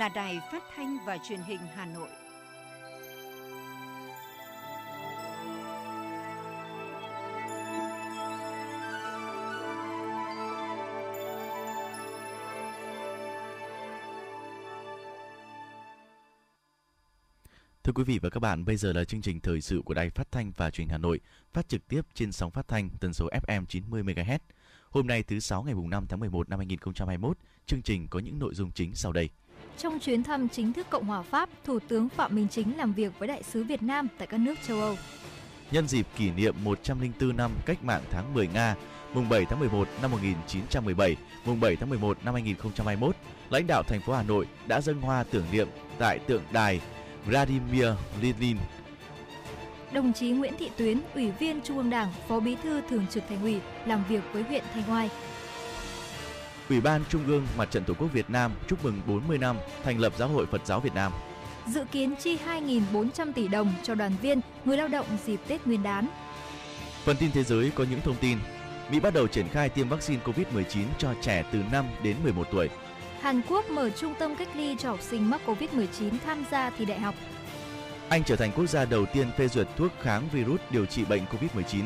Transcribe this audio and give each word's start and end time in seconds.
là 0.00 0.08
Đài 0.08 0.40
Phát 0.52 0.62
thanh 0.76 0.98
và 1.06 1.18
Truyền 1.18 1.40
hình 1.40 1.58
Hà 1.74 1.86
Nội. 1.86 2.08
Thưa 17.82 17.92
quý 17.94 18.04
vị 18.04 18.18
và 18.18 18.30
các 18.30 18.40
bạn, 18.40 18.64
bây 18.64 18.76
giờ 18.76 18.92
là 18.92 19.04
chương 19.04 19.22
trình 19.22 19.40
thời 19.40 19.60
sự 19.60 19.82
của 19.84 19.94
Đài 19.94 20.10
Phát 20.10 20.32
thanh 20.32 20.52
và 20.56 20.70
Truyền 20.70 20.86
hình 20.86 20.92
Hà 20.92 20.98
Nội, 20.98 21.20
phát 21.52 21.68
trực 21.68 21.88
tiếp 21.88 22.00
trên 22.14 22.32
sóng 22.32 22.50
phát 22.50 22.68
thanh 22.68 22.90
tần 23.00 23.12
số 23.12 23.28
FM 23.46 23.64
90 23.66 24.02
MHz. 24.02 24.38
Hôm 24.90 25.06
nay 25.06 25.22
thứ 25.22 25.40
sáu 25.40 25.62
ngày 25.62 25.74
5 25.74 26.06
tháng 26.08 26.20
11 26.20 26.48
năm 26.48 26.58
2021, 26.58 27.38
chương 27.66 27.82
trình 27.82 28.08
có 28.08 28.18
những 28.18 28.38
nội 28.38 28.54
dung 28.54 28.70
chính 28.70 28.94
sau 28.94 29.12
đây. 29.12 29.30
Trong 29.78 29.98
chuyến 29.98 30.22
thăm 30.22 30.48
chính 30.48 30.72
thức 30.72 30.86
Cộng 30.90 31.04
hòa 31.04 31.22
Pháp, 31.22 31.48
Thủ 31.64 31.78
tướng 31.88 32.08
Phạm 32.08 32.34
Minh 32.34 32.48
Chính 32.50 32.76
làm 32.76 32.92
việc 32.92 33.12
với 33.18 33.28
đại 33.28 33.42
sứ 33.42 33.64
Việt 33.64 33.82
Nam 33.82 34.08
tại 34.18 34.26
các 34.26 34.40
nước 34.40 34.54
châu 34.66 34.80
Âu. 34.80 34.96
Nhân 35.70 35.88
dịp 35.88 36.06
kỷ 36.16 36.30
niệm 36.30 36.54
104 36.64 37.36
năm 37.36 37.50
cách 37.66 37.84
mạng 37.84 38.02
tháng 38.10 38.34
10 38.34 38.48
Nga, 38.54 38.74
mùng 39.14 39.28
7 39.28 39.44
tháng 39.44 39.60
11 39.60 39.88
năm 40.02 40.10
1917, 40.10 41.16
mùng 41.44 41.60
7 41.60 41.76
tháng 41.76 41.88
11 41.88 42.18
năm 42.24 42.34
2021, 42.34 43.16
lãnh 43.50 43.66
đạo 43.66 43.82
thành 43.82 44.00
phố 44.00 44.12
Hà 44.12 44.22
Nội 44.22 44.46
đã 44.66 44.80
dâng 44.80 45.00
hoa 45.00 45.24
tưởng 45.30 45.46
niệm 45.52 45.68
tại 45.98 46.18
tượng 46.18 46.42
đài 46.52 46.80
Vladimir 47.26 47.86
Lenin. 48.22 48.56
Đồng 49.92 50.12
chí 50.12 50.30
Nguyễn 50.30 50.54
Thị 50.58 50.70
Tuyến, 50.76 51.00
Ủy 51.14 51.30
viên 51.30 51.60
Trung 51.60 51.76
ương 51.76 51.90
Đảng, 51.90 52.12
Phó 52.28 52.40
Bí 52.40 52.56
thư 52.62 52.80
Thường 52.80 53.06
trực 53.10 53.22
Thành 53.28 53.42
ủy 53.42 53.60
làm 53.86 54.04
việc 54.08 54.22
với 54.32 54.42
huyện 54.42 54.64
Thanh 54.74 54.90
Oai. 54.90 55.10
Ủy 56.70 56.80
ban 56.80 57.04
Trung 57.08 57.26
ương 57.26 57.46
Mặt 57.56 57.70
trận 57.70 57.84
Tổ 57.84 57.94
quốc 57.94 58.08
Việt 58.12 58.30
Nam 58.30 58.52
chúc 58.68 58.84
mừng 58.84 59.00
40 59.06 59.38
năm 59.38 59.56
thành 59.84 59.98
lập 59.98 60.12
Giáo 60.18 60.28
hội 60.28 60.46
Phật 60.46 60.66
giáo 60.66 60.80
Việt 60.80 60.94
Nam. 60.94 61.12
Dự 61.66 61.84
kiến 61.92 62.14
chi 62.16 62.38
2.400 62.46 63.32
tỷ 63.32 63.48
đồng 63.48 63.72
cho 63.82 63.94
đoàn 63.94 64.12
viên, 64.22 64.40
người 64.64 64.76
lao 64.76 64.88
động 64.88 65.06
dịp 65.26 65.40
Tết 65.48 65.66
Nguyên 65.66 65.82
đán. 65.82 66.06
Phần 67.04 67.16
tin 67.16 67.30
thế 67.32 67.42
giới 67.42 67.70
có 67.74 67.84
những 67.90 68.00
thông 68.00 68.16
tin. 68.20 68.38
Mỹ 68.90 69.00
bắt 69.00 69.14
đầu 69.14 69.26
triển 69.26 69.48
khai 69.48 69.68
tiêm 69.68 69.88
vaccine 69.88 70.22
COVID-19 70.24 70.84
cho 70.98 71.14
trẻ 71.22 71.44
từ 71.52 71.58
5 71.72 71.84
đến 72.02 72.16
11 72.22 72.48
tuổi. 72.52 72.68
Hàn 73.20 73.42
Quốc 73.48 73.70
mở 73.70 73.90
trung 73.90 74.14
tâm 74.18 74.36
cách 74.36 74.56
ly 74.56 74.76
cho 74.78 74.90
học 74.90 75.00
sinh 75.02 75.30
mắc 75.30 75.40
COVID-19 75.46 76.10
tham 76.24 76.44
gia 76.50 76.70
thi 76.70 76.84
đại 76.84 77.00
học. 77.00 77.14
Anh 78.08 78.24
trở 78.24 78.36
thành 78.36 78.52
quốc 78.56 78.66
gia 78.66 78.84
đầu 78.84 79.06
tiên 79.06 79.26
phê 79.38 79.48
duyệt 79.48 79.66
thuốc 79.76 79.92
kháng 80.00 80.28
virus 80.32 80.60
điều 80.70 80.86
trị 80.86 81.04
bệnh 81.04 81.22
COVID-19. 81.24 81.82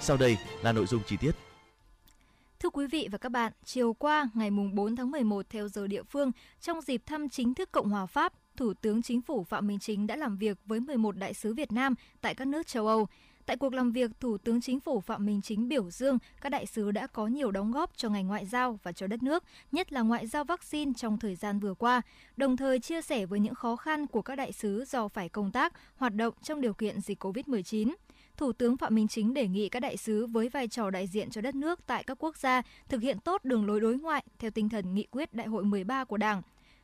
Sau 0.00 0.16
đây 0.16 0.36
là 0.62 0.72
nội 0.72 0.86
dung 0.86 1.02
chi 1.06 1.16
tiết. 1.16 1.45
Thưa 2.60 2.70
quý 2.70 2.86
vị 2.86 3.08
và 3.12 3.18
các 3.18 3.28
bạn, 3.28 3.52
chiều 3.64 3.92
qua 3.92 4.28
ngày 4.34 4.50
4 4.50 4.96
tháng 4.96 5.10
11 5.10 5.46
theo 5.50 5.68
giờ 5.68 5.86
địa 5.86 6.02
phương, 6.02 6.32
trong 6.60 6.80
dịp 6.80 7.02
thăm 7.06 7.28
chính 7.28 7.54
thức 7.54 7.72
Cộng 7.72 7.88
hòa 7.88 8.06
Pháp, 8.06 8.32
Thủ 8.56 8.74
tướng 8.74 9.02
Chính 9.02 9.22
phủ 9.22 9.44
Phạm 9.44 9.66
Minh 9.66 9.78
Chính 9.78 10.06
đã 10.06 10.16
làm 10.16 10.36
việc 10.36 10.58
với 10.64 10.80
11 10.80 11.16
đại 11.16 11.34
sứ 11.34 11.54
Việt 11.54 11.72
Nam 11.72 11.94
tại 12.20 12.34
các 12.34 12.48
nước 12.48 12.66
châu 12.66 12.86
Âu. 12.86 13.06
Tại 13.46 13.56
cuộc 13.56 13.72
làm 13.72 13.92
việc, 13.92 14.10
Thủ 14.20 14.38
tướng 14.38 14.60
Chính 14.60 14.80
phủ 14.80 15.00
Phạm 15.00 15.26
Minh 15.26 15.42
Chính 15.42 15.68
biểu 15.68 15.90
dương 15.90 16.18
các 16.40 16.48
đại 16.48 16.66
sứ 16.66 16.90
đã 16.90 17.06
có 17.06 17.26
nhiều 17.26 17.50
đóng 17.50 17.72
góp 17.72 17.96
cho 17.96 18.08
ngành 18.08 18.26
ngoại 18.26 18.46
giao 18.46 18.78
và 18.82 18.92
cho 18.92 19.06
đất 19.06 19.22
nước, 19.22 19.44
nhất 19.72 19.92
là 19.92 20.00
ngoại 20.00 20.26
giao 20.26 20.44
vaccine 20.44 20.92
trong 20.96 21.18
thời 21.18 21.34
gian 21.34 21.58
vừa 21.58 21.74
qua, 21.74 22.02
đồng 22.36 22.56
thời 22.56 22.78
chia 22.78 23.02
sẻ 23.02 23.26
với 23.26 23.40
những 23.40 23.54
khó 23.54 23.76
khăn 23.76 24.06
của 24.06 24.22
các 24.22 24.36
đại 24.36 24.52
sứ 24.52 24.84
do 24.84 25.08
phải 25.08 25.28
công 25.28 25.52
tác, 25.52 25.72
hoạt 25.96 26.14
động 26.14 26.34
trong 26.42 26.60
điều 26.60 26.74
kiện 26.74 27.00
dịch 27.00 27.24
COVID-19. 27.24 27.94
Thủ 28.36 28.52
tướng 28.52 28.76
Phạm 28.76 28.94
Minh 28.94 29.08
Chính 29.08 29.34
đề 29.34 29.48
nghị 29.48 29.68
các 29.68 29.80
đại 29.80 29.96
sứ 29.96 30.26
với 30.26 30.48
vai 30.48 30.68
trò 30.68 30.90
đại 30.90 31.06
diện 31.06 31.30
cho 31.30 31.40
đất 31.40 31.54
nước 31.54 31.86
tại 31.86 32.04
các 32.04 32.24
quốc 32.24 32.36
gia 32.36 32.62
thực 32.88 33.02
hiện 33.02 33.18
tốt 33.20 33.44
đường 33.44 33.66
lối 33.66 33.80
đối 33.80 33.98
ngoại 33.98 34.24
theo 34.38 34.50
tinh 34.50 34.68
thần 34.68 34.94
nghị 34.94 35.06
quyết 35.10 35.34
Đại 35.34 35.46
hội 35.46 35.64
13 35.64 36.04
của 36.04 36.16
Đảng. 36.16 36.42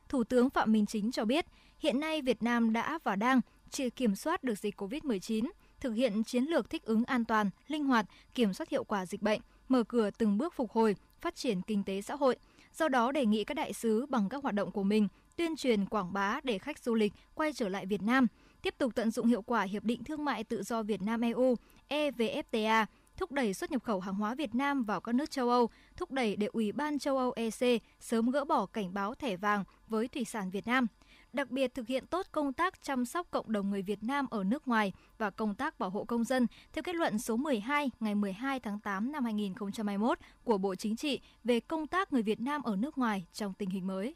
Thủ 0.08 0.24
tướng 0.24 0.50
Phạm 0.50 0.72
Minh 0.72 0.86
Chính 0.86 1.12
cho 1.12 1.24
biết, 1.24 1.46
hiện 1.78 2.00
nay 2.00 2.22
Việt 2.22 2.42
Nam 2.42 2.72
đã 2.72 2.98
và 3.04 3.16
đang 3.16 3.40
chỉ 3.70 3.90
kiểm 3.90 4.14
soát 4.14 4.44
được 4.44 4.58
dịch 4.58 4.80
COVID-19, 4.80 5.50
thực 5.80 5.92
hiện 5.92 6.24
chiến 6.24 6.44
lược 6.44 6.70
thích 6.70 6.84
ứng 6.84 7.04
an 7.04 7.24
toàn, 7.24 7.50
linh 7.68 7.84
hoạt, 7.84 8.06
kiểm 8.34 8.52
soát 8.52 8.68
hiệu 8.68 8.84
quả 8.84 9.06
dịch 9.06 9.22
bệnh, 9.22 9.40
mở 9.68 9.84
cửa 9.84 10.10
từng 10.10 10.38
bước 10.38 10.54
phục 10.54 10.70
hồi, 10.70 10.96
phát 11.20 11.34
triển 11.34 11.62
kinh 11.62 11.84
tế 11.84 12.02
xã 12.02 12.14
hội. 12.16 12.36
Do 12.74 12.88
đó 12.88 13.12
đề 13.12 13.26
nghị 13.26 13.44
các 13.44 13.54
đại 13.54 13.72
sứ 13.72 14.06
bằng 14.06 14.28
các 14.28 14.42
hoạt 14.42 14.54
động 14.54 14.70
của 14.70 14.82
mình 14.82 15.08
tuyên 15.36 15.56
truyền 15.56 15.86
quảng 15.86 16.12
bá 16.12 16.40
để 16.42 16.58
khách 16.58 16.78
du 16.78 16.94
lịch 16.94 17.12
quay 17.34 17.52
trở 17.52 17.68
lại 17.68 17.86
Việt 17.86 18.02
Nam, 18.02 18.26
tiếp 18.62 18.74
tục 18.78 18.92
tận 18.94 19.10
dụng 19.10 19.26
hiệu 19.26 19.42
quả 19.42 19.62
hiệp 19.62 19.84
định 19.84 20.04
thương 20.04 20.24
mại 20.24 20.44
tự 20.44 20.62
do 20.62 20.82
Việt 20.82 21.02
Nam 21.02 21.20
EU 21.20 21.56
EVFTA 21.88 22.86
thúc 23.16 23.32
đẩy 23.32 23.54
xuất 23.54 23.70
nhập 23.70 23.82
khẩu 23.82 24.00
hàng 24.00 24.14
hóa 24.14 24.34
Việt 24.34 24.54
Nam 24.54 24.84
vào 24.84 25.00
các 25.00 25.14
nước 25.14 25.30
châu 25.30 25.50
Âu, 25.50 25.70
thúc 25.96 26.10
đẩy 26.10 26.36
để 26.36 26.46
Ủy 26.52 26.72
ban 26.72 26.98
châu 26.98 27.18
Âu 27.18 27.32
EC 27.36 27.82
sớm 28.00 28.30
gỡ 28.30 28.44
bỏ 28.44 28.66
cảnh 28.66 28.94
báo 28.94 29.14
thẻ 29.14 29.36
vàng 29.36 29.64
với 29.88 30.08
thủy 30.08 30.24
sản 30.24 30.50
Việt 30.50 30.66
Nam 30.66 30.86
đặc 31.32 31.50
biệt 31.50 31.74
thực 31.74 31.86
hiện 31.86 32.06
tốt 32.06 32.26
công 32.32 32.52
tác 32.52 32.82
chăm 32.82 33.04
sóc 33.04 33.26
cộng 33.30 33.52
đồng 33.52 33.70
người 33.70 33.82
Việt 33.82 34.02
Nam 34.02 34.26
ở 34.30 34.44
nước 34.44 34.68
ngoài 34.68 34.92
và 35.18 35.30
công 35.30 35.54
tác 35.54 35.78
bảo 35.78 35.90
hộ 35.90 36.04
công 36.04 36.24
dân 36.24 36.46
theo 36.72 36.82
kết 36.82 36.94
luận 36.94 37.18
số 37.18 37.36
12 37.36 37.90
ngày 38.00 38.14
12 38.14 38.60
tháng 38.60 38.80
8 38.80 39.12
năm 39.12 39.24
2021 39.24 40.18
của 40.44 40.58
Bộ 40.58 40.74
Chính 40.74 40.96
trị 40.96 41.20
về 41.44 41.60
công 41.60 41.86
tác 41.86 42.12
người 42.12 42.22
Việt 42.22 42.40
Nam 42.40 42.62
ở 42.62 42.76
nước 42.76 42.98
ngoài 42.98 43.26
trong 43.32 43.54
tình 43.54 43.70
hình 43.70 43.86
mới. 43.86 44.14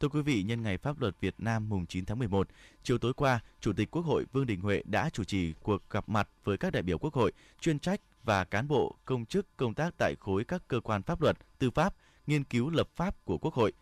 Thưa 0.00 0.08
quý 0.08 0.22
vị, 0.22 0.42
nhân 0.42 0.62
ngày 0.62 0.78
Pháp 0.78 1.00
luật 1.00 1.14
Việt 1.20 1.34
Nam 1.38 1.68
mùng 1.68 1.86
9 1.86 2.04
tháng 2.04 2.18
11, 2.18 2.48
chiều 2.82 2.98
tối 2.98 3.14
qua, 3.14 3.40
Chủ 3.60 3.72
tịch 3.72 3.90
Quốc 3.90 4.02
hội 4.02 4.24
Vương 4.32 4.46
Đình 4.46 4.60
Huệ 4.60 4.82
đã 4.84 5.10
chủ 5.10 5.24
trì 5.24 5.52
cuộc 5.62 5.90
gặp 5.90 6.08
mặt 6.08 6.28
với 6.44 6.58
các 6.58 6.72
đại 6.72 6.82
biểu 6.82 6.98
Quốc 6.98 7.14
hội, 7.14 7.32
chuyên 7.60 7.78
trách 7.78 8.00
và 8.22 8.44
cán 8.44 8.68
bộ 8.68 8.96
công 9.04 9.26
chức 9.26 9.56
công 9.56 9.74
tác 9.74 9.94
tại 9.98 10.14
khối 10.20 10.44
các 10.44 10.62
cơ 10.68 10.80
quan 10.80 11.02
pháp 11.02 11.22
luật, 11.22 11.36
tư 11.58 11.70
pháp, 11.70 11.94
nghiên 12.26 12.44
cứu 12.44 12.70
lập 12.70 12.88
pháp 12.96 13.24
của 13.24 13.38
Quốc 13.38 13.54
hội. 13.54 13.72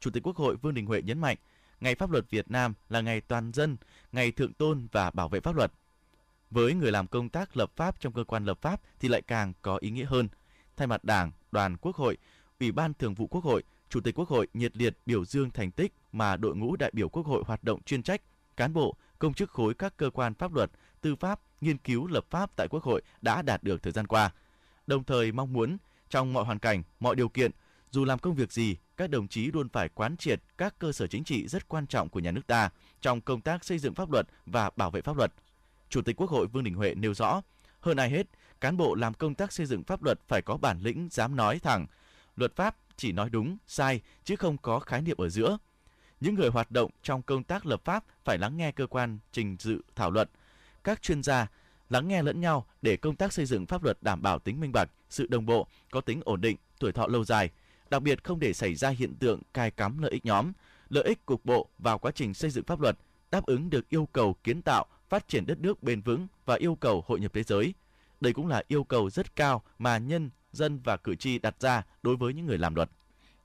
Chủ 0.00 0.10
tịch 0.10 0.26
Quốc 0.26 0.36
hội 0.36 0.56
Vương 0.56 0.74
Đình 0.74 0.86
Huệ 0.86 1.02
nhấn 1.02 1.18
mạnh, 1.18 1.36
Ngày 1.80 1.94
Pháp 1.94 2.10
luật 2.10 2.30
Việt 2.30 2.50
Nam 2.50 2.74
là 2.88 3.00
ngày 3.00 3.20
toàn 3.20 3.52
dân, 3.52 3.76
ngày 4.12 4.32
thượng 4.32 4.52
tôn 4.52 4.86
và 4.92 5.10
bảo 5.10 5.28
vệ 5.28 5.40
pháp 5.40 5.56
luật. 5.56 5.72
Với 6.50 6.74
người 6.74 6.92
làm 6.92 7.06
công 7.06 7.28
tác 7.28 7.56
lập 7.56 7.72
pháp 7.76 8.00
trong 8.00 8.12
cơ 8.12 8.24
quan 8.24 8.44
lập 8.44 8.58
pháp 8.60 8.80
thì 9.00 9.08
lại 9.08 9.22
càng 9.22 9.52
có 9.62 9.76
ý 9.76 9.90
nghĩa 9.90 10.04
hơn. 10.04 10.28
Thay 10.76 10.86
mặt 10.86 11.04
Đảng, 11.04 11.32
Đoàn 11.52 11.76
Quốc 11.76 11.96
hội, 11.96 12.16
Ủy 12.60 12.72
ban 12.72 12.94
Thường 12.94 13.14
vụ 13.14 13.26
Quốc 13.26 13.44
hội, 13.44 13.62
Chủ 13.92 14.00
tịch 14.00 14.18
Quốc 14.18 14.28
hội 14.28 14.46
nhiệt 14.54 14.76
liệt 14.76 14.96
biểu 15.06 15.24
dương 15.24 15.50
thành 15.50 15.70
tích 15.70 15.94
mà 16.12 16.36
đội 16.36 16.56
ngũ 16.56 16.76
đại 16.76 16.90
biểu 16.94 17.08
Quốc 17.08 17.26
hội 17.26 17.42
hoạt 17.46 17.64
động 17.64 17.82
chuyên 17.82 18.02
trách, 18.02 18.22
cán 18.56 18.72
bộ, 18.72 18.96
công 19.18 19.34
chức 19.34 19.50
khối 19.50 19.74
các 19.74 19.96
cơ 19.96 20.10
quan 20.10 20.34
pháp 20.34 20.54
luật, 20.54 20.70
tư 21.00 21.16
pháp, 21.16 21.40
nghiên 21.60 21.78
cứu 21.78 22.06
lập 22.06 22.24
pháp 22.30 22.50
tại 22.56 22.68
Quốc 22.68 22.82
hội 22.82 23.02
đã 23.22 23.42
đạt 23.42 23.62
được 23.62 23.82
thời 23.82 23.92
gian 23.92 24.06
qua. 24.06 24.30
Đồng 24.86 25.04
thời 25.04 25.32
mong 25.32 25.52
muốn 25.52 25.76
trong 26.10 26.32
mọi 26.32 26.44
hoàn 26.44 26.58
cảnh, 26.58 26.82
mọi 27.00 27.16
điều 27.16 27.28
kiện, 27.28 27.50
dù 27.90 28.04
làm 28.04 28.18
công 28.18 28.34
việc 28.34 28.52
gì, 28.52 28.76
các 28.96 29.10
đồng 29.10 29.28
chí 29.28 29.50
luôn 29.50 29.68
phải 29.68 29.88
quán 29.88 30.16
triệt 30.16 30.40
các 30.58 30.78
cơ 30.78 30.92
sở 30.92 31.06
chính 31.06 31.24
trị 31.24 31.48
rất 31.48 31.68
quan 31.68 31.86
trọng 31.86 32.08
của 32.08 32.20
nhà 32.20 32.30
nước 32.30 32.46
ta 32.46 32.70
trong 33.00 33.20
công 33.20 33.40
tác 33.40 33.64
xây 33.64 33.78
dựng 33.78 33.94
pháp 33.94 34.10
luật 34.10 34.26
và 34.46 34.70
bảo 34.76 34.90
vệ 34.90 35.00
pháp 35.00 35.16
luật. 35.16 35.32
Chủ 35.88 36.02
tịch 36.02 36.16
Quốc 36.16 36.30
hội 36.30 36.46
Vương 36.46 36.64
Đình 36.64 36.74
Huệ 36.74 36.94
nêu 36.94 37.14
rõ, 37.14 37.42
hơn 37.80 37.96
ai 37.96 38.10
hết, 38.10 38.26
cán 38.60 38.76
bộ 38.76 38.94
làm 38.94 39.14
công 39.14 39.34
tác 39.34 39.52
xây 39.52 39.66
dựng 39.66 39.84
pháp 39.84 40.02
luật 40.02 40.18
phải 40.28 40.42
có 40.42 40.56
bản 40.56 40.78
lĩnh 40.80 41.08
dám 41.10 41.36
nói 41.36 41.58
thẳng. 41.58 41.86
Luật 42.36 42.56
pháp 42.56 42.76
chỉ 43.02 43.12
nói 43.12 43.30
đúng, 43.30 43.56
sai, 43.66 44.00
chứ 44.24 44.36
không 44.36 44.56
có 44.58 44.80
khái 44.80 45.02
niệm 45.02 45.16
ở 45.16 45.28
giữa. 45.28 45.58
Những 46.20 46.34
người 46.34 46.48
hoạt 46.48 46.70
động 46.70 46.90
trong 47.02 47.22
công 47.22 47.44
tác 47.44 47.66
lập 47.66 47.80
pháp 47.84 48.04
phải 48.24 48.38
lắng 48.38 48.56
nghe 48.56 48.72
cơ 48.72 48.86
quan 48.86 49.18
trình 49.32 49.56
dự 49.60 49.80
thảo 49.94 50.10
luận, 50.10 50.28
các 50.84 51.02
chuyên 51.02 51.22
gia 51.22 51.46
lắng 51.90 52.08
nghe 52.08 52.22
lẫn 52.22 52.40
nhau 52.40 52.66
để 52.82 52.96
công 52.96 53.16
tác 53.16 53.32
xây 53.32 53.46
dựng 53.46 53.66
pháp 53.66 53.82
luật 53.82 53.98
đảm 54.02 54.22
bảo 54.22 54.38
tính 54.38 54.60
minh 54.60 54.72
bạch, 54.72 54.90
sự 55.10 55.26
đồng 55.26 55.46
bộ, 55.46 55.66
có 55.90 56.00
tính 56.00 56.20
ổn 56.24 56.40
định, 56.40 56.56
tuổi 56.78 56.92
thọ 56.92 57.06
lâu 57.06 57.24
dài– 57.24 57.50
đặc 57.92 58.02
biệt 58.02 58.24
không 58.24 58.40
để 58.40 58.52
xảy 58.52 58.74
ra 58.74 58.88
hiện 58.88 59.14
tượng 59.14 59.40
cai 59.54 59.70
cắm 59.70 59.98
lợi 59.98 60.10
ích 60.10 60.24
nhóm, 60.24 60.52
lợi 60.88 61.04
ích 61.04 61.26
cục 61.26 61.44
bộ 61.44 61.68
vào 61.78 61.98
quá 61.98 62.12
trình 62.14 62.34
xây 62.34 62.50
dựng 62.50 62.64
pháp 62.64 62.80
luật, 62.80 62.98
đáp 63.30 63.46
ứng 63.46 63.70
được 63.70 63.88
yêu 63.88 64.08
cầu 64.12 64.36
kiến 64.44 64.62
tạo, 64.62 64.86
phát 65.08 65.28
triển 65.28 65.46
đất 65.46 65.58
nước 65.58 65.82
bền 65.82 66.00
vững 66.00 66.26
và 66.44 66.54
yêu 66.54 66.74
cầu 66.74 67.04
hội 67.06 67.20
nhập 67.20 67.32
thế 67.34 67.42
giới. 67.42 67.74
Đây 68.20 68.32
cũng 68.32 68.46
là 68.46 68.62
yêu 68.68 68.84
cầu 68.84 69.10
rất 69.10 69.36
cao 69.36 69.62
mà 69.78 69.98
nhân 69.98 70.30
dân 70.52 70.80
và 70.84 70.96
cử 70.96 71.14
tri 71.14 71.38
đặt 71.38 71.54
ra 71.60 71.82
đối 72.02 72.16
với 72.16 72.34
những 72.34 72.46
người 72.46 72.58
làm 72.58 72.74
luật 72.74 72.90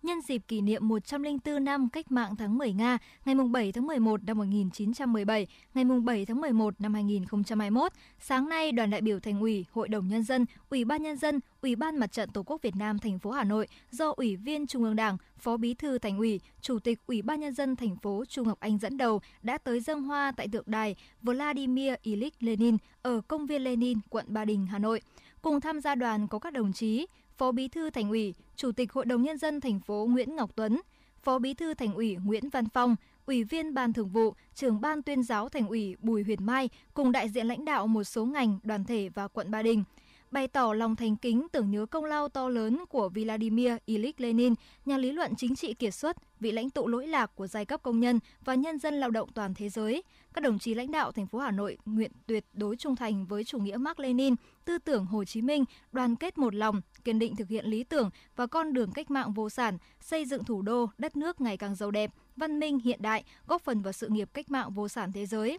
nhân 0.07 0.21
dịp 0.21 0.42
kỷ 0.48 0.62
niệm 0.62 0.88
104 0.88 1.63
năm 1.63 1.89
cách 1.89 2.12
mạng 2.12 2.36
tháng 2.36 2.57
10 2.57 2.74
Nga, 2.74 2.98
ngày 3.25 3.36
7 3.36 3.71
tháng 3.71 3.88
11 3.88 4.24
năm 4.24 4.38
1917, 4.38 5.48
ngày 5.74 5.86
7 6.04 6.25
tháng 6.25 6.42
11 6.42 6.81
năm 6.81 6.94
2021, 6.94 7.92
sáng 8.19 8.50
nay 8.50 8.71
đoàn 8.71 8.89
đại 8.89 9.01
biểu 9.01 9.19
Thành 9.19 9.39
ủy, 9.39 9.65
Hội 9.71 9.88
đồng 9.88 10.07
nhân 10.07 10.24
dân, 10.24 10.45
Ủy 10.69 10.86
ban 10.86 11.04
nhân 11.04 11.18
dân, 11.18 11.39
Ủy 11.62 11.75
ban 11.75 11.98
Mặt 11.98 12.12
trận 12.12 12.30
Tổ 12.30 12.44
quốc 12.44 12.62
Việt 12.62 12.75
Nam 12.75 13.00
thành 13.00 13.19
phố 13.19 13.31
Hà 13.31 13.44
Nội 13.44 13.68
do 13.92 14.13
Ủy 14.15 14.36
viên 14.36 14.68
Trung 14.68 14.83
ương 14.83 14.95
Đảng, 14.95 15.18
Phó 15.38 15.57
Bí 15.57 15.74
thư 15.74 15.98
Thành 15.98 16.18
ủy, 16.18 16.42
Chủ 16.62 16.80
tịch 16.80 17.00
Ủy 17.07 17.21
ban 17.21 17.39
nhân 17.39 17.54
dân 17.54 17.75
thành 17.75 17.95
phố 17.95 18.24
Trung 18.25 18.48
Ngọc 18.48 18.59
Anh 18.59 18.77
dẫn 18.77 18.98
đầu 18.98 19.21
đã 19.42 19.57
tới 19.57 19.80
dâng 19.80 20.04
hoa 20.04 20.31
tại 20.38 20.48
tượng 20.51 20.65
đài 20.65 20.95
Vladimir 21.21 21.94
Ilyich 22.01 22.36
Lenin 22.39 22.77
ở 23.01 23.21
công 23.27 23.45
viên 23.45 23.63
Lenin, 23.63 23.98
quận 24.09 24.25
Ba 24.27 24.45
Đình, 24.45 24.65
Hà 24.65 24.80
Nội. 24.80 25.01
Cùng 25.47 25.61
tham 25.61 25.81
gia 25.81 25.95
đoàn 25.95 26.27
có 26.27 26.39
các 26.39 26.53
đồng 26.53 26.73
chí 26.73 27.05
Phó 27.38 27.51
Bí 27.51 27.67
thư 27.67 27.89
Thành 27.89 28.09
ủy, 28.09 28.33
Chủ 28.55 28.71
tịch 28.71 28.94
Hội 28.94 29.05
đồng 29.05 29.23
nhân 29.23 29.38
dân 29.38 29.61
thành 29.61 29.79
phố 29.79 30.07
Nguyễn 30.09 30.35
Ngọc 30.35 30.51
Tuấn, 30.55 30.81
Phó 31.23 31.39
Bí 31.39 31.53
thư 31.53 31.73
Thành 31.73 31.94
ủy 31.94 32.17
Nguyễn 32.25 32.49
Văn 32.49 32.69
Phong, 32.69 32.95
Ủy 33.25 33.44
viên 33.44 33.73
Ban 33.73 33.94
Thường 33.94 34.09
vụ, 34.09 34.33
Trưởng 34.55 34.81
ban 34.81 35.01
Tuyên 35.01 35.23
giáo 35.23 35.49
Thành 35.49 35.67
ủy 35.67 35.95
Bùi 35.99 36.23
Huyền 36.23 36.45
Mai 36.45 36.69
cùng 36.94 37.11
đại 37.11 37.29
diện 37.29 37.47
lãnh 37.47 37.65
đạo 37.65 37.88
một 37.88 38.03
số 38.03 38.25
ngành, 38.25 38.59
đoàn 38.63 38.83
thể 38.83 39.09
và 39.09 39.27
quận 39.27 39.51
Ba 39.51 39.61
Đình 39.61 39.83
bày 40.31 40.47
tỏ 40.47 40.74
lòng 40.74 40.95
thành 40.95 41.15
kính 41.15 41.47
tưởng 41.51 41.71
nhớ 41.71 41.85
công 41.85 42.06
lao 42.06 42.29
to 42.29 42.50
lớn 42.50 42.83
của 42.89 43.09
Vladimir 43.09 43.71
Ilyich 43.85 44.21
Lenin, 44.21 44.53
nhà 44.85 44.97
lý 44.97 45.12
luận 45.12 45.33
chính 45.38 45.56
trị 45.56 45.74
kiệt 45.74 45.94
xuất, 45.94 46.18
vị 46.39 46.51
lãnh 46.51 46.69
tụ 46.69 46.88
lỗi 46.88 47.07
lạc 47.07 47.31
của 47.35 47.47
giai 47.47 47.65
cấp 47.65 47.83
công 47.83 48.00
nhân 48.00 48.19
và 48.45 48.56
nhân 48.56 48.79
dân 48.79 48.94
lao 48.94 49.12
động 49.12 49.29
toàn 49.33 49.53
thế 49.53 49.69
giới. 49.69 50.03
Các 50.33 50.41
đồng 50.41 50.59
chí 50.59 50.74
lãnh 50.74 50.91
đạo 50.91 51.12
thành 51.12 51.27
phố 51.27 51.39
Hà 51.39 51.51
Nội 51.51 51.77
nguyện 51.85 52.12
tuyệt 52.27 52.45
đối 52.53 52.75
trung 52.75 52.95
thành 52.95 53.25
với 53.25 53.44
chủ 53.44 53.59
nghĩa 53.59 53.77
Mark 53.77 54.00
Lenin, 54.00 54.35
tư 54.65 54.77
tưởng 54.77 55.06
Hồ 55.06 55.24
Chí 55.25 55.41
Minh, 55.41 55.65
đoàn 55.91 56.15
kết 56.15 56.38
một 56.38 56.56
lòng, 56.56 56.81
kiên 57.03 57.19
định 57.19 57.35
thực 57.35 57.47
hiện 57.47 57.65
lý 57.65 57.83
tưởng 57.83 58.09
và 58.35 58.47
con 58.47 58.73
đường 58.73 58.91
cách 58.91 59.12
mạng 59.12 59.33
vô 59.33 59.50
sản, 59.50 59.77
xây 60.01 60.25
dựng 60.25 60.44
thủ 60.44 60.62
đô, 60.62 60.89
đất 60.97 61.18
nước 61.18 61.41
ngày 61.41 61.57
càng 61.57 61.75
giàu 61.75 61.91
đẹp, 61.91 62.12
văn 62.35 62.59
minh 62.59 62.80
hiện 62.80 63.01
đại, 63.01 63.23
góp 63.47 63.62
phần 63.62 63.81
vào 63.81 63.94
sự 63.94 64.07
nghiệp 64.07 64.30
cách 64.33 64.51
mạng 64.51 64.73
vô 64.73 64.88
sản 64.88 65.12
thế 65.12 65.25
giới. 65.25 65.57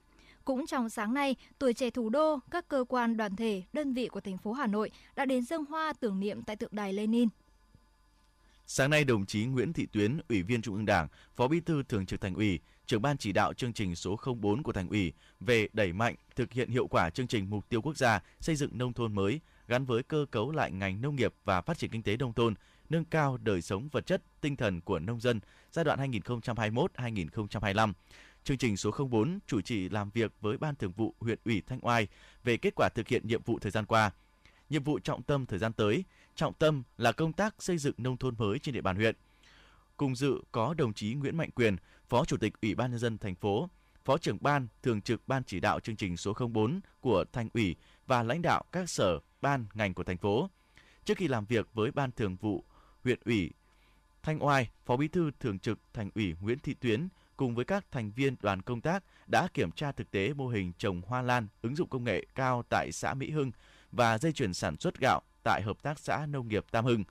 Cũng 0.49 0.67
trong 0.67 0.89
sáng 0.89 1.15
nay, 1.15 1.37
tuổi 1.59 1.75
trẻ 1.75 1.91
thủ 1.91 2.11
đô, 2.11 2.39
các 2.51 2.69
cơ 2.69 2.85
quan 2.89 3.17
đoàn 3.17 3.37
thể, 3.37 3.63
đơn 3.73 3.95
vị 3.95 4.09
của 4.09 4.21
thành 4.21 4.39
phố 4.39 4.53
Hà 4.53 4.67
Nội 4.67 4.91
đã 5.17 5.25
đến 5.25 5.45
dâng 5.45 5.65
hoa 5.65 5.93
tưởng 6.01 6.21
niệm 6.21 6.43
tại 6.43 6.57
tượng 6.57 6.71
đài 6.73 6.93
Lenin. 6.93 7.29
Sáng 8.67 8.91
nay, 8.91 9.05
đồng 9.05 9.27
chí 9.27 9.45
Nguyễn 9.45 9.73
Thị 9.73 9.87
Tuyến, 9.93 10.21
Ủy 10.29 10.43
viên 10.43 10.63
Trung 10.63 10.75
ương 10.75 10.87
Đảng, 10.87 11.09
Phó 11.37 11.49
Bí 11.49 11.61
thư 11.61 11.83
Thường 11.83 12.07
trực 12.07 12.21
Thành 12.21 12.35
ủy, 12.35 12.61
trưởng 12.87 13.03
ban 13.03 13.17
chỉ 13.17 13.33
đạo 13.33 13.53
chương 13.55 13.73
trình 13.73 13.95
số 13.95 14.17
04 14.41 14.63
của 14.63 14.73
Thành 14.73 14.89
ủy 14.89 15.13
về 15.41 15.69
đẩy 15.73 15.93
mạnh 15.93 16.15
thực 16.37 16.53
hiện 16.53 16.71
hiệu 16.71 16.87
quả 16.87 17.11
chương 17.11 17.27
trình 17.27 17.51
mục 17.51 17.69
tiêu 17.69 17.83
quốc 17.83 17.97
gia 17.97 18.23
xây 18.41 18.57
dựng 18.57 18.79
nông 18.79 18.93
thôn 18.93 19.15
mới 19.15 19.41
gắn 19.67 19.85
với 19.85 20.03
cơ 20.03 20.27
cấu 20.31 20.51
lại 20.51 20.73
ngành 20.73 21.01
nông 21.01 21.17
nghiệp 21.17 21.35
và 21.45 21.61
phát 21.61 21.79
triển 21.79 21.91
kinh 21.91 22.03
tế 22.03 22.17
nông 22.17 22.33
thôn, 22.33 22.55
nâng 22.91 23.05
cao 23.05 23.37
đời 23.37 23.63
sống 23.63 23.89
vật 23.93 24.07
chất, 24.07 24.23
tinh 24.41 24.57
thần 24.57 24.81
của 24.81 24.99
nông 24.99 25.21
dân 25.21 25.41
giai 25.73 25.85
đoạn 25.85 26.11
2021-2025 26.13 27.93
Chương 28.49 28.59
trình 28.59 28.77
số 28.77 28.91
04 29.11 29.39
chủ 29.47 29.61
trì 29.61 29.89
làm 29.89 30.11
việc 30.11 30.33
với 30.41 30.59
Ban 30.59 30.75
Thường 30.75 30.93
vụ 30.93 31.15
huyện 31.21 31.39
ủy 31.45 31.63
Thanh 31.67 31.79
Oai 31.83 32.09
về 32.45 32.57
kết 32.57 32.75
quả 32.77 32.89
thực 32.89 33.09
hiện 33.09 33.27
nhiệm 33.27 33.43
vụ 33.43 33.59
thời 33.59 33.71
gian 33.71 33.87
qua. 33.87 34.11
Nhiệm 34.71 34.83
vụ 34.83 34.99
trọng 34.99 35.23
tâm 35.23 35.47
thời 35.47 35.59
gian 35.59 35.73
tới, 35.73 36.05
trọng 36.35 36.55
tâm 36.55 36.83
là 36.97 37.13
công 37.13 37.33
tác 37.33 37.55
xây 37.59 37.79
dựng 37.79 37.95
nông 37.99 38.17
thôn 38.17 38.35
mới 38.39 38.59
trên 38.59 38.75
địa 38.75 38.81
bàn 38.81 38.97
huyện. 38.97 39.17
Cùng 39.97 40.17
dự 40.17 40.41
có 40.53 40.75
đồng 40.75 40.93
chí 40.93 41.15
Nguyễn 41.15 41.37
Mạnh 41.37 41.51
Quyền, 41.51 41.77
Phó 42.09 42.25
Chủ 42.25 42.37
tịch 42.37 42.53
Ủy 42.63 42.75
ban 42.75 42.91
nhân 42.91 43.01
dân 43.01 43.19
thành 43.19 43.35
phố, 43.35 43.69
Phó 44.05 44.19
trưởng 44.19 44.39
ban 44.41 44.69
thường 44.83 45.01
trực 45.01 45.29
ban 45.29 45.45
chỉ 45.45 45.61
đạo 45.61 45.81
chương 45.81 45.97
trình 45.97 46.17
số 46.17 46.35
04 46.53 46.81
của 47.01 47.25
Thành 47.33 47.49
ủy 47.55 47.77
và 48.07 48.23
lãnh 48.23 48.43
đạo 48.43 48.65
các 48.73 48.91
sở, 48.91 49.19
ban, 49.41 49.67
ngành 49.75 49.95
của 49.95 50.05
thành 50.05 50.19
phố. 50.19 50.51
Trước 51.05 51.19
khi 51.19 51.29
làm 51.29 51.45
việc 51.45 51.69
với 51.75 51.91
Ban 51.91 52.13
Thường 52.13 52.37
vụ 52.37 52.65
huyện 53.05 53.19
ủy 53.25 53.51
Thanh 54.23 54.45
Oai, 54.45 54.71
Phó 54.87 54.97
Bí 54.97 55.09
thư 55.09 55.31
Thường 55.41 55.59
trực 55.59 55.79
Thành 55.93 56.11
ủy 56.15 56.35
Nguyễn 56.41 56.59
Thị 56.59 56.75
Tuyến 56.75 57.09
cùng 57.39 57.55
với 57.55 57.65
các 57.65 57.85
thành 57.91 58.11
viên 58.11 58.37
đoàn 58.41 58.63
công 58.63 58.81
tác 58.81 59.05
đã 59.27 59.49
kiểm 59.55 59.71
tra 59.71 59.93
thực 59.93 60.11
tế 60.11 60.33
mô 60.33 60.49
hình 60.49 60.73
trồng 60.79 61.03
hoa 61.07 61.23
lan 61.23 61.47
ứng 61.63 61.77
dụng 61.77 61.89
công 61.89 62.05
nghệ 62.05 62.27
cao 62.35 62.65
tại 62.71 62.93
xã 62.93 63.15
Mỹ 63.15 63.31
Hưng 63.31 63.53
và 63.93 64.19
dây 64.19 64.33
chuyển 64.33 64.55
sản 64.55 64.77
xuất 64.77 65.01
gạo 65.01 65.21
tại 65.43 65.63
Hợp 65.63 65.83
tác 65.83 65.99
xã 65.99 66.27
Nông 66.27 66.49
nghiệp 66.49 66.65
Tam 66.71 66.85
Hưng. 66.85 67.05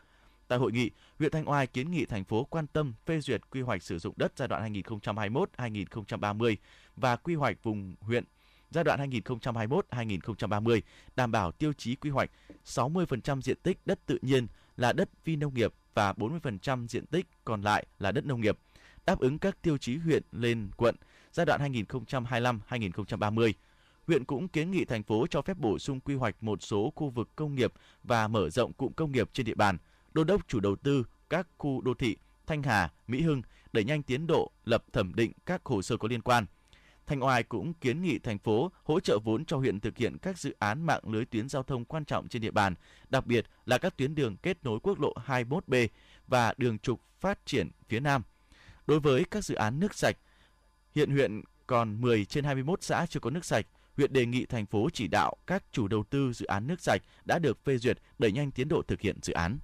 Tại 0.47 0.59
hội 0.59 0.71
nghị, 0.71 0.91
huyện 1.19 1.31
Thanh 1.31 1.49
Oai 1.49 1.67
kiến 1.67 1.91
nghị 1.91 2.05
thành 2.05 2.23
phố 2.23 2.43
quan 2.43 2.67
tâm 2.67 2.93
phê 3.05 3.19
duyệt 3.19 3.41
quy 3.49 3.61
hoạch 3.61 3.83
sử 3.83 3.99
dụng 3.99 4.13
đất 4.17 4.31
giai 4.35 4.47
đoạn 4.47 4.73
2021-2030 4.73 6.55
và 6.95 7.15
quy 7.15 7.35
hoạch 7.35 7.63
vùng 7.63 7.95
huyện 8.01 8.23
giai 8.71 8.83
đoạn 8.83 9.09
2021-2030 9.09 10.81
đảm 11.15 11.31
bảo 11.31 11.51
tiêu 11.51 11.73
chí 11.73 11.95
quy 11.95 12.09
hoạch 12.09 12.29
60% 12.65 13.41
diện 13.41 13.57
tích 13.63 13.77
đất 13.85 13.99
tự 14.05 14.19
nhiên 14.21 14.47
là 14.77 14.93
đất 14.93 15.09
phi 15.23 15.35
nông 15.35 15.53
nghiệp 15.53 15.73
và 15.93 16.13
40% 16.13 16.87
diện 16.87 17.05
tích 17.05 17.25
còn 17.45 17.61
lại 17.61 17.85
là 17.99 18.11
đất 18.11 18.25
nông 18.25 18.41
nghiệp 18.41 18.57
đáp 19.07 19.19
ứng 19.19 19.39
các 19.39 19.61
tiêu 19.61 19.77
chí 19.77 19.97
huyện 19.97 20.23
lên 20.31 20.69
quận 20.77 20.95
giai 21.31 21.45
đoạn 21.45 21.73
2025-2030. 21.73 23.53
Huyện 24.07 24.25
cũng 24.25 24.47
kiến 24.47 24.71
nghị 24.71 24.85
thành 24.85 25.03
phố 25.03 25.27
cho 25.29 25.41
phép 25.41 25.57
bổ 25.57 25.79
sung 25.79 25.99
quy 25.99 26.15
hoạch 26.15 26.43
một 26.43 26.63
số 26.63 26.93
khu 26.95 27.09
vực 27.09 27.29
công 27.35 27.55
nghiệp 27.55 27.73
và 28.03 28.27
mở 28.27 28.49
rộng 28.49 28.73
cụm 28.73 28.93
công 28.93 29.11
nghiệp 29.11 29.29
trên 29.33 29.45
địa 29.45 29.55
bàn, 29.55 29.77
đôn 30.13 30.27
đốc 30.27 30.47
chủ 30.47 30.59
đầu 30.59 30.75
tư 30.75 31.05
các 31.29 31.47
khu 31.57 31.81
đô 31.81 31.93
thị 31.93 32.17
Thanh 32.47 32.63
Hà, 32.63 32.91
Mỹ 33.07 33.21
Hưng 33.21 33.41
đẩy 33.73 33.83
nhanh 33.83 34.03
tiến 34.03 34.27
độ 34.27 34.51
lập 34.65 34.83
thẩm 34.93 35.13
định 35.15 35.31
các 35.45 35.65
hồ 35.65 35.81
sơ 35.81 35.97
có 35.97 36.07
liên 36.07 36.21
quan. 36.21 36.45
Thanh 37.05 37.23
Oai 37.23 37.43
cũng 37.43 37.73
kiến 37.73 38.01
nghị 38.01 38.19
thành 38.19 38.39
phố 38.39 38.71
hỗ 38.83 38.99
trợ 38.99 39.19
vốn 39.23 39.45
cho 39.45 39.57
huyện 39.57 39.79
thực 39.79 39.97
hiện 39.97 40.17
các 40.21 40.37
dự 40.37 40.55
án 40.59 40.85
mạng 40.85 41.01
lưới 41.05 41.25
tuyến 41.25 41.49
giao 41.49 41.63
thông 41.63 41.85
quan 41.85 42.05
trọng 42.05 42.27
trên 42.27 42.41
địa 42.41 42.51
bàn, 42.51 42.75
đặc 43.09 43.25
biệt 43.25 43.45
là 43.65 43.77
các 43.77 43.97
tuyến 43.97 44.15
đường 44.15 44.35
kết 44.37 44.63
nối 44.63 44.79
quốc 44.83 44.99
lộ 44.99 45.13
21B 45.25 45.87
và 46.27 46.53
đường 46.57 46.79
trục 46.79 47.01
phát 47.19 47.45
triển 47.45 47.69
phía 47.87 47.99
Nam– 47.99 48.23
Đối 48.87 48.99
với 48.99 49.25
các 49.31 49.45
dự 49.45 49.55
án 49.55 49.79
nước 49.79 49.93
sạch, 49.93 50.17
hiện 50.95 51.11
huyện 51.11 51.41
còn 51.67 52.01
10 52.01 52.25
trên 52.25 52.43
21 52.43 52.83
xã 52.83 53.05
chưa 53.09 53.19
có 53.19 53.29
nước 53.29 53.45
sạch. 53.45 53.65
Huyện 53.97 54.13
đề 54.13 54.25
nghị 54.25 54.45
thành 54.45 54.65
phố 54.65 54.89
chỉ 54.93 55.07
đạo 55.07 55.35
các 55.47 55.63
chủ 55.71 55.87
đầu 55.87 56.03
tư 56.09 56.33
dự 56.33 56.45
án 56.45 56.67
nước 56.67 56.81
sạch 56.81 57.01
đã 57.25 57.39
được 57.39 57.65
phê 57.65 57.77
duyệt 57.77 57.97
đẩy 58.19 58.31
nhanh 58.31 58.51
tiến 58.51 58.67
độ 58.67 58.81
thực 58.81 59.01
hiện 59.01 59.17
dự 59.21 59.33
án. 59.33 59.57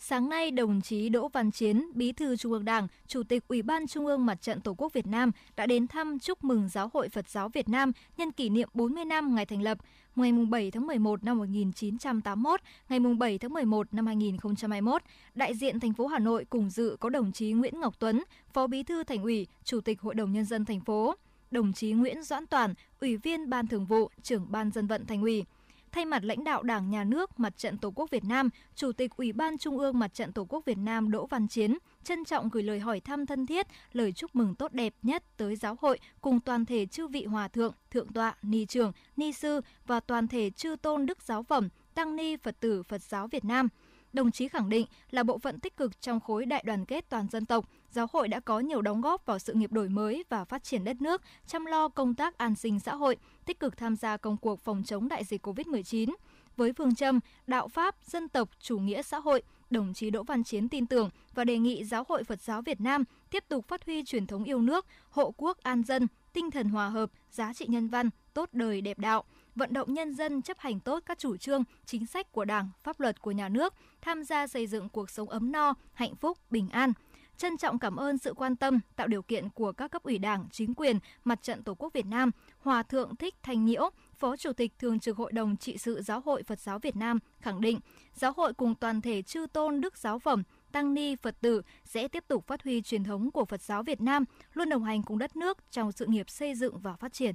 Sáng 0.00 0.28
nay, 0.28 0.50
đồng 0.50 0.80
chí 0.80 1.08
Đỗ 1.08 1.28
Văn 1.28 1.50
Chiến, 1.50 1.86
Bí 1.94 2.12
thư 2.12 2.36
Trung 2.36 2.52
ương 2.52 2.64
Đảng, 2.64 2.88
Chủ 3.06 3.22
tịch 3.22 3.48
Ủy 3.48 3.62
ban 3.62 3.86
Trung 3.86 4.06
ương 4.06 4.26
Mặt 4.26 4.42
trận 4.42 4.60
Tổ 4.60 4.74
quốc 4.74 4.92
Việt 4.92 5.06
Nam 5.06 5.30
đã 5.56 5.66
đến 5.66 5.86
thăm 5.86 6.18
chúc 6.18 6.44
mừng 6.44 6.68
Giáo 6.68 6.90
hội 6.94 7.08
Phật 7.08 7.28
giáo 7.28 7.48
Việt 7.48 7.68
Nam 7.68 7.92
nhân 8.16 8.32
kỷ 8.32 8.48
niệm 8.48 8.68
40 8.74 9.04
năm 9.04 9.34
ngày 9.34 9.46
thành 9.46 9.62
lập, 9.62 9.78
ngày 10.16 10.32
7 10.32 10.70
tháng 10.70 10.86
11 10.86 11.24
năm 11.24 11.38
1981, 11.38 12.60
ngày 12.88 13.00
7 13.18 13.38
tháng 13.38 13.52
11 13.52 13.94
năm 13.94 14.06
2021. 14.06 15.02
Đại 15.34 15.54
diện 15.54 15.80
thành 15.80 15.92
phố 15.92 16.06
Hà 16.06 16.18
Nội 16.18 16.44
cùng 16.50 16.70
dự 16.70 16.96
có 17.00 17.08
đồng 17.08 17.32
chí 17.32 17.52
Nguyễn 17.52 17.80
Ngọc 17.80 17.94
Tuấn, 17.98 18.22
Phó 18.52 18.66
Bí 18.66 18.82
thư 18.82 19.04
Thành 19.04 19.22
ủy, 19.22 19.46
Chủ 19.64 19.80
tịch 19.80 20.00
Hội 20.00 20.14
đồng 20.14 20.32
Nhân 20.32 20.44
dân 20.44 20.64
thành 20.64 20.80
phố, 20.80 21.14
đồng 21.50 21.72
chí 21.72 21.92
Nguyễn 21.92 22.22
Doãn 22.22 22.46
Toàn, 22.46 22.74
Ủy 23.00 23.16
viên 23.16 23.50
Ban 23.50 23.66
Thường 23.66 23.86
vụ, 23.86 24.10
Trưởng 24.22 24.46
Ban 24.48 24.70
Dân 24.70 24.86
vận 24.86 25.06
Thành 25.06 25.22
ủy, 25.22 25.44
thay 25.92 26.04
mặt 26.04 26.24
lãnh 26.24 26.44
đạo 26.44 26.62
Đảng, 26.62 26.90
Nhà 26.90 27.04
nước, 27.04 27.40
Mặt 27.40 27.56
trận 27.56 27.78
Tổ 27.78 27.90
quốc 27.90 28.10
Việt 28.10 28.24
Nam, 28.24 28.50
Chủ 28.74 28.92
tịch 28.92 29.10
Ủy 29.16 29.32
ban 29.32 29.58
Trung 29.58 29.78
ương 29.78 29.98
Mặt 29.98 30.14
trận 30.14 30.32
Tổ 30.32 30.46
quốc 30.48 30.64
Việt 30.64 30.78
Nam 30.78 31.10
Đỗ 31.10 31.26
Văn 31.26 31.48
Chiến 31.48 31.78
trân 32.04 32.24
trọng 32.24 32.48
gửi 32.48 32.62
lời 32.62 32.80
hỏi 32.80 33.00
thăm 33.00 33.26
thân 33.26 33.46
thiết, 33.46 33.66
lời 33.92 34.12
chúc 34.12 34.36
mừng 34.36 34.54
tốt 34.54 34.72
đẹp 34.72 34.94
nhất 35.02 35.22
tới 35.36 35.56
giáo 35.56 35.76
hội 35.80 35.98
cùng 36.20 36.40
toàn 36.40 36.66
thể 36.66 36.86
chư 36.86 37.06
vị 37.06 37.24
hòa 37.24 37.48
thượng, 37.48 37.74
thượng 37.90 38.12
tọa, 38.12 38.36
ni 38.42 38.66
trưởng, 38.66 38.92
ni 39.16 39.32
sư 39.32 39.60
và 39.86 40.00
toàn 40.00 40.28
thể 40.28 40.50
chư 40.50 40.76
tôn 40.82 41.06
đức 41.06 41.22
giáo 41.22 41.42
phẩm, 41.42 41.68
tăng 41.94 42.16
ni 42.16 42.36
Phật 42.36 42.60
tử 42.60 42.82
Phật 42.82 43.02
giáo 43.02 43.26
Việt 43.26 43.44
Nam– 43.44 43.68
đồng 44.12 44.30
chí 44.30 44.48
khẳng 44.48 44.68
định 44.68 44.86
là 45.10 45.22
bộ 45.22 45.38
phận 45.38 45.60
tích 45.60 45.76
cực 45.76 46.00
trong 46.00 46.20
khối 46.20 46.46
đại 46.46 46.62
đoàn 46.66 46.84
kết 46.84 47.08
toàn 47.08 47.28
dân 47.28 47.46
tộc, 47.46 47.68
giáo 47.90 48.06
hội 48.12 48.28
đã 48.28 48.40
có 48.40 48.60
nhiều 48.60 48.82
đóng 48.82 49.00
góp 49.00 49.26
vào 49.26 49.38
sự 49.38 49.52
nghiệp 49.52 49.72
đổi 49.72 49.88
mới 49.88 50.24
và 50.28 50.44
phát 50.44 50.64
triển 50.64 50.84
đất 50.84 51.02
nước, 51.02 51.22
chăm 51.46 51.64
lo 51.64 51.88
công 51.88 52.14
tác 52.14 52.38
an 52.38 52.54
sinh 52.54 52.80
xã 52.80 52.94
hội, 52.94 53.16
tích 53.44 53.60
cực 53.60 53.76
tham 53.76 53.96
gia 53.96 54.16
công 54.16 54.36
cuộc 54.36 54.60
phòng 54.60 54.82
chống 54.86 55.08
đại 55.08 55.24
dịch 55.24 55.46
COVID-19. 55.46 56.14
Với 56.56 56.72
phương 56.72 56.94
châm 56.94 57.20
đạo 57.46 57.68
pháp, 57.68 57.94
dân 58.04 58.28
tộc, 58.28 58.48
chủ 58.60 58.78
nghĩa 58.78 59.02
xã 59.02 59.18
hội, 59.18 59.42
đồng 59.70 59.94
chí 59.94 60.10
Đỗ 60.10 60.22
Văn 60.22 60.44
Chiến 60.44 60.68
tin 60.68 60.86
tưởng 60.86 61.10
và 61.34 61.44
đề 61.44 61.58
nghị 61.58 61.84
Giáo 61.84 62.04
hội 62.08 62.24
Phật 62.24 62.40
giáo 62.40 62.62
Việt 62.62 62.80
Nam 62.80 63.04
tiếp 63.30 63.44
tục 63.48 63.68
phát 63.68 63.86
huy 63.86 64.04
truyền 64.04 64.26
thống 64.26 64.44
yêu 64.44 64.60
nước, 64.60 64.86
hộ 65.10 65.34
quốc 65.36 65.58
an 65.62 65.82
dân, 65.82 66.06
tinh 66.32 66.50
thần 66.50 66.68
hòa 66.68 66.88
hợp, 66.88 67.10
giá 67.30 67.52
trị 67.52 67.66
nhân 67.68 67.88
văn, 67.88 68.10
tốt 68.34 68.48
đời 68.52 68.80
đẹp 68.80 68.98
đạo– 68.98 69.24
vận 69.58 69.72
động 69.72 69.94
nhân 69.94 70.14
dân 70.14 70.42
chấp 70.42 70.58
hành 70.58 70.80
tốt 70.80 71.02
các 71.06 71.18
chủ 71.18 71.36
trương, 71.36 71.64
chính 71.84 72.06
sách 72.06 72.32
của 72.32 72.44
Đảng, 72.44 72.70
pháp 72.82 73.00
luật 73.00 73.22
của 73.22 73.30
nhà 73.30 73.48
nước, 73.48 73.74
tham 74.00 74.24
gia 74.24 74.46
xây 74.46 74.66
dựng 74.66 74.88
cuộc 74.88 75.10
sống 75.10 75.28
ấm 75.28 75.52
no, 75.52 75.74
hạnh 75.92 76.16
phúc, 76.16 76.38
bình 76.50 76.68
an. 76.68 76.92
Trân 77.36 77.56
trọng 77.56 77.78
cảm 77.78 77.96
ơn 77.96 78.18
sự 78.18 78.34
quan 78.34 78.56
tâm, 78.56 78.80
tạo 78.96 79.06
điều 79.06 79.22
kiện 79.22 79.48
của 79.48 79.72
các 79.72 79.90
cấp 79.90 80.02
ủy 80.02 80.18
Đảng, 80.18 80.46
chính 80.52 80.74
quyền, 80.74 80.98
Mặt 81.24 81.42
trận 81.42 81.62
Tổ 81.62 81.74
quốc 81.74 81.92
Việt 81.92 82.06
Nam, 82.06 82.30
Hòa 82.58 82.82
thượng 82.82 83.16
Thích 83.16 83.34
Thanh 83.42 83.64
Nhiễu, 83.64 83.90
Phó 84.14 84.36
Chủ 84.36 84.52
tịch 84.52 84.72
Thường 84.78 85.00
trực 85.00 85.16
Hội 85.16 85.32
đồng 85.32 85.56
trị 85.56 85.78
sự 85.78 86.02
Giáo 86.02 86.20
hội 86.20 86.42
Phật 86.42 86.60
giáo 86.60 86.78
Việt 86.78 86.96
Nam 86.96 87.18
khẳng 87.40 87.60
định, 87.60 87.78
giáo 88.14 88.32
hội 88.36 88.54
cùng 88.54 88.74
toàn 88.74 89.00
thể 89.00 89.22
chư 89.22 89.46
tôn 89.52 89.80
đức 89.80 89.98
giáo 89.98 90.18
phẩm, 90.18 90.42
tăng 90.72 90.94
ni 90.94 91.16
Phật 91.16 91.40
tử 91.40 91.62
sẽ 91.84 92.08
tiếp 92.08 92.24
tục 92.28 92.46
phát 92.46 92.62
huy 92.64 92.82
truyền 92.82 93.04
thống 93.04 93.30
của 93.30 93.44
Phật 93.44 93.62
giáo 93.62 93.82
Việt 93.82 94.00
Nam, 94.00 94.24
luôn 94.52 94.68
đồng 94.68 94.84
hành 94.84 95.02
cùng 95.02 95.18
đất 95.18 95.36
nước 95.36 95.58
trong 95.70 95.92
sự 95.92 96.06
nghiệp 96.06 96.30
xây 96.30 96.54
dựng 96.54 96.78
và 96.78 96.96
phát 96.96 97.12
triển. 97.12 97.34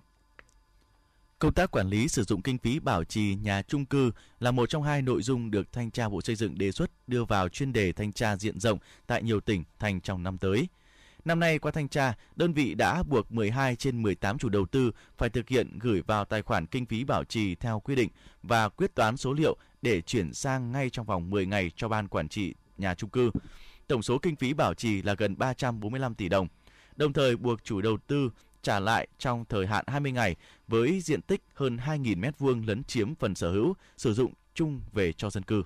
Công 1.43 1.53
tác 1.53 1.71
quản 1.71 1.89
lý 1.89 2.07
sử 2.07 2.23
dụng 2.23 2.41
kinh 2.41 2.57
phí 2.57 2.79
bảo 2.79 3.03
trì 3.03 3.35
nhà 3.35 3.61
trung 3.61 3.85
cư 3.85 4.11
là 4.39 4.51
một 4.51 4.69
trong 4.69 4.83
hai 4.83 5.01
nội 5.01 5.21
dung 5.21 5.51
được 5.51 5.73
Thanh 5.73 5.91
tra 5.91 6.09
Bộ 6.09 6.21
Xây 6.21 6.35
dựng 6.35 6.57
đề 6.57 6.71
xuất 6.71 6.89
đưa 7.07 7.25
vào 7.25 7.49
chuyên 7.49 7.73
đề 7.73 7.91
thanh 7.91 8.13
tra 8.13 8.35
diện 8.35 8.59
rộng 8.59 8.79
tại 9.07 9.23
nhiều 9.23 9.39
tỉnh 9.39 9.63
thành 9.79 10.01
trong 10.01 10.23
năm 10.23 10.37
tới. 10.37 10.67
Năm 11.25 11.39
nay 11.39 11.59
qua 11.59 11.71
thanh 11.71 11.89
tra, 11.89 12.13
đơn 12.35 12.53
vị 12.53 12.73
đã 12.73 13.03
buộc 13.03 13.31
12 13.31 13.75
trên 13.75 14.01
18 14.01 14.37
chủ 14.37 14.49
đầu 14.49 14.65
tư 14.65 14.91
phải 15.17 15.29
thực 15.29 15.49
hiện 15.49 15.79
gửi 15.79 16.01
vào 16.01 16.25
tài 16.25 16.41
khoản 16.41 16.65
kinh 16.65 16.85
phí 16.85 17.03
bảo 17.03 17.23
trì 17.23 17.55
theo 17.55 17.79
quy 17.79 17.95
định 17.95 18.09
và 18.43 18.69
quyết 18.69 18.95
toán 18.95 19.17
số 19.17 19.33
liệu 19.33 19.57
để 19.81 20.01
chuyển 20.01 20.33
sang 20.33 20.71
ngay 20.71 20.89
trong 20.89 21.05
vòng 21.05 21.29
10 21.29 21.45
ngày 21.45 21.71
cho 21.75 21.87
ban 21.87 22.07
quản 22.07 22.27
trị 22.27 22.53
nhà 22.77 22.95
trung 22.95 23.09
cư. 23.09 23.31
Tổng 23.87 24.03
số 24.03 24.17
kinh 24.17 24.35
phí 24.35 24.53
bảo 24.53 24.73
trì 24.73 25.01
là 25.01 25.13
gần 25.13 25.37
345 25.37 26.15
tỷ 26.15 26.29
đồng. 26.29 26.47
Đồng 26.95 27.13
thời 27.13 27.35
buộc 27.35 27.63
chủ 27.63 27.81
đầu 27.81 27.97
tư 28.07 28.29
trả 28.63 28.79
lại 28.79 29.07
trong 29.17 29.45
thời 29.49 29.67
hạn 29.67 29.85
20 29.87 30.11
ngày 30.11 30.35
với 30.67 30.99
diện 31.01 31.21
tích 31.21 31.41
hơn 31.53 31.77
2.000 31.77 32.31
m2 32.39 32.67
lấn 32.67 32.83
chiếm 32.83 33.15
phần 33.15 33.35
sở 33.35 33.51
hữu 33.51 33.73
sử 33.97 34.13
dụng 34.13 34.33
chung 34.53 34.81
về 34.93 35.13
cho 35.13 35.29
dân 35.29 35.43
cư. 35.43 35.63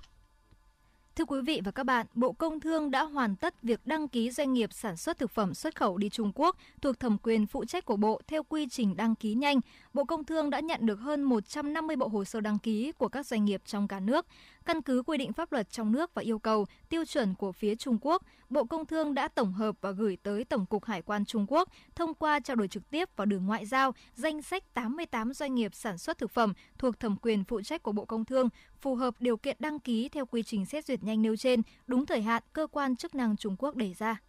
Thưa 1.18 1.26
quý 1.26 1.42
vị 1.42 1.62
và 1.66 1.72
các 1.72 1.84
bạn, 1.84 2.06
Bộ 2.14 2.32
Công 2.32 2.60
Thương 2.60 2.92
đã 2.92 3.04
hoàn 3.04 3.36
tất 3.36 3.62
việc 3.62 3.80
đăng 3.86 4.08
ký 4.08 4.32
doanh 4.32 4.54
nghiệp 4.54 4.74
sản 4.74 4.98
xuất 4.98 5.18
thực 5.18 5.32
phẩm 5.32 5.54
xuất 5.54 5.76
khẩu 5.76 5.98
đi 5.98 6.10
Trung 6.10 6.32
Quốc 6.36 6.58
thuộc 6.82 7.00
thẩm 7.00 7.18
quyền 7.18 7.48
phụ 7.48 7.66
trách 7.66 7.86
của 7.86 7.96
Bộ 7.96 8.22
theo 8.28 8.44
quy 8.44 8.68
trình 8.70 8.98
đăng 8.98 9.16
ký 9.16 9.34
nhanh. 9.34 9.60
Bộ 9.94 10.04
Công 10.04 10.24
Thương 10.24 10.50
đã 10.50 10.60
nhận 10.60 10.86
được 10.86 11.00
hơn 11.00 11.24
150 11.24 11.96
bộ 11.96 12.08
hồ 12.08 12.26
sơ 12.26 12.42
đăng 12.42 12.60
ký 12.60 12.92
của 12.92 13.08
các 13.08 13.26
doanh 13.26 13.46
nghiệp 13.46 13.62
trong 13.66 13.88
cả 13.88 14.00
nước. 14.00 14.26
Căn 14.68 14.82
cứ 14.82 15.04
quy 15.06 15.18
định 15.18 15.34
pháp 15.34 15.52
luật 15.52 15.72
trong 15.72 15.92
nước 15.92 16.14
và 16.14 16.22
yêu 16.22 16.40
cầu, 16.40 16.66
tiêu 16.90 17.06
chuẩn 17.06 17.36
của 17.36 17.52
phía 17.52 17.76
Trung 17.76 17.98
Quốc, 18.02 18.24
Bộ 18.50 18.66
Công 18.66 18.86
Thương 18.86 19.14
đã 19.14 19.28
tổng 19.28 19.54
hợp 19.54 19.76
và 19.82 19.92
gửi 19.92 20.18
tới 20.24 20.44
Tổng 20.44 20.66
cục 20.66 20.86
Hải 20.86 21.02
quan 21.02 21.26
Trung 21.26 21.46
Quốc 21.50 21.70
thông 21.96 22.14
qua 22.14 22.40
trao 22.40 22.56
đổi 22.56 22.68
trực 22.68 22.90
tiếp 22.90 23.10
vào 23.16 23.26
đường 23.26 23.46
ngoại 23.46 23.66
giao 23.66 23.92
danh 24.16 24.42
sách 24.42 24.74
88 24.74 25.34
doanh 25.34 25.56
nghiệp 25.56 25.76
sản 25.76 25.98
xuất 25.98 26.18
thực 26.18 26.32
phẩm 26.32 26.54
thuộc 26.78 27.00
thẩm 27.00 27.16
quyền 27.22 27.44
phụ 27.44 27.62
trách 27.62 27.84
của 27.84 27.92
Bộ 27.92 28.06
Công 28.06 28.26
Thương 28.26 28.50
phù 28.82 28.96
hợp 28.96 29.14
điều 29.20 29.38
kiện 29.38 29.58
đăng 29.60 29.80
ký 29.80 30.10
theo 30.10 30.26
quy 30.26 30.44
trình 30.44 30.66
xét 30.66 30.86
duyệt 30.86 31.04
nhanh 31.04 31.22
nêu 31.22 31.36
trên, 31.36 31.62
đúng 31.88 32.06
thời 32.06 32.22
hạn 32.22 32.44
cơ 32.54 32.68
quan 32.72 32.96
chức 32.96 33.16
năng 33.16 33.38
Trung 33.38 33.56
Quốc 33.60 33.76
đề 33.76 33.94
ra. 33.98 34.22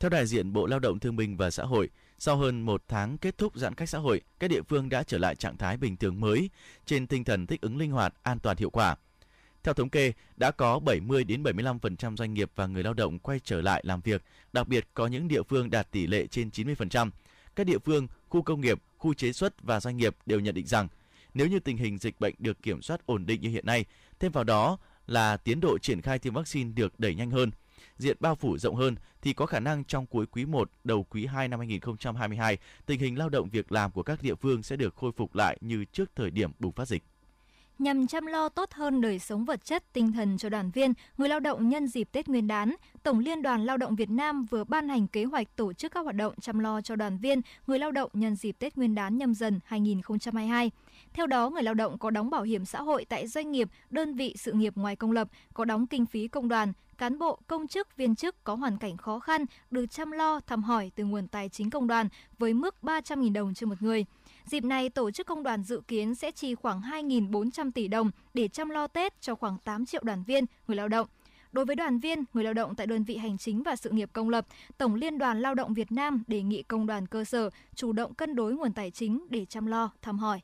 Theo 0.00 0.08
đại 0.08 0.26
diện 0.26 0.52
Bộ 0.52 0.66
Lao 0.66 0.78
động 0.78 0.98
Thương 0.98 1.16
binh 1.16 1.36
và 1.36 1.50
Xã 1.50 1.64
hội, 1.64 1.90
sau 2.24 2.36
hơn 2.36 2.60
một 2.62 2.82
tháng 2.88 3.18
kết 3.18 3.38
thúc 3.38 3.56
giãn 3.56 3.74
cách 3.74 3.88
xã 3.88 3.98
hội, 3.98 4.20
các 4.40 4.48
địa 4.48 4.62
phương 4.62 4.88
đã 4.88 5.02
trở 5.02 5.18
lại 5.18 5.34
trạng 5.34 5.56
thái 5.56 5.76
bình 5.76 5.96
thường 5.96 6.20
mới 6.20 6.50
trên 6.86 7.06
tinh 7.06 7.24
thần 7.24 7.46
thích 7.46 7.60
ứng 7.60 7.76
linh 7.76 7.90
hoạt, 7.90 8.14
an 8.22 8.38
toàn 8.38 8.56
hiệu 8.56 8.70
quả. 8.70 8.96
Theo 9.62 9.74
thống 9.74 9.88
kê, 9.88 10.12
đã 10.36 10.50
có 10.50 10.78
70 10.78 11.24
đến 11.24 11.42
75% 11.42 12.16
doanh 12.16 12.34
nghiệp 12.34 12.50
và 12.56 12.66
người 12.66 12.82
lao 12.82 12.94
động 12.94 13.18
quay 13.18 13.40
trở 13.44 13.60
lại 13.60 13.82
làm 13.86 14.00
việc, 14.00 14.22
đặc 14.52 14.68
biệt 14.68 14.88
có 14.94 15.06
những 15.06 15.28
địa 15.28 15.42
phương 15.42 15.70
đạt 15.70 15.90
tỷ 15.90 16.06
lệ 16.06 16.26
trên 16.26 16.48
90%. 16.48 17.10
Các 17.56 17.66
địa 17.66 17.78
phương, 17.78 18.06
khu 18.28 18.42
công 18.42 18.60
nghiệp, 18.60 18.82
khu 18.98 19.14
chế 19.14 19.32
xuất 19.32 19.62
và 19.62 19.80
doanh 19.80 19.96
nghiệp 19.96 20.16
đều 20.26 20.40
nhận 20.40 20.54
định 20.54 20.66
rằng 20.66 20.88
nếu 21.34 21.46
như 21.46 21.58
tình 21.58 21.76
hình 21.76 21.98
dịch 21.98 22.20
bệnh 22.20 22.34
được 22.38 22.62
kiểm 22.62 22.82
soát 22.82 23.06
ổn 23.06 23.26
định 23.26 23.40
như 23.40 23.48
hiện 23.48 23.66
nay, 23.66 23.84
thêm 24.20 24.32
vào 24.32 24.44
đó 24.44 24.78
là 25.06 25.36
tiến 25.36 25.60
độ 25.60 25.78
triển 25.78 26.00
khai 26.00 26.18
tiêm 26.18 26.34
vaccine 26.34 26.72
được 26.72 27.00
đẩy 27.00 27.14
nhanh 27.14 27.30
hơn, 27.30 27.50
diện 28.02 28.16
bao 28.20 28.34
phủ 28.34 28.58
rộng 28.58 28.76
hơn 28.76 28.96
thì 29.22 29.32
có 29.32 29.46
khả 29.46 29.60
năng 29.60 29.84
trong 29.84 30.06
cuối 30.06 30.26
quý 30.26 30.44
1 30.44 30.70
đầu 30.84 31.06
quý 31.10 31.26
2 31.26 31.48
năm 31.48 31.60
2022, 31.60 32.58
tình 32.86 33.00
hình 33.00 33.18
lao 33.18 33.28
động 33.28 33.48
việc 33.48 33.72
làm 33.72 33.90
của 33.90 34.02
các 34.02 34.22
địa 34.22 34.34
phương 34.34 34.62
sẽ 34.62 34.76
được 34.76 34.94
khôi 34.94 35.12
phục 35.16 35.34
lại 35.34 35.58
như 35.60 35.84
trước 35.84 36.10
thời 36.16 36.30
điểm 36.30 36.50
bùng 36.58 36.72
phát 36.72 36.88
dịch 36.88 37.04
nhằm 37.78 38.06
chăm 38.06 38.26
lo 38.26 38.48
tốt 38.48 38.72
hơn 38.72 39.00
đời 39.00 39.18
sống 39.18 39.44
vật 39.44 39.64
chất, 39.64 39.92
tinh 39.92 40.12
thần 40.12 40.38
cho 40.38 40.48
đoàn 40.48 40.70
viên, 40.70 40.92
người 41.16 41.28
lao 41.28 41.40
động 41.40 41.68
nhân 41.68 41.88
dịp 41.88 42.08
Tết 42.12 42.28
Nguyên 42.28 42.46
đán, 42.46 42.74
Tổng 43.02 43.18
Liên 43.18 43.42
đoàn 43.42 43.64
Lao 43.66 43.76
động 43.76 43.96
Việt 43.96 44.10
Nam 44.10 44.44
vừa 44.44 44.64
ban 44.64 44.88
hành 44.88 45.08
kế 45.08 45.24
hoạch 45.24 45.56
tổ 45.56 45.72
chức 45.72 45.92
các 45.92 46.00
hoạt 46.00 46.16
động 46.16 46.34
chăm 46.40 46.58
lo 46.58 46.80
cho 46.80 46.96
đoàn 46.96 47.18
viên, 47.18 47.40
người 47.66 47.78
lao 47.78 47.92
động 47.92 48.10
nhân 48.14 48.36
dịp 48.36 48.56
Tết 48.58 48.76
Nguyên 48.76 48.94
đán 48.94 49.18
nhâm 49.18 49.34
dần 49.34 49.60
2022. 49.64 50.70
Theo 51.12 51.26
đó, 51.26 51.50
người 51.50 51.62
lao 51.62 51.74
động 51.74 51.98
có 51.98 52.10
đóng 52.10 52.30
bảo 52.30 52.42
hiểm 52.42 52.64
xã 52.64 52.82
hội 52.82 53.04
tại 53.04 53.26
doanh 53.26 53.52
nghiệp, 53.52 53.68
đơn 53.90 54.14
vị 54.14 54.34
sự 54.38 54.52
nghiệp 54.52 54.76
ngoài 54.76 54.96
công 54.96 55.12
lập, 55.12 55.28
có 55.54 55.64
đóng 55.64 55.86
kinh 55.86 56.06
phí 56.06 56.28
công 56.28 56.48
đoàn, 56.48 56.72
cán 56.98 57.18
bộ, 57.18 57.38
công 57.46 57.68
chức, 57.68 57.96
viên 57.96 58.14
chức 58.14 58.44
có 58.44 58.54
hoàn 58.54 58.78
cảnh 58.78 58.96
khó 58.96 59.18
khăn 59.18 59.44
được 59.70 59.86
chăm 59.86 60.10
lo, 60.10 60.40
thăm 60.40 60.62
hỏi 60.62 60.90
từ 60.94 61.04
nguồn 61.04 61.28
tài 61.28 61.48
chính 61.48 61.70
công 61.70 61.86
đoàn 61.86 62.08
với 62.38 62.54
mức 62.54 62.74
300.000 62.82 63.32
đồng 63.32 63.54
trên 63.54 63.68
một 63.68 63.82
người. 63.82 64.04
Dịp 64.46 64.64
này, 64.64 64.90
tổ 64.90 65.10
chức 65.10 65.26
công 65.26 65.42
đoàn 65.42 65.64
dự 65.64 65.80
kiến 65.88 66.14
sẽ 66.14 66.30
chi 66.30 66.54
khoảng 66.54 66.80
2.400 66.80 67.70
tỷ 67.72 67.88
đồng 67.88 68.10
để 68.34 68.48
chăm 68.48 68.68
lo 68.68 68.86
Tết 68.86 69.20
cho 69.20 69.34
khoảng 69.34 69.58
8 69.64 69.86
triệu 69.86 70.02
đoàn 70.04 70.24
viên, 70.24 70.44
người 70.68 70.76
lao 70.76 70.88
động. 70.88 71.06
Đối 71.52 71.64
với 71.64 71.76
đoàn 71.76 71.98
viên, 71.98 72.24
người 72.34 72.44
lao 72.44 72.54
động 72.54 72.74
tại 72.74 72.86
đơn 72.86 73.04
vị 73.04 73.16
hành 73.16 73.38
chính 73.38 73.62
và 73.62 73.76
sự 73.76 73.90
nghiệp 73.90 74.10
công 74.12 74.28
lập, 74.28 74.46
Tổng 74.78 74.94
Liên 74.94 75.18
đoàn 75.18 75.40
Lao 75.40 75.54
động 75.54 75.74
Việt 75.74 75.92
Nam 75.92 76.22
đề 76.26 76.42
nghị 76.42 76.62
công 76.62 76.86
đoàn 76.86 77.06
cơ 77.06 77.24
sở 77.24 77.50
chủ 77.74 77.92
động 77.92 78.14
cân 78.14 78.34
đối 78.34 78.54
nguồn 78.54 78.72
tài 78.72 78.90
chính 78.90 79.26
để 79.30 79.44
chăm 79.44 79.66
lo, 79.66 79.90
thăm 80.02 80.18
hỏi. 80.18 80.40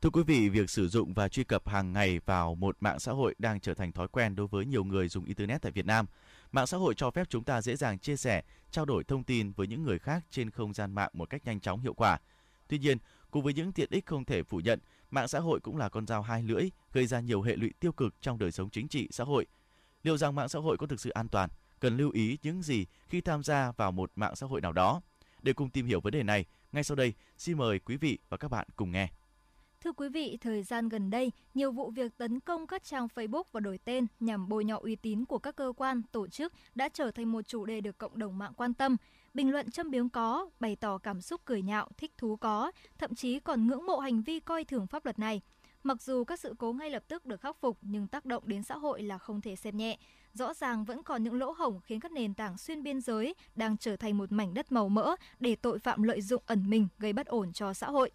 Thưa 0.00 0.10
quý 0.10 0.22
vị, 0.22 0.48
việc 0.48 0.70
sử 0.70 0.88
dụng 0.88 1.14
và 1.14 1.28
truy 1.28 1.44
cập 1.44 1.68
hàng 1.68 1.92
ngày 1.92 2.20
vào 2.26 2.54
một 2.54 2.76
mạng 2.80 2.98
xã 2.98 3.12
hội 3.12 3.34
đang 3.38 3.60
trở 3.60 3.74
thành 3.74 3.92
thói 3.92 4.08
quen 4.08 4.34
đối 4.34 4.46
với 4.46 4.66
nhiều 4.66 4.84
người 4.84 5.08
dùng 5.08 5.24
Internet 5.24 5.62
tại 5.62 5.72
Việt 5.72 5.86
Nam. 5.86 6.06
Mạng 6.52 6.66
xã 6.66 6.76
hội 6.76 6.94
cho 6.94 7.10
phép 7.10 7.26
chúng 7.30 7.44
ta 7.44 7.62
dễ 7.62 7.76
dàng 7.76 7.98
chia 7.98 8.16
sẻ, 8.16 8.42
trao 8.70 8.84
đổi 8.84 9.04
thông 9.04 9.24
tin 9.24 9.52
với 9.52 9.66
những 9.66 9.82
người 9.82 9.98
khác 9.98 10.24
trên 10.30 10.50
không 10.50 10.74
gian 10.74 10.92
mạng 10.92 11.10
một 11.12 11.30
cách 11.30 11.44
nhanh 11.44 11.60
chóng 11.60 11.80
hiệu 11.80 11.94
quả. 11.94 12.18
Tuy 12.68 12.78
nhiên, 12.78 12.98
cùng 13.30 13.42
với 13.42 13.54
những 13.54 13.72
tiện 13.72 13.90
ích 13.90 14.06
không 14.06 14.24
thể 14.24 14.42
phủ 14.42 14.60
nhận, 14.60 14.80
mạng 15.10 15.28
xã 15.28 15.38
hội 15.38 15.60
cũng 15.60 15.76
là 15.76 15.88
con 15.88 16.06
dao 16.06 16.22
hai 16.22 16.42
lưỡi, 16.42 16.70
gây 16.92 17.06
ra 17.06 17.20
nhiều 17.20 17.42
hệ 17.42 17.56
lụy 17.56 17.72
tiêu 17.80 17.92
cực 17.92 18.14
trong 18.20 18.38
đời 18.38 18.52
sống 18.52 18.70
chính 18.70 18.88
trị, 18.88 19.08
xã 19.10 19.24
hội. 19.24 19.46
Liệu 20.02 20.16
rằng 20.16 20.34
mạng 20.34 20.48
xã 20.48 20.58
hội 20.58 20.76
có 20.76 20.86
thực 20.86 21.00
sự 21.00 21.10
an 21.10 21.28
toàn? 21.28 21.50
Cần 21.80 21.96
lưu 21.96 22.10
ý 22.10 22.38
những 22.42 22.62
gì 22.62 22.86
khi 23.08 23.20
tham 23.20 23.42
gia 23.42 23.72
vào 23.72 23.92
một 23.92 24.12
mạng 24.16 24.36
xã 24.36 24.46
hội 24.46 24.60
nào 24.60 24.72
đó? 24.72 25.00
Để 25.42 25.52
cùng 25.52 25.70
tìm 25.70 25.86
hiểu 25.86 26.00
vấn 26.00 26.12
đề 26.12 26.22
này, 26.22 26.44
ngay 26.72 26.84
sau 26.84 26.96
đây, 26.96 27.14
xin 27.38 27.58
mời 27.58 27.78
quý 27.78 27.96
vị 27.96 28.18
và 28.28 28.36
các 28.36 28.50
bạn 28.50 28.68
cùng 28.76 28.92
nghe. 28.92 29.08
Thưa 29.86 29.92
quý 29.92 30.08
vị, 30.08 30.38
thời 30.40 30.62
gian 30.62 30.88
gần 30.88 31.10
đây, 31.10 31.32
nhiều 31.54 31.72
vụ 31.72 31.90
việc 31.90 32.18
tấn 32.18 32.40
công 32.40 32.66
các 32.66 32.84
trang 32.84 33.08
Facebook 33.14 33.42
và 33.52 33.60
đổi 33.60 33.78
tên 33.84 34.06
nhằm 34.20 34.48
bôi 34.48 34.64
nhọ 34.64 34.78
uy 34.78 34.96
tín 34.96 35.24
của 35.24 35.38
các 35.38 35.56
cơ 35.56 35.72
quan, 35.76 36.02
tổ 36.12 36.28
chức 36.28 36.52
đã 36.74 36.88
trở 36.88 37.10
thành 37.10 37.32
một 37.32 37.42
chủ 37.42 37.66
đề 37.66 37.80
được 37.80 37.98
cộng 37.98 38.18
đồng 38.18 38.38
mạng 38.38 38.52
quan 38.56 38.74
tâm. 38.74 38.96
Bình 39.34 39.50
luận 39.50 39.70
châm 39.70 39.90
biếm 39.90 40.08
có, 40.08 40.50
bày 40.60 40.76
tỏ 40.76 40.98
cảm 40.98 41.20
xúc 41.20 41.40
cười 41.44 41.62
nhạo, 41.62 41.88
thích 41.96 42.12
thú 42.18 42.36
có, 42.36 42.72
thậm 42.98 43.14
chí 43.14 43.40
còn 43.40 43.66
ngưỡng 43.66 43.86
mộ 43.86 43.98
hành 43.98 44.22
vi 44.22 44.40
coi 44.40 44.64
thường 44.64 44.86
pháp 44.86 45.04
luật 45.04 45.18
này. 45.18 45.40
Mặc 45.82 46.02
dù 46.02 46.24
các 46.24 46.40
sự 46.40 46.54
cố 46.58 46.72
ngay 46.72 46.90
lập 46.90 47.02
tức 47.08 47.26
được 47.26 47.40
khắc 47.40 47.56
phục 47.60 47.78
nhưng 47.80 48.06
tác 48.06 48.24
động 48.24 48.42
đến 48.46 48.62
xã 48.62 48.76
hội 48.76 49.02
là 49.02 49.18
không 49.18 49.40
thể 49.40 49.56
xem 49.56 49.76
nhẹ. 49.76 49.98
Rõ 50.32 50.54
ràng 50.54 50.84
vẫn 50.84 51.02
còn 51.02 51.22
những 51.22 51.38
lỗ 51.38 51.50
hổng 51.50 51.80
khiến 51.80 52.00
các 52.00 52.12
nền 52.12 52.34
tảng 52.34 52.58
xuyên 52.58 52.82
biên 52.82 53.00
giới 53.00 53.34
đang 53.54 53.76
trở 53.76 53.96
thành 53.96 54.18
một 54.18 54.32
mảnh 54.32 54.54
đất 54.54 54.72
màu 54.72 54.88
mỡ 54.88 55.16
để 55.40 55.56
tội 55.56 55.78
phạm 55.78 56.02
lợi 56.02 56.20
dụng 56.20 56.42
ẩn 56.46 56.70
mình 56.70 56.88
gây 56.98 57.12
bất 57.12 57.26
ổn 57.26 57.52
cho 57.52 57.74
xã 57.74 57.90
hội. 57.90 58.10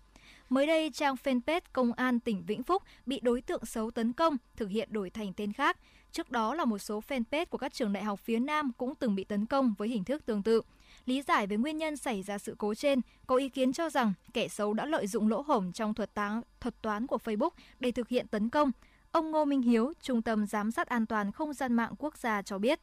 Mới 0.51 0.67
đây, 0.67 0.89
trang 0.93 1.15
fanpage 1.23 1.61
Công 1.73 1.93
an 1.93 2.19
tỉnh 2.19 2.43
Vĩnh 2.45 2.63
Phúc 2.63 2.83
bị 3.05 3.19
đối 3.23 3.41
tượng 3.41 3.65
xấu 3.65 3.91
tấn 3.91 4.13
công, 4.13 4.37
thực 4.55 4.69
hiện 4.69 4.89
đổi 4.91 5.09
thành 5.09 5.33
tên 5.33 5.53
khác. 5.53 5.77
Trước 6.11 6.31
đó 6.31 6.55
là 6.55 6.65
một 6.65 6.77
số 6.77 7.01
fanpage 7.07 7.45
của 7.45 7.57
các 7.57 7.73
trường 7.73 7.93
đại 7.93 8.03
học 8.03 8.19
phía 8.19 8.39
Nam 8.39 8.71
cũng 8.77 8.95
từng 8.95 9.15
bị 9.15 9.23
tấn 9.23 9.45
công 9.45 9.73
với 9.77 9.87
hình 9.87 10.03
thức 10.03 10.25
tương 10.25 10.43
tự. 10.43 10.61
Lý 11.05 11.21
giải 11.21 11.47
về 11.47 11.57
nguyên 11.57 11.77
nhân 11.77 11.97
xảy 11.97 12.23
ra 12.23 12.37
sự 12.37 12.55
cố 12.57 12.75
trên, 12.75 13.01
có 13.27 13.35
ý 13.35 13.49
kiến 13.49 13.73
cho 13.73 13.89
rằng 13.89 14.13
kẻ 14.33 14.47
xấu 14.47 14.73
đã 14.73 14.85
lợi 14.85 15.07
dụng 15.07 15.27
lỗ 15.27 15.41
hổng 15.41 15.71
trong 15.71 15.93
thuật 15.93 16.13
toán, 16.13 16.41
thuật 16.59 16.81
toán 16.81 17.07
của 17.07 17.17
Facebook 17.23 17.51
để 17.79 17.91
thực 17.91 18.07
hiện 18.07 18.27
tấn 18.27 18.49
công. 18.49 18.71
Ông 19.11 19.31
Ngô 19.31 19.45
Minh 19.45 19.61
Hiếu, 19.61 19.93
Trung 20.01 20.21
tâm 20.21 20.45
Giám 20.45 20.71
sát 20.71 20.87
An 20.87 21.05
toàn 21.05 21.31
Không 21.31 21.53
gian 21.53 21.73
mạng 21.73 21.93
quốc 21.97 22.17
gia 22.17 22.41
cho 22.41 22.57
biết. 22.57 22.79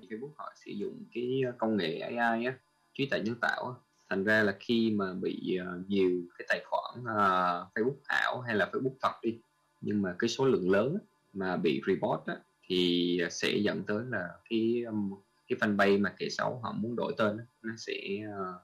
Facebook 0.00 0.32
họ 0.36 0.52
sử 0.64 0.70
dụng 0.70 1.04
cái 1.14 1.42
công 1.58 1.76
nghệ 1.76 1.98
AI 1.98 2.44
á, 2.44 2.58
trí 2.94 3.06
tuệ 3.10 3.20
nhân 3.20 3.36
tạo 3.40 3.87
thành 4.10 4.24
ra 4.24 4.42
là 4.42 4.56
khi 4.60 4.90
mà 4.90 5.12
bị 5.12 5.58
uh, 5.60 5.88
nhiều 5.88 6.10
cái 6.38 6.46
tài 6.48 6.64
khoản 6.64 7.00
uh, 7.00 7.74
Facebook 7.74 7.98
ảo 8.04 8.40
hay 8.40 8.56
là 8.56 8.70
Facebook 8.72 8.94
thật 9.00 9.12
đi 9.22 9.38
nhưng 9.80 10.02
mà 10.02 10.14
cái 10.18 10.28
số 10.28 10.46
lượng 10.46 10.70
lớn 10.70 10.98
mà 11.32 11.56
bị 11.56 11.82
report 11.86 12.26
á, 12.26 12.36
thì 12.68 13.20
sẽ 13.30 13.52
dẫn 13.56 13.82
tới 13.86 14.04
là 14.08 14.28
cái 14.50 14.82
um, 14.86 15.14
cái 15.48 15.58
fanpage 15.58 16.00
mà 16.00 16.14
kẻ 16.18 16.28
xấu 16.28 16.60
họ 16.62 16.72
muốn 16.72 16.96
đổi 16.96 17.14
tên 17.18 17.36
nó 17.62 17.72
sẽ 17.76 17.94
uh, 18.28 18.54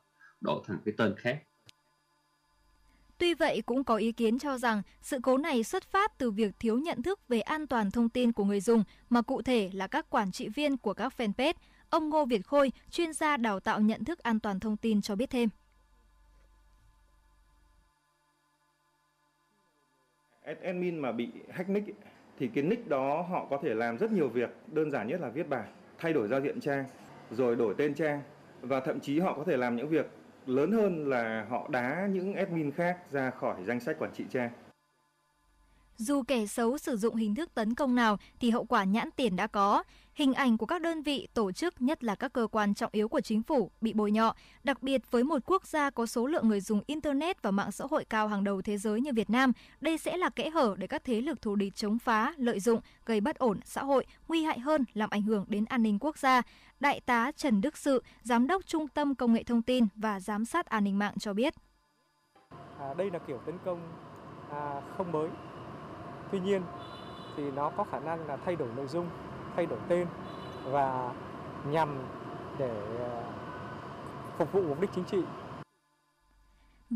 đổi 0.41 0.63
thành 0.67 0.79
cái 0.85 0.95
tên 0.97 1.15
khác. 1.17 1.43
Tuy 3.19 3.35
vậy, 3.35 3.63
cũng 3.67 3.85
có 3.85 3.97
ý 3.97 4.13
kiến 4.13 4.39
cho 4.39 4.59
rằng 4.59 4.83
sự 5.03 5.19
cố 5.23 5.39
này 5.39 5.65
xuất 5.65 5.85
phát 5.85 6.19
từ 6.19 6.31
việc 6.31 6.55
thiếu 6.59 6.79
nhận 6.79 7.03
thức 7.03 7.29
về 7.29 7.41
an 7.41 7.67
toàn 7.67 7.91
thông 7.91 8.09
tin 8.09 8.33
của 8.33 8.45
người 8.45 8.61
dùng, 8.61 8.85
mà 9.11 9.23
cụ 9.23 9.43
thể 9.43 9.71
là 9.73 9.87
các 9.87 10.11
quản 10.11 10.33
trị 10.33 10.49
viên 10.49 10.77
của 10.77 10.95
các 10.95 11.13
fanpage. 11.17 11.55
Ông 11.95 12.09
Ngô 12.09 12.25
Việt 12.25 12.47
Khôi, 12.47 12.73
chuyên 12.91 13.13
gia 13.13 13.37
đào 13.37 13.61
tạo 13.61 13.81
nhận 13.81 14.05
thức 14.05 14.19
an 14.19 14.41
toàn 14.41 14.61
thông 14.61 14.77
tin 14.77 15.03
cho 15.03 15.17
biết 15.17 15.31
thêm. 15.31 15.49
Admin 20.63 20.99
mà 20.99 21.13
bị 21.13 21.29
hack 21.51 21.69
nick 21.69 21.99
thì 22.39 22.49
cái 22.49 22.65
nick 22.65 22.89
đó 22.89 23.23
họ 23.23 23.47
có 23.51 23.59
thể 23.63 23.75
làm 23.75 23.99
rất 23.99 24.13
nhiều 24.13 24.29
việc, 24.29 24.51
đơn 24.67 24.91
giản 24.91 25.09
nhất 25.09 25.21
là 25.21 25.29
viết 25.29 25.49
bài, 25.49 25.69
thay 25.99 26.13
đổi 26.13 26.29
giao 26.29 26.41
diện 26.41 26.61
trang, 26.61 26.85
rồi 27.31 27.57
đổi 27.57 27.75
tên 27.79 27.95
trang 27.95 28.23
và 28.61 28.81
thậm 28.81 29.01
chí 29.01 29.21
họ 29.21 29.35
có 29.37 29.45
thể 29.47 29.57
làm 29.57 29.77
những 29.77 29.89
việc 29.89 30.07
lớn 30.47 30.73
hơn 30.73 31.09
là 31.09 31.47
họ 31.51 31.69
đá 31.69 32.09
những 32.11 32.35
admin 32.35 32.73
khác 32.73 32.99
ra 33.11 33.31
khỏi 33.31 33.65
danh 33.65 33.81
sách 33.81 33.97
quản 33.99 34.13
trị 34.15 34.25
trang. 34.31 34.51
Dù 35.97 36.23
kẻ 36.23 36.47
xấu 36.47 36.79
sử 36.79 36.97
dụng 36.97 37.17
hình 37.17 37.35
thức 37.35 37.55
tấn 37.55 37.75
công 37.75 37.95
nào 37.95 38.19
thì 38.41 38.51
hậu 38.51 38.65
quả 38.65 38.85
nhãn 38.85 39.11
tiền 39.17 39.37
đã 39.37 39.47
có. 39.47 39.83
Hình 40.15 40.35
ảnh 40.35 40.59
của 40.59 40.67
các 40.67 40.83
đơn 40.83 41.03
vị, 41.03 41.29
tổ 41.35 41.53
chức, 41.53 41.83
nhất 41.83 42.05
là 42.05 42.15
các 42.15 42.33
cơ 42.33 42.47
quan 42.53 42.75
trọng 42.75 42.91
yếu 42.93 43.09
của 43.09 43.21
chính 43.21 43.43
phủ 43.43 43.71
bị 43.81 43.93
bôi 43.93 44.11
nhọ, 44.11 44.35
đặc 44.65 44.83
biệt 44.83 45.11
với 45.11 45.25
một 45.25 45.39
quốc 45.47 45.67
gia 45.67 45.91
có 45.91 46.07
số 46.07 46.27
lượng 46.27 46.49
người 46.49 46.61
dùng 46.61 46.83
Internet 46.87 47.43
và 47.43 47.51
mạng 47.51 47.73
xã 47.73 47.85
hội 47.91 48.05
cao 48.05 48.29
hàng 48.29 48.45
đầu 48.45 48.63
thế 48.63 48.79
giới 48.79 49.01
như 49.01 49.13
Việt 49.13 49.31
Nam, 49.31 49.53
đây 49.81 49.99
sẽ 49.99 50.17
là 50.17 50.31
kẽ 50.31 50.51
hở 50.51 50.75
để 50.79 50.87
các 50.87 51.05
thế 51.05 51.21
lực 51.21 51.43
thù 51.43 51.55
địch 51.55 51.75
chống 51.75 51.99
phá, 51.99 52.35
lợi 52.37 52.61
dụng, 52.61 52.81
gây 53.07 53.21
bất 53.21 53.39
ổn 53.39 53.61
xã 53.65 53.85
hội, 53.85 54.07
nguy 54.29 54.43
hại 54.43 54.59
hơn 54.59 54.85
làm 54.95 55.11
ảnh 55.11 55.23
hưởng 55.23 55.45
đến 55.49 55.65
an 55.65 55.83
ninh 55.83 55.99
quốc 56.01 56.19
gia. 56.19 56.43
Đại 56.81 57.01
tá 57.01 57.33
Trần 57.37 57.61
Đức 57.61 57.77
Sự, 57.77 58.03
Giám 58.23 58.47
đốc 58.47 58.67
Trung 58.67 58.89
tâm 58.89 59.15
Công 59.15 59.33
nghệ 59.33 59.43
Thông 59.43 59.63
tin 59.63 59.87
và 59.95 60.21
Giám 60.21 60.45
sát 60.45 60.67
An 60.67 60.85
ninh 60.85 60.99
mạng 60.99 61.15
cho 61.19 61.33
biết. 61.33 61.55
À, 62.79 62.95
đây 62.95 63.11
là 63.11 63.19
kiểu 63.19 63.39
tấn 63.47 63.55
công 63.65 63.81
à, 64.51 64.81
không 64.97 65.13
mới. 65.13 65.29
Tuy 66.33 66.41
nhiên 66.41 66.63
thì 67.37 67.51
nó 67.51 67.71
có 67.77 67.85
khả 67.85 68.01
năng 68.01 68.27
là 68.27 68.37
thay 68.37 68.57
đổi 68.57 68.69
nội 68.77 68.87
dung 68.87 69.07
thay 69.57 69.67
đổi 69.67 69.79
tên 69.89 70.07
và 70.65 71.13
nhằm 71.67 71.99
để 72.59 72.71
ờ, 72.99 73.23
phục 74.39 74.53
vụ 74.53 74.63
mục 74.63 74.81
đích 74.81 74.91
chính 74.95 75.05
trị 75.05 75.19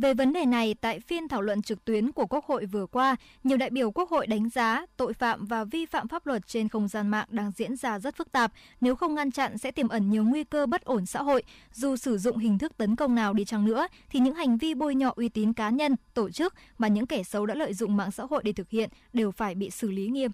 về 0.00 0.14
vấn 0.14 0.32
đề 0.32 0.46
này, 0.46 0.74
tại 0.80 1.00
phiên 1.00 1.28
thảo 1.28 1.42
luận 1.42 1.62
trực 1.62 1.84
tuyến 1.84 2.12
của 2.12 2.26
Quốc 2.26 2.44
hội 2.44 2.66
vừa 2.66 2.86
qua, 2.86 3.16
nhiều 3.44 3.56
đại 3.56 3.70
biểu 3.70 3.90
Quốc 3.90 4.10
hội 4.10 4.26
đánh 4.26 4.48
giá 4.48 4.86
tội 4.96 5.12
phạm 5.12 5.46
và 5.46 5.64
vi 5.64 5.86
phạm 5.86 6.08
pháp 6.08 6.26
luật 6.26 6.46
trên 6.46 6.68
không 6.68 6.88
gian 6.88 7.08
mạng 7.08 7.26
đang 7.30 7.50
diễn 7.56 7.76
ra 7.76 7.98
rất 7.98 8.16
phức 8.16 8.32
tạp. 8.32 8.52
Nếu 8.80 8.96
không 8.96 9.14
ngăn 9.14 9.30
chặn 9.30 9.58
sẽ 9.58 9.70
tiềm 9.70 9.88
ẩn 9.88 10.10
nhiều 10.10 10.24
nguy 10.24 10.44
cơ 10.44 10.66
bất 10.66 10.84
ổn 10.84 11.06
xã 11.06 11.22
hội. 11.22 11.42
Dù 11.72 11.96
sử 11.96 12.18
dụng 12.18 12.38
hình 12.38 12.58
thức 12.58 12.76
tấn 12.76 12.96
công 12.96 13.14
nào 13.14 13.32
đi 13.32 13.44
chăng 13.44 13.64
nữa, 13.64 13.86
thì 14.10 14.20
những 14.20 14.34
hành 14.34 14.58
vi 14.58 14.74
bôi 14.74 14.94
nhọ 14.94 15.12
uy 15.16 15.28
tín 15.28 15.52
cá 15.52 15.70
nhân, 15.70 15.96
tổ 16.14 16.30
chức 16.30 16.54
mà 16.78 16.88
những 16.88 17.06
kẻ 17.06 17.22
xấu 17.22 17.46
đã 17.46 17.54
lợi 17.54 17.74
dụng 17.74 17.96
mạng 17.96 18.10
xã 18.10 18.24
hội 18.30 18.42
để 18.44 18.52
thực 18.52 18.70
hiện 18.70 18.90
đều 19.12 19.30
phải 19.30 19.54
bị 19.54 19.70
xử 19.70 19.90
lý 19.90 20.06
nghiêm. 20.06 20.30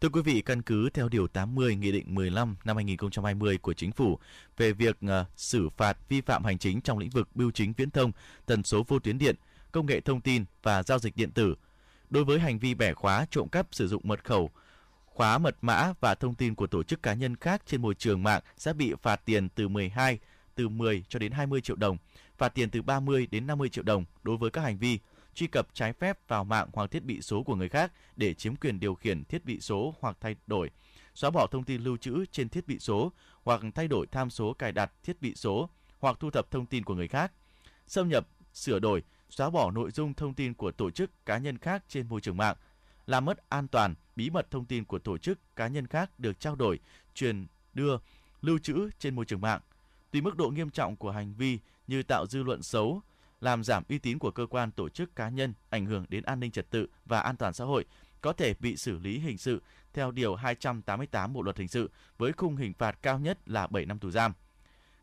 Thưa 0.00 0.08
quý 0.08 0.22
vị, 0.22 0.42
căn 0.42 0.62
cứ 0.62 0.90
theo 0.90 1.08
Điều 1.08 1.26
80 1.26 1.76
Nghị 1.76 1.92
định 1.92 2.14
15 2.14 2.56
năm 2.64 2.76
2020 2.76 3.58
của 3.58 3.72
Chính 3.72 3.92
phủ 3.92 4.18
về 4.56 4.72
việc 4.72 4.98
uh, 5.04 5.26
xử 5.36 5.68
phạt 5.76 5.98
vi 6.08 6.20
phạm 6.20 6.44
hành 6.44 6.58
chính 6.58 6.80
trong 6.80 6.98
lĩnh 6.98 7.10
vực 7.10 7.28
bưu 7.34 7.50
chính 7.50 7.72
viễn 7.72 7.90
thông, 7.90 8.12
tần 8.46 8.62
số 8.62 8.84
vô 8.88 8.98
tuyến 8.98 9.18
điện, 9.18 9.36
công 9.72 9.86
nghệ 9.86 10.00
thông 10.00 10.20
tin 10.20 10.44
và 10.62 10.82
giao 10.82 10.98
dịch 10.98 11.16
điện 11.16 11.30
tử, 11.30 11.54
đối 12.10 12.24
với 12.24 12.40
hành 12.40 12.58
vi 12.58 12.74
bẻ 12.74 12.94
khóa, 12.94 13.26
trộm 13.30 13.48
cắp 13.48 13.66
sử 13.70 13.88
dụng 13.88 14.02
mật 14.04 14.24
khẩu, 14.24 14.50
khóa 15.04 15.38
mật 15.38 15.56
mã 15.60 15.92
và 16.00 16.14
thông 16.14 16.34
tin 16.34 16.54
của 16.54 16.66
tổ 16.66 16.82
chức 16.82 17.02
cá 17.02 17.14
nhân 17.14 17.36
khác 17.36 17.62
trên 17.66 17.82
môi 17.82 17.94
trường 17.94 18.22
mạng 18.22 18.42
sẽ 18.58 18.72
bị 18.72 18.94
phạt 19.02 19.20
tiền 19.24 19.48
từ 19.48 19.68
12 19.68 20.18
từ 20.54 20.68
10 20.68 21.04
cho 21.08 21.18
đến 21.18 21.32
20 21.32 21.60
triệu 21.60 21.76
đồng, 21.76 21.96
phạt 22.38 22.48
tiền 22.48 22.70
từ 22.70 22.82
30 22.82 23.26
đến 23.30 23.46
50 23.46 23.68
triệu 23.68 23.84
đồng 23.84 24.04
đối 24.22 24.36
với 24.36 24.50
các 24.50 24.60
hành 24.60 24.78
vi 24.78 24.98
truy 25.36 25.46
cập 25.46 25.68
trái 25.74 25.92
phép 25.92 26.18
vào 26.28 26.44
mạng 26.44 26.68
hoặc 26.72 26.90
thiết 26.90 27.04
bị 27.04 27.22
số 27.22 27.42
của 27.42 27.54
người 27.54 27.68
khác 27.68 27.92
để 28.16 28.34
chiếm 28.34 28.56
quyền 28.56 28.80
điều 28.80 28.94
khiển 28.94 29.24
thiết 29.24 29.44
bị 29.44 29.60
số 29.60 29.94
hoặc 30.00 30.16
thay 30.20 30.36
đổi, 30.46 30.70
xóa 31.14 31.30
bỏ 31.30 31.46
thông 31.46 31.64
tin 31.64 31.84
lưu 31.84 31.96
trữ 31.96 32.24
trên 32.32 32.48
thiết 32.48 32.66
bị 32.66 32.78
số 32.78 33.12
hoặc 33.44 33.60
thay 33.74 33.88
đổi 33.88 34.06
tham 34.06 34.30
số 34.30 34.52
cài 34.52 34.72
đặt 34.72 34.92
thiết 35.02 35.22
bị 35.22 35.34
số 35.34 35.68
hoặc 35.98 36.16
thu 36.20 36.30
thập 36.30 36.50
thông 36.50 36.66
tin 36.66 36.84
của 36.84 36.94
người 36.94 37.08
khác, 37.08 37.32
xâm 37.86 38.08
nhập, 38.08 38.28
sửa 38.54 38.78
đổi, 38.78 39.02
xóa 39.30 39.50
bỏ 39.50 39.70
nội 39.70 39.90
dung 39.90 40.14
thông 40.14 40.34
tin 40.34 40.54
của 40.54 40.70
tổ 40.70 40.90
chức 40.90 41.26
cá 41.26 41.38
nhân 41.38 41.58
khác 41.58 41.84
trên 41.88 42.08
môi 42.08 42.20
trường 42.20 42.36
mạng, 42.36 42.56
làm 43.06 43.24
mất 43.24 43.48
an 43.48 43.68
toàn, 43.68 43.94
bí 44.16 44.30
mật 44.30 44.50
thông 44.50 44.64
tin 44.64 44.84
của 44.84 44.98
tổ 44.98 45.18
chức 45.18 45.56
cá 45.56 45.68
nhân 45.68 45.86
khác 45.86 46.10
được 46.18 46.40
trao 46.40 46.54
đổi, 46.54 46.78
truyền 47.14 47.46
đưa, 47.74 47.98
lưu 48.42 48.58
trữ 48.58 48.90
trên 48.98 49.14
môi 49.14 49.24
trường 49.24 49.40
mạng. 49.40 49.60
Tùy 50.10 50.22
mức 50.22 50.36
độ 50.36 50.48
nghiêm 50.48 50.70
trọng 50.70 50.96
của 50.96 51.10
hành 51.10 51.34
vi 51.34 51.58
như 51.86 52.02
tạo 52.02 52.26
dư 52.26 52.42
luận 52.42 52.62
xấu, 52.62 53.02
làm 53.46 53.64
giảm 53.64 53.82
uy 53.88 53.98
tín 53.98 54.18
của 54.18 54.30
cơ 54.30 54.46
quan 54.46 54.70
tổ 54.70 54.88
chức 54.88 55.16
cá 55.16 55.28
nhân, 55.28 55.54
ảnh 55.70 55.86
hưởng 55.86 56.04
đến 56.08 56.24
an 56.24 56.40
ninh 56.40 56.50
trật 56.50 56.70
tự 56.70 56.86
và 57.04 57.20
an 57.20 57.36
toàn 57.36 57.52
xã 57.52 57.64
hội, 57.64 57.84
có 58.20 58.32
thể 58.32 58.54
bị 58.60 58.76
xử 58.76 58.98
lý 58.98 59.18
hình 59.18 59.38
sự 59.38 59.62
theo 59.92 60.10
Điều 60.10 60.34
288 60.34 61.32
Bộ 61.32 61.42
Luật 61.42 61.58
Hình 61.58 61.68
sự 61.68 61.90
với 62.18 62.32
khung 62.32 62.56
hình 62.56 62.72
phạt 62.72 62.98
cao 63.02 63.18
nhất 63.18 63.38
là 63.46 63.66
7 63.66 63.86
năm 63.86 63.98
tù 63.98 64.10
giam. 64.10 64.32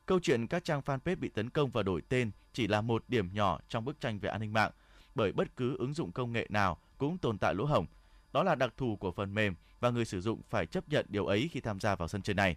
Câu 0.06 0.20
chuyện 0.20 0.48
các 0.48 0.64
trang 0.64 0.82
fanpage 0.86 1.20
bị 1.20 1.30
tấn 1.30 1.50
công 1.50 1.70
và 1.70 1.84
đổi 1.84 2.02
tên 2.10 2.32
chỉ 2.54 2.68
là 2.68 2.82
một 2.82 3.04
điểm 3.08 3.34
nhỏ 3.34 3.60
trong 3.70 3.86
bức 3.86 4.02
tranh 4.02 4.20
về 4.20 4.30
an 4.30 4.42
ninh 4.42 4.54
mạng, 4.54 4.72
bởi 5.16 5.32
bất 5.32 5.56
cứ 5.56 5.78
ứng 5.78 5.94
dụng 5.94 6.12
công 6.12 6.34
nghệ 6.34 6.48
nào 6.50 6.78
cũng 6.98 7.18
tồn 7.18 7.38
tại 7.38 7.56
lỗ 7.56 7.66
hổng. 7.66 7.86
Đó 8.34 8.44
là 8.44 8.56
đặc 8.56 8.74
thù 8.78 8.96
của 8.96 9.12
phần 9.12 9.34
mềm 9.34 9.56
và 9.80 9.90
người 9.90 10.06
sử 10.06 10.22
dụng 10.22 10.42
phải 10.50 10.66
chấp 10.66 10.90
nhận 10.90 11.06
điều 11.10 11.26
ấy 11.26 11.50
khi 11.52 11.60
tham 11.60 11.80
gia 11.80 11.96
vào 11.96 12.08
sân 12.08 12.22
chơi 12.22 12.34
này. 12.34 12.56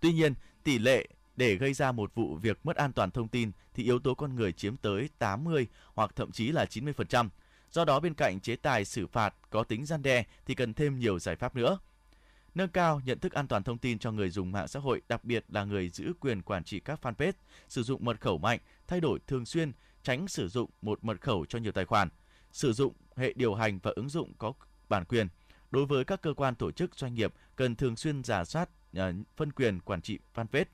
Tuy 0.00 0.12
nhiên, 0.12 0.34
tỷ 0.64 0.78
lệ 0.78 1.06
để 1.36 1.54
gây 1.54 1.74
ra 1.74 1.92
một 1.92 2.14
vụ 2.14 2.34
việc 2.34 2.66
mất 2.66 2.76
an 2.76 2.92
toàn 2.92 3.10
thông 3.10 3.28
tin 3.28 3.52
thì 3.74 3.82
yếu 3.82 3.98
tố 3.98 4.14
con 4.14 4.34
người 4.34 4.52
chiếm 4.52 4.76
tới 4.76 5.08
80 5.18 5.66
hoặc 5.94 6.10
thậm 6.16 6.32
chí 6.32 6.52
là 6.52 6.64
90%. 6.64 7.28
Do 7.70 7.84
đó 7.84 8.00
bên 8.00 8.14
cạnh 8.14 8.40
chế 8.40 8.56
tài 8.56 8.84
xử 8.84 9.06
phạt 9.06 9.34
có 9.50 9.64
tính 9.64 9.86
gian 9.86 10.02
đe 10.02 10.24
thì 10.46 10.54
cần 10.54 10.74
thêm 10.74 10.98
nhiều 10.98 11.18
giải 11.18 11.36
pháp 11.36 11.56
nữa. 11.56 11.78
Nâng 12.54 12.68
cao 12.68 13.00
nhận 13.04 13.18
thức 13.18 13.32
an 13.32 13.48
toàn 13.48 13.62
thông 13.62 13.78
tin 13.78 13.98
cho 13.98 14.12
người 14.12 14.30
dùng 14.30 14.52
mạng 14.52 14.68
xã 14.68 14.80
hội, 14.80 15.02
đặc 15.08 15.24
biệt 15.24 15.44
là 15.48 15.64
người 15.64 15.88
giữ 15.88 16.12
quyền 16.20 16.42
quản 16.42 16.64
trị 16.64 16.80
các 16.80 17.00
fanpage, 17.02 17.32
sử 17.68 17.82
dụng 17.82 18.04
mật 18.04 18.20
khẩu 18.20 18.38
mạnh, 18.38 18.58
thay 18.86 19.00
đổi 19.00 19.18
thường 19.26 19.46
xuyên, 19.46 19.72
tránh 20.02 20.28
sử 20.28 20.48
dụng 20.48 20.70
một 20.82 21.04
mật 21.04 21.20
khẩu 21.20 21.46
cho 21.48 21.58
nhiều 21.58 21.72
tài 21.72 21.84
khoản, 21.84 22.08
sử 22.52 22.72
dụng 22.72 22.92
hệ 23.16 23.32
điều 23.36 23.54
hành 23.54 23.78
và 23.82 23.92
ứng 23.96 24.08
dụng 24.08 24.32
có 24.38 24.52
bản 24.88 25.04
quyền. 25.04 25.28
Đối 25.70 25.86
với 25.86 26.04
các 26.04 26.22
cơ 26.22 26.34
quan 26.34 26.54
tổ 26.54 26.70
chức 26.70 26.96
doanh 26.96 27.14
nghiệp 27.14 27.34
cần 27.56 27.76
thường 27.76 27.96
xuyên 27.96 28.24
giả 28.24 28.44
soát 28.44 28.68
à, 28.94 29.12
phân 29.36 29.52
quyền 29.52 29.80
quản 29.80 30.00
trị 30.00 30.18
fanpage, 30.34 30.64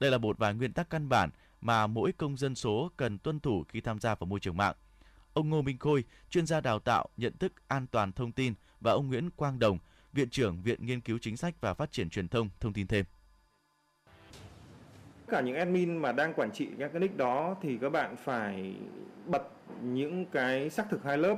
đây 0.00 0.10
là 0.10 0.18
một 0.18 0.38
vài 0.38 0.54
nguyên 0.54 0.72
tắc 0.72 0.90
căn 0.90 1.08
bản 1.08 1.30
mà 1.60 1.86
mỗi 1.86 2.12
công 2.12 2.36
dân 2.36 2.54
số 2.54 2.90
cần 2.96 3.18
tuân 3.18 3.40
thủ 3.40 3.64
khi 3.68 3.80
tham 3.80 3.98
gia 3.98 4.14
vào 4.14 4.26
môi 4.26 4.40
trường 4.40 4.56
mạng. 4.56 4.74
Ông 5.32 5.50
Ngô 5.50 5.62
Minh 5.62 5.78
Khôi, 5.78 6.04
chuyên 6.30 6.46
gia 6.46 6.60
đào 6.60 6.78
tạo 6.78 7.08
nhận 7.16 7.36
thức 7.36 7.52
an 7.68 7.86
toàn 7.86 8.12
thông 8.12 8.32
tin 8.32 8.54
và 8.80 8.92
ông 8.92 9.08
Nguyễn 9.08 9.30
Quang 9.30 9.58
Đồng, 9.58 9.78
Viện 10.12 10.30
trưởng 10.30 10.62
Viện 10.62 10.86
Nghiên 10.86 11.00
cứu 11.00 11.18
Chính 11.20 11.36
sách 11.36 11.54
và 11.60 11.74
Phát 11.74 11.92
triển 11.92 12.10
Truyền 12.10 12.28
thông 12.28 12.48
thông 12.60 12.72
tin 12.72 12.86
thêm. 12.86 13.04
Cả 15.28 15.40
những 15.40 15.56
admin 15.56 15.96
mà 15.96 16.12
đang 16.12 16.34
quản 16.34 16.52
trị 16.52 16.68
các 16.78 16.90
cái 16.92 17.00
nick 17.00 17.16
đó 17.16 17.56
thì 17.62 17.78
các 17.80 17.90
bạn 17.90 18.16
phải 18.24 18.74
bật 19.26 19.42
những 19.82 20.26
cái 20.26 20.70
xác 20.70 20.90
thực 20.90 21.04
hai 21.04 21.18
lớp 21.18 21.36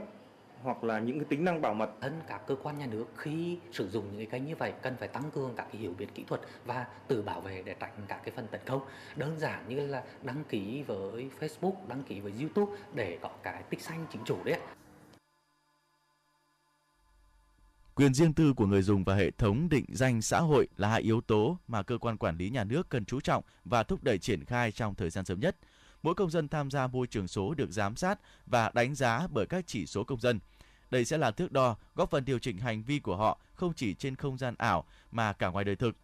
hoặc 0.62 0.84
là 0.84 0.98
những 0.98 1.18
cái 1.18 1.26
tính 1.28 1.44
năng 1.44 1.60
bảo 1.60 1.74
mật. 1.74 1.90
Thân 2.00 2.20
các 2.28 2.46
cơ 2.46 2.56
quan 2.62 2.78
nhà 2.78 2.86
nước 2.86 3.06
khi 3.16 3.58
sử 3.72 3.90
dụng 3.90 4.04
những 4.04 4.16
cái 4.16 4.26
kênh 4.26 4.48
như 4.48 4.56
vậy 4.56 4.72
cần 4.82 4.96
phải 4.98 5.08
tăng 5.08 5.30
cường 5.30 5.54
các 5.56 5.66
cái 5.72 5.80
hiểu 5.80 5.94
biết 5.98 6.14
kỹ 6.14 6.24
thuật 6.28 6.40
và 6.64 6.86
tự 7.08 7.22
bảo 7.22 7.40
vệ 7.40 7.62
để 7.62 7.74
tránh 7.80 7.92
các 8.08 8.20
cái 8.24 8.32
phần 8.36 8.46
tấn 8.50 8.60
công. 8.66 8.82
Đơn 9.16 9.38
giản 9.38 9.68
như 9.68 9.86
là 9.86 10.02
đăng 10.22 10.44
ký 10.48 10.82
với 10.82 11.30
Facebook, 11.40 11.74
đăng 11.88 12.02
ký 12.02 12.20
với 12.20 12.32
YouTube 12.40 12.76
để 12.94 13.18
có 13.22 13.30
cái 13.42 13.62
tích 13.62 13.80
xanh 13.80 14.06
chính 14.12 14.22
chủ 14.24 14.44
đấy. 14.44 14.58
Quyền 17.94 18.14
riêng 18.14 18.32
tư 18.32 18.52
của 18.56 18.66
người 18.66 18.82
dùng 18.82 19.04
và 19.04 19.14
hệ 19.14 19.30
thống 19.30 19.68
định 19.68 19.84
danh 19.88 20.22
xã 20.22 20.40
hội 20.40 20.68
là 20.76 20.88
hai 20.88 21.02
yếu 21.02 21.20
tố 21.20 21.58
mà 21.68 21.82
cơ 21.82 21.98
quan 21.98 22.16
quản 22.16 22.36
lý 22.36 22.50
nhà 22.50 22.64
nước 22.64 22.88
cần 22.88 23.04
chú 23.04 23.20
trọng 23.20 23.44
và 23.64 23.82
thúc 23.82 24.04
đẩy 24.04 24.18
triển 24.18 24.44
khai 24.44 24.72
trong 24.72 24.94
thời 24.94 25.10
gian 25.10 25.24
sớm 25.24 25.40
nhất. 25.40 25.56
Mỗi 26.02 26.14
công 26.14 26.30
dân 26.30 26.48
tham 26.48 26.70
gia 26.70 26.86
môi 26.86 27.06
trường 27.06 27.28
số 27.28 27.54
được 27.54 27.70
giám 27.70 27.96
sát 27.96 28.20
và 28.46 28.70
đánh 28.74 28.94
giá 28.94 29.26
bởi 29.30 29.46
các 29.46 29.64
chỉ 29.66 29.86
số 29.86 30.04
công 30.04 30.20
dân– 30.20 30.38
đây 30.92 31.04
sẽ 31.04 31.18
là 31.18 31.30
thước 31.30 31.52
đo 31.52 31.76
góp 31.94 32.10
phần 32.10 32.24
điều 32.24 32.38
chỉnh 32.38 32.58
hành 32.58 32.82
vi 32.82 32.98
của 32.98 33.16
họ 33.16 33.38
không 33.54 33.72
chỉ 33.74 33.94
trên 33.94 34.16
không 34.16 34.38
gian 34.38 34.54
ảo 34.58 34.84
mà 35.10 35.32
cả 35.32 35.48
ngoài 35.48 35.64
đời 35.64 35.76
thực. 35.76 35.96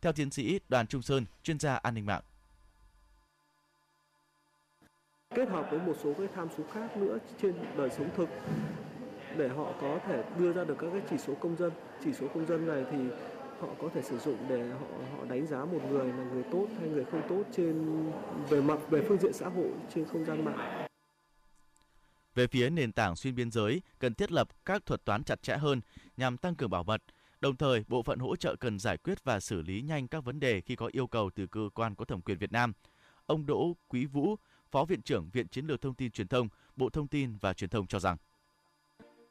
Theo 0.00 0.12
tiến 0.12 0.30
sĩ 0.30 0.60
Đoàn 0.68 0.86
Trung 0.86 1.02
Sơn, 1.02 1.24
chuyên 1.42 1.58
gia 1.58 1.74
an 1.74 1.94
ninh 1.94 2.06
mạng. 2.06 2.22
Kết 5.34 5.48
hợp 5.48 5.66
với 5.70 5.80
một 5.80 5.96
số 6.02 6.14
cái 6.18 6.28
tham 6.34 6.48
số 6.58 6.64
khác 6.72 6.96
nữa 6.96 7.18
trên 7.42 7.54
đời 7.76 7.90
sống 7.90 8.10
thực 8.16 8.28
để 9.36 9.48
họ 9.48 9.72
có 9.80 9.98
thể 10.06 10.24
đưa 10.38 10.52
ra 10.52 10.64
được 10.64 10.76
các 10.78 10.88
cái 10.92 11.02
chỉ 11.10 11.18
số 11.18 11.34
công 11.34 11.56
dân. 11.56 11.72
Chỉ 12.04 12.12
số 12.12 12.28
công 12.34 12.46
dân 12.46 12.66
này 12.66 12.84
thì 12.90 12.98
họ 13.60 13.68
có 13.80 13.88
thể 13.94 14.02
sử 14.02 14.18
dụng 14.18 14.36
để 14.48 14.68
họ 14.68 14.86
họ 15.16 15.24
đánh 15.24 15.46
giá 15.46 15.64
một 15.64 15.80
người 15.90 16.08
là 16.08 16.24
người 16.24 16.42
tốt 16.52 16.66
hay 16.78 16.88
người 16.88 17.04
không 17.04 17.22
tốt 17.28 17.42
trên 17.56 18.06
về 18.48 18.60
mặt 18.60 18.78
về 18.90 19.04
phương 19.08 19.18
diện 19.18 19.32
xã 19.32 19.48
hội 19.48 19.70
trên 19.94 20.04
không 20.04 20.24
gian 20.24 20.44
mạng. 20.44 20.86
Về 22.34 22.46
phía 22.46 22.70
nền 22.70 22.92
tảng 22.92 23.16
xuyên 23.16 23.34
biên 23.34 23.50
giới, 23.50 23.82
cần 23.98 24.14
thiết 24.14 24.32
lập 24.32 24.48
các 24.64 24.86
thuật 24.86 25.04
toán 25.04 25.24
chặt 25.24 25.42
chẽ 25.42 25.56
hơn 25.56 25.80
nhằm 26.16 26.36
tăng 26.36 26.54
cường 26.54 26.70
bảo 26.70 26.84
mật. 26.84 27.02
Đồng 27.40 27.56
thời, 27.56 27.84
bộ 27.88 28.02
phận 28.02 28.18
hỗ 28.18 28.36
trợ 28.36 28.56
cần 28.56 28.78
giải 28.78 28.96
quyết 28.96 29.24
và 29.24 29.40
xử 29.40 29.62
lý 29.62 29.82
nhanh 29.82 30.08
các 30.08 30.24
vấn 30.24 30.40
đề 30.40 30.60
khi 30.60 30.76
có 30.76 30.90
yêu 30.92 31.06
cầu 31.06 31.30
từ 31.34 31.46
cơ 31.46 31.68
quan 31.74 31.94
có 31.94 32.04
thẩm 32.04 32.20
quyền 32.20 32.38
Việt 32.38 32.52
Nam. 32.52 32.72
Ông 33.26 33.46
Đỗ 33.46 33.76
Quý 33.88 34.06
Vũ, 34.06 34.36
Phó 34.70 34.84
Viện 34.84 35.02
trưởng 35.02 35.30
Viện 35.30 35.48
Chiến 35.48 35.66
lược 35.66 35.80
Thông 35.80 35.94
tin 35.94 36.10
Truyền 36.10 36.28
thông, 36.28 36.48
Bộ 36.76 36.90
Thông 36.90 37.08
tin 37.08 37.36
và 37.36 37.54
Truyền 37.54 37.70
thông 37.70 37.86
cho 37.86 37.98
rằng 37.98 38.16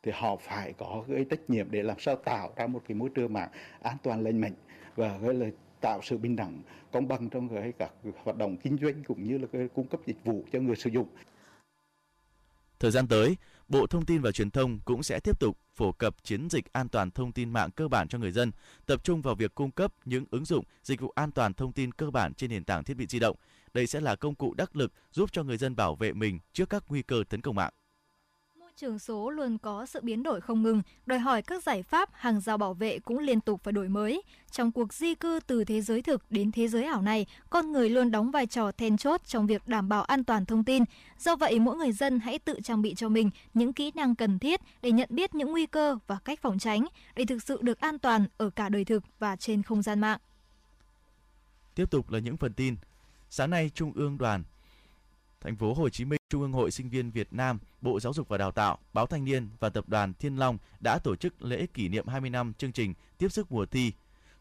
thì 0.03 0.11
họ 0.15 0.35
phải 0.35 0.73
có 0.73 1.03
cái 1.07 1.25
trách 1.29 1.49
nhiệm 1.49 1.71
để 1.71 1.83
làm 1.83 1.99
sao 1.99 2.15
tạo 2.15 2.53
ra 2.55 2.67
một 2.67 2.81
cái 2.87 2.95
môi 2.95 3.09
trường 3.15 3.33
mạng 3.33 3.49
an 3.81 3.97
toàn 4.03 4.23
lành 4.23 4.41
mạnh 4.41 4.53
và 4.95 5.17
gọi 5.17 5.33
là 5.33 5.47
tạo 5.81 5.99
sự 6.03 6.17
bình 6.17 6.35
đẳng 6.35 6.61
công 6.91 7.07
bằng 7.07 7.29
trong 7.29 7.49
cái 7.49 7.73
các 7.79 7.91
hoạt 8.23 8.37
động 8.37 8.57
kinh 8.57 8.77
doanh 8.81 9.03
cũng 9.03 9.23
như 9.23 9.37
là 9.37 9.47
cái 9.53 9.67
cung 9.75 9.87
cấp 9.87 9.99
dịch 10.05 10.23
vụ 10.23 10.45
cho 10.53 10.59
người 10.59 10.75
sử 10.75 10.89
dụng. 10.89 11.07
Thời 12.79 12.91
gian 12.91 13.07
tới, 13.07 13.37
Bộ 13.67 13.87
Thông 13.87 14.05
tin 14.05 14.21
và 14.21 14.31
Truyền 14.31 14.51
thông 14.51 14.79
cũng 14.85 15.03
sẽ 15.03 15.19
tiếp 15.19 15.39
tục 15.39 15.57
phổ 15.75 15.91
cập 15.91 16.23
chiến 16.23 16.49
dịch 16.49 16.73
an 16.73 16.89
toàn 16.89 17.11
thông 17.11 17.31
tin 17.31 17.49
mạng 17.49 17.71
cơ 17.71 17.87
bản 17.87 18.07
cho 18.07 18.17
người 18.17 18.31
dân, 18.31 18.51
tập 18.85 19.03
trung 19.03 19.21
vào 19.21 19.35
việc 19.35 19.55
cung 19.55 19.71
cấp 19.71 19.93
những 20.05 20.25
ứng 20.31 20.45
dụng, 20.45 20.65
dịch 20.83 21.01
vụ 21.01 21.11
an 21.15 21.31
toàn 21.31 21.53
thông 21.53 21.71
tin 21.71 21.91
cơ 21.91 22.11
bản 22.11 22.33
trên 22.33 22.49
nền 22.49 22.63
tảng 22.63 22.83
thiết 22.83 22.97
bị 22.97 23.05
di 23.09 23.19
động. 23.19 23.35
Đây 23.73 23.87
sẽ 23.87 24.01
là 24.01 24.15
công 24.15 24.35
cụ 24.35 24.53
đắc 24.57 24.75
lực 24.75 24.93
giúp 25.11 25.31
cho 25.31 25.43
người 25.43 25.57
dân 25.57 25.75
bảo 25.75 25.95
vệ 25.95 26.13
mình 26.13 26.39
trước 26.53 26.69
các 26.69 26.83
nguy 26.87 27.01
cơ 27.01 27.23
tấn 27.29 27.41
công 27.41 27.55
mạng 27.55 27.73
trường 28.77 28.99
số 28.99 29.29
luôn 29.29 29.57
có 29.57 29.85
sự 29.85 29.99
biến 30.03 30.23
đổi 30.23 30.41
không 30.41 30.63
ngừng, 30.63 30.81
đòi 31.05 31.19
hỏi 31.19 31.41
các 31.41 31.63
giải 31.63 31.83
pháp 31.83 32.09
hàng 32.13 32.41
rào 32.41 32.57
bảo 32.57 32.73
vệ 32.73 32.99
cũng 32.99 33.19
liên 33.19 33.41
tục 33.41 33.61
phải 33.63 33.71
đổi 33.73 33.89
mới. 33.89 34.21
Trong 34.51 34.71
cuộc 34.71 34.93
di 34.93 35.15
cư 35.15 35.39
từ 35.47 35.63
thế 35.63 35.81
giới 35.81 36.01
thực 36.01 36.23
đến 36.29 36.51
thế 36.51 36.67
giới 36.67 36.83
ảo 36.83 37.01
này, 37.01 37.25
con 37.49 37.71
người 37.71 37.89
luôn 37.89 38.11
đóng 38.11 38.31
vai 38.31 38.45
trò 38.47 38.71
then 38.71 38.97
chốt 38.97 39.21
trong 39.25 39.47
việc 39.47 39.67
đảm 39.67 39.89
bảo 39.89 40.03
an 40.03 40.23
toàn 40.23 40.45
thông 40.45 40.63
tin. 40.63 40.83
Do 41.19 41.35
vậy, 41.35 41.59
mỗi 41.59 41.75
người 41.75 41.91
dân 41.91 42.19
hãy 42.19 42.39
tự 42.39 42.59
trang 42.63 42.81
bị 42.81 42.95
cho 42.95 43.09
mình 43.09 43.29
những 43.53 43.73
kỹ 43.73 43.91
năng 43.95 44.15
cần 44.15 44.39
thiết 44.39 44.61
để 44.81 44.91
nhận 44.91 45.09
biết 45.11 45.35
những 45.35 45.51
nguy 45.51 45.65
cơ 45.65 45.97
và 46.07 46.17
cách 46.25 46.39
phòng 46.41 46.59
tránh 46.59 46.87
để 47.15 47.25
thực 47.25 47.43
sự 47.43 47.59
được 47.61 47.79
an 47.79 47.99
toàn 47.99 48.25
ở 48.37 48.49
cả 48.49 48.69
đời 48.69 48.85
thực 48.85 49.03
và 49.19 49.35
trên 49.35 49.63
không 49.63 49.81
gian 49.81 49.99
mạng. 49.99 50.19
Tiếp 51.75 51.91
tục 51.91 52.11
là 52.11 52.19
những 52.19 52.37
phần 52.37 52.53
tin. 52.53 52.75
Sáng 53.29 53.49
nay, 53.49 53.71
Trung 53.73 53.91
ương 53.95 54.17
Đoàn 54.17 54.43
Thành 55.41 55.55
phố 55.55 55.73
Hồ 55.73 55.89
Chí 55.89 56.05
Minh, 56.05 56.19
Trung 56.29 56.41
ương 56.41 56.53
Hội 56.53 56.71
Sinh 56.71 56.89
viên 56.89 57.11
Việt 57.11 57.33
Nam, 57.33 57.59
Bộ 57.81 57.99
Giáo 57.99 58.13
dục 58.13 58.27
và 58.27 58.37
Đào 58.37 58.51
tạo, 58.51 58.77
Báo 58.93 59.07
Thanh 59.07 59.25
niên 59.25 59.49
và 59.59 59.69
Tập 59.69 59.89
đoàn 59.89 60.13
Thiên 60.13 60.35
Long 60.35 60.57
đã 60.79 60.99
tổ 60.99 61.15
chức 61.15 61.41
lễ 61.41 61.65
kỷ 61.73 61.89
niệm 61.89 62.07
20 62.07 62.29
năm 62.29 62.53
chương 62.57 62.71
trình 62.71 62.93
Tiếp 63.17 63.31
sức 63.31 63.51
mùa 63.51 63.65
thi. 63.65 63.91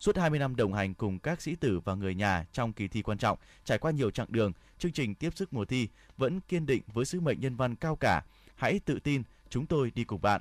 Suốt 0.00 0.16
20 0.16 0.38
năm 0.38 0.56
đồng 0.56 0.72
hành 0.72 0.94
cùng 0.94 1.18
các 1.18 1.42
sĩ 1.42 1.54
tử 1.54 1.80
và 1.80 1.94
người 1.94 2.14
nhà 2.14 2.46
trong 2.52 2.72
kỳ 2.72 2.88
thi 2.88 3.02
quan 3.02 3.18
trọng, 3.18 3.38
trải 3.64 3.78
qua 3.78 3.90
nhiều 3.90 4.11
chặng 4.11 4.26
đường, 4.30 4.52
chương 4.78 4.92
trình 4.92 5.14
tiếp 5.14 5.30
sức 5.35 5.52
mùa 5.52 5.64
thi 5.64 5.88
vẫn 6.16 6.40
kiên 6.40 6.66
định 6.66 6.82
với 6.92 7.04
sứ 7.04 7.20
mệnh 7.20 7.40
nhân 7.40 7.56
văn 7.56 7.74
cao 7.74 7.96
cả. 7.96 8.24
Hãy 8.54 8.80
tự 8.85 8.98
tin, 8.98 9.22
chúng 9.48 9.66
tôi 9.66 9.92
đi 9.94 10.04
cùng 10.04 10.22
bạn. 10.22 10.40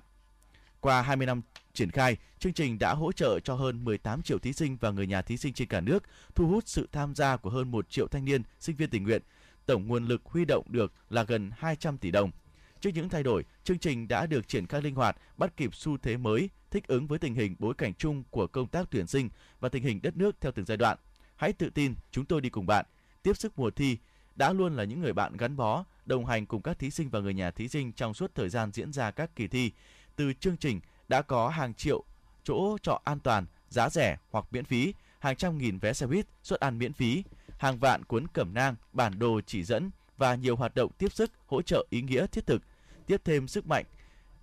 Qua 0.80 1.02
20 1.02 1.28
năm 1.28 1.42
triển 1.74 1.92
khai, 1.92 2.18
chương 2.40 2.54
trình 2.54 2.80
đã 2.80 2.94
hỗ 2.94 3.12
trợ 3.12 3.40
cho 3.40 3.56
hơn 3.56 3.86
18 3.86 4.22
triệu 4.22 4.40
thí 4.40 4.54
sinh 4.54 4.78
và 4.78 4.92
người 4.92 5.08
nhà 5.08 5.22
thí 5.22 5.38
sinh 5.38 5.54
trên 5.54 5.68
cả 5.68 5.82
nước, 5.82 6.04
thu 6.36 6.48
hút 6.48 6.64
sự 6.68 6.88
tham 6.92 7.16
gia 7.16 7.38
của 7.38 7.50
hơn 7.50 7.72
1 7.72 7.90
triệu 7.90 8.08
thanh 8.08 8.26
niên, 8.26 8.42
sinh 8.60 8.76
viên 8.76 8.90
tình 8.90 9.04
nguyện. 9.04 9.22
Tổng 9.66 9.88
nguồn 9.88 10.06
lực 10.06 10.22
huy 10.26 10.46
động 10.46 10.66
được 10.70 10.94
là 11.10 11.24
gần 11.24 11.52
200 11.58 11.98
tỷ 11.98 12.12
đồng. 12.12 12.32
Trước 12.80 12.90
những 12.94 13.10
thay 13.10 13.24
đổi, 13.24 13.46
chương 13.64 13.80
trình 13.80 14.08
đã 14.08 14.26
được 14.26 14.48
triển 14.48 14.68
khai 14.68 14.82
linh 14.82 14.96
hoạt, 14.96 15.18
bắt 15.38 15.58
kịp 15.58 15.76
xu 15.76 15.98
thế 15.98 16.18
mới, 16.18 16.50
thích 16.72 16.88
ứng 16.88 17.08
với 17.08 17.20
tình 17.20 17.36
hình 17.36 17.56
bối 17.60 17.74
cảnh 17.74 17.94
chung 17.94 18.24
của 18.30 18.48
công 18.48 18.68
tác 18.68 18.88
tuyển 18.92 19.08
sinh 19.08 19.30
và 19.60 19.70
tình 19.70 19.84
hình 19.84 20.02
đất 20.02 20.18
nước 20.18 20.36
theo 20.42 20.52
từng 20.52 20.66
giai 20.66 20.78
đoạn. 20.78 20.98
Hãy 21.36 21.54
tự 21.54 21.70
tin, 21.70 21.94
chúng 22.12 22.26
tôi 22.26 22.42
đi 22.42 22.50
cùng 22.50 22.66
bạn. 22.66 22.86
Tiếp 23.24 23.38
sức 23.38 23.60
mùa 23.60 23.70
thi 23.70 23.98
đã 24.36 24.54
luôn 24.54 24.76
là 24.76 24.84
những 24.84 25.02
người 25.02 25.14
bạn 25.14 25.38
gắn 25.38 25.58
bó, 25.58 25.86
đồng 26.06 26.26
hành 26.26 26.46
cùng 26.46 26.62
các 26.62 26.80
thí 26.80 26.92
sinh 26.92 27.10
và 27.10 27.20
người 27.20 27.34
nhà 27.34 27.52
thí 27.52 27.68
sinh 27.68 27.92
trong 27.92 28.14
suốt 28.14 28.36
thời 28.36 28.50
gian 28.50 28.72
diễn 28.72 28.94
ra 28.94 29.12
các 29.12 29.36
kỳ 29.36 29.48
thi. 29.48 29.72
Từ 30.16 30.34
chương 30.34 30.58
trình 30.58 30.80
đã 31.08 31.22
có 31.22 31.50
hàng 31.50 31.74
triệu 31.74 32.04
chỗ 32.44 32.78
trọ 32.82 33.02
an 33.04 33.20
toàn, 33.20 33.46
giá 33.70 33.90
rẻ 33.90 34.18
hoặc 34.32 34.46
miễn 34.52 34.66
phí, 34.66 34.94
hàng 35.20 35.36
trăm 35.36 35.58
nghìn 35.58 35.80
vé 35.80 35.94
xe 35.94 36.08
buýt, 36.08 36.26
suất 36.44 36.60
ăn 36.60 36.78
miễn 36.78 36.94
phí, 36.94 37.24
hàng 37.66 37.78
vạn 37.78 38.06
cuốn 38.06 38.28
cẩm 38.28 38.54
nang, 38.54 38.76
bản 38.94 39.20
đồ 39.20 39.42
chỉ 39.46 39.64
dẫn 39.64 39.92
và 40.18 40.36
nhiều 40.36 40.56
hoạt 40.56 40.76
động 40.76 40.92
tiếp 40.98 41.14
sức 41.14 41.32
hỗ 41.46 41.62
trợ 41.62 41.86
ý 41.90 42.02
nghĩa 42.02 42.28
thiết 42.28 42.48
thực, 42.48 42.62
tiếp 43.08 43.22
thêm 43.24 43.48
sức 43.48 43.68
mạnh, 43.68 43.86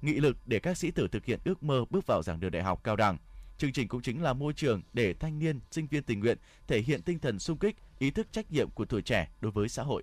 nghị 0.02 0.14
lực 0.14 0.36
để 0.46 0.58
các 0.58 0.78
sĩ 0.78 0.90
tử 0.90 1.08
thực 1.08 1.24
hiện 1.24 1.40
ước 1.44 1.62
mơ 1.62 1.84
bước 1.90 2.06
vào 2.06 2.22
giảng 2.22 2.40
đường 2.40 2.50
đại 2.50 2.62
học 2.62 2.80
cao 2.84 2.96
đẳng. 2.96 3.18
Chương 3.58 3.72
trình 3.72 3.88
cũng 3.88 4.02
chính 4.02 4.22
là 4.22 4.32
môi 4.32 4.52
trường 4.52 4.82
để 4.92 5.14
thanh 5.14 5.38
niên, 5.38 5.60
sinh 5.70 5.86
viên 5.86 6.02
tình 6.02 6.20
nguyện 6.20 6.38
thể 6.66 6.80
hiện 6.80 7.02
tinh 7.02 7.18
thần 7.18 7.38
sung 7.38 7.58
kích, 7.58 7.76
ý 7.98 8.10
thức 8.10 8.32
trách 8.32 8.52
nhiệm 8.52 8.70
của 8.70 8.84
tuổi 8.84 9.02
trẻ 9.02 9.28
đối 9.40 9.52
với 9.52 9.68
xã 9.68 9.82
hội. 9.82 10.02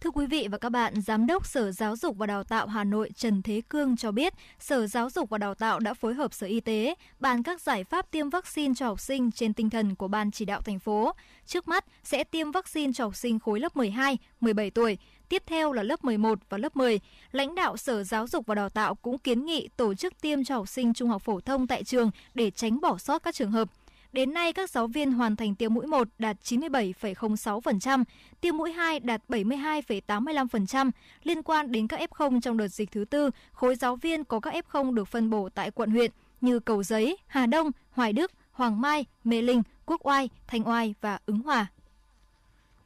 Thưa 0.00 0.10
quý 0.10 0.26
vị 0.26 0.48
và 0.50 0.58
các 0.58 0.68
bạn, 0.68 1.00
Giám 1.00 1.26
đốc 1.26 1.46
Sở 1.46 1.72
Giáo 1.72 1.96
dục 1.96 2.16
và 2.16 2.26
Đào 2.26 2.44
tạo 2.44 2.66
Hà 2.66 2.84
Nội 2.84 3.10
Trần 3.16 3.42
Thế 3.42 3.62
Cương 3.68 3.96
cho 3.96 4.12
biết, 4.12 4.34
Sở 4.58 4.86
Giáo 4.86 5.10
dục 5.10 5.30
và 5.30 5.38
Đào 5.38 5.54
tạo 5.54 5.80
đã 5.80 5.94
phối 5.94 6.14
hợp 6.14 6.34
Sở 6.34 6.46
Y 6.46 6.60
tế 6.60 6.94
bàn 7.18 7.42
các 7.42 7.60
giải 7.60 7.84
pháp 7.84 8.10
tiêm 8.10 8.30
vaccine 8.30 8.74
cho 8.76 8.86
học 8.86 9.00
sinh 9.00 9.30
trên 9.30 9.52
tinh 9.52 9.70
thần 9.70 9.94
của 9.94 10.08
Ban 10.08 10.30
chỉ 10.30 10.44
đạo 10.44 10.60
thành 10.60 10.78
phố. 10.78 11.12
Trước 11.46 11.68
mắt 11.68 11.84
sẽ 12.04 12.24
tiêm 12.24 12.50
vaccine 12.50 12.92
cho 12.92 13.04
học 13.04 13.16
sinh 13.16 13.38
khối 13.38 13.60
lớp 13.60 13.76
12, 13.76 14.18
17 14.40 14.70
tuổi, 14.70 14.98
tiếp 15.28 15.42
theo 15.46 15.72
là 15.72 15.82
lớp 15.82 16.04
11 16.04 16.38
và 16.48 16.58
lớp 16.58 16.76
10. 16.76 17.00
Lãnh 17.32 17.54
đạo 17.54 17.76
Sở 17.76 18.04
Giáo 18.04 18.26
dục 18.26 18.46
và 18.46 18.54
Đào 18.54 18.68
tạo 18.68 18.94
cũng 18.94 19.18
kiến 19.18 19.44
nghị 19.44 19.68
tổ 19.76 19.94
chức 19.94 20.20
tiêm 20.20 20.44
cho 20.44 20.56
học 20.56 20.68
sinh 20.68 20.94
trung 20.94 21.08
học 21.08 21.22
phổ 21.22 21.40
thông 21.40 21.66
tại 21.66 21.84
trường 21.84 22.10
để 22.34 22.50
tránh 22.50 22.80
bỏ 22.80 22.98
sót 22.98 23.18
các 23.18 23.34
trường 23.34 23.50
hợp. 23.50 23.68
Đến 24.12 24.34
nay, 24.34 24.52
các 24.52 24.70
giáo 24.70 24.86
viên 24.86 25.12
hoàn 25.12 25.36
thành 25.36 25.54
tiêm 25.54 25.74
mũi 25.74 25.86
1 25.86 26.08
đạt 26.18 26.36
97,06%, 26.44 28.04
tiêm 28.40 28.56
mũi 28.56 28.72
2 28.72 29.00
đạt 29.00 29.22
72,85%. 29.28 30.90
Liên 31.22 31.42
quan 31.42 31.72
đến 31.72 31.86
các 31.86 32.00
F0 32.10 32.40
trong 32.40 32.56
đợt 32.56 32.68
dịch 32.68 32.90
thứ 32.90 33.04
tư, 33.04 33.30
khối 33.52 33.74
giáo 33.74 33.96
viên 33.96 34.24
có 34.24 34.40
các 34.40 34.54
F0 34.54 34.94
được 34.94 35.08
phân 35.08 35.30
bổ 35.30 35.48
tại 35.48 35.70
quận 35.70 35.90
huyện 35.90 36.10
như 36.40 36.60
Cầu 36.60 36.82
Giấy, 36.82 37.16
Hà 37.26 37.46
Đông, 37.46 37.70
Hoài 37.90 38.12
Đức, 38.12 38.32
Hoàng 38.52 38.80
Mai, 38.80 39.04
Mê 39.24 39.42
Linh, 39.42 39.62
Quốc 39.86 40.06
Oai, 40.06 40.28
Thanh 40.46 40.68
Oai 40.68 40.94
và 41.00 41.18
Ứng 41.26 41.38
Hòa. 41.38 41.66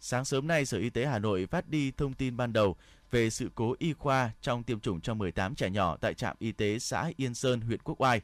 Sáng 0.01 0.25
sớm 0.25 0.47
nay, 0.47 0.67
Sở 0.67 0.79
Y 0.79 0.91
tế 0.91 1.07
Hà 1.07 1.19
Nội 1.19 1.47
phát 1.47 1.69
đi 1.69 1.91
thông 1.91 2.13
tin 2.13 2.37
ban 2.37 2.53
đầu 2.53 2.77
về 3.11 3.31
sự 3.31 3.51
cố 3.55 3.75
y 3.79 3.93
khoa 3.93 4.31
trong 4.41 4.63
tiêm 4.63 4.81
chủng 4.81 5.01
cho 5.01 5.15
18 5.15 5.55
trẻ 5.55 5.71
nhỏ 5.71 5.97
tại 5.97 6.15
trạm 6.15 6.37
y 6.39 6.53
tế 6.53 6.79
xã 6.79 7.11
Yên 7.17 7.35
Sơn, 7.35 7.61
huyện 7.61 7.81
Quốc 7.85 8.01
Oai. 8.01 8.21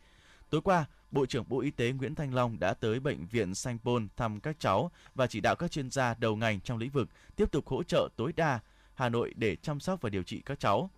Tối 0.51 0.61
qua, 0.61 0.85
Bộ 1.11 1.27
trưởng 1.27 1.44
Bộ 1.49 1.61
Y 1.61 1.70
tế 1.70 1.92
Nguyễn 1.92 2.14
Thanh 2.14 2.35
Long 2.35 2.59
đã 2.61 2.75
tới 2.75 3.01
bệnh 3.01 3.27
viện 3.27 3.55
Sanh 3.55 3.79
Pôn 3.79 4.09
thăm 4.16 4.40
các 4.40 4.57
cháu 4.61 4.90
và 5.14 5.27
chỉ 5.27 5.40
đạo 5.40 5.57
các 5.57 5.70
chuyên 5.70 5.90
gia 5.90 6.14
đầu 6.14 6.37
ngành 6.37 6.61
trong 6.61 6.79
lĩnh 6.79 6.90
vực 6.90 7.09
tiếp 7.37 7.53
tục 7.53 7.68
hỗ 7.68 7.83
trợ 7.83 8.09
tối 8.16 8.33
đa 8.37 8.61
Hà 8.94 9.09
Nội 9.09 9.35
để 9.37 9.57
chăm 9.57 9.81
sóc 9.81 10.03
và 10.03 10.11
điều 10.11 10.23
trị 10.23 10.42
các 10.46 10.61
cháu. 10.61 10.90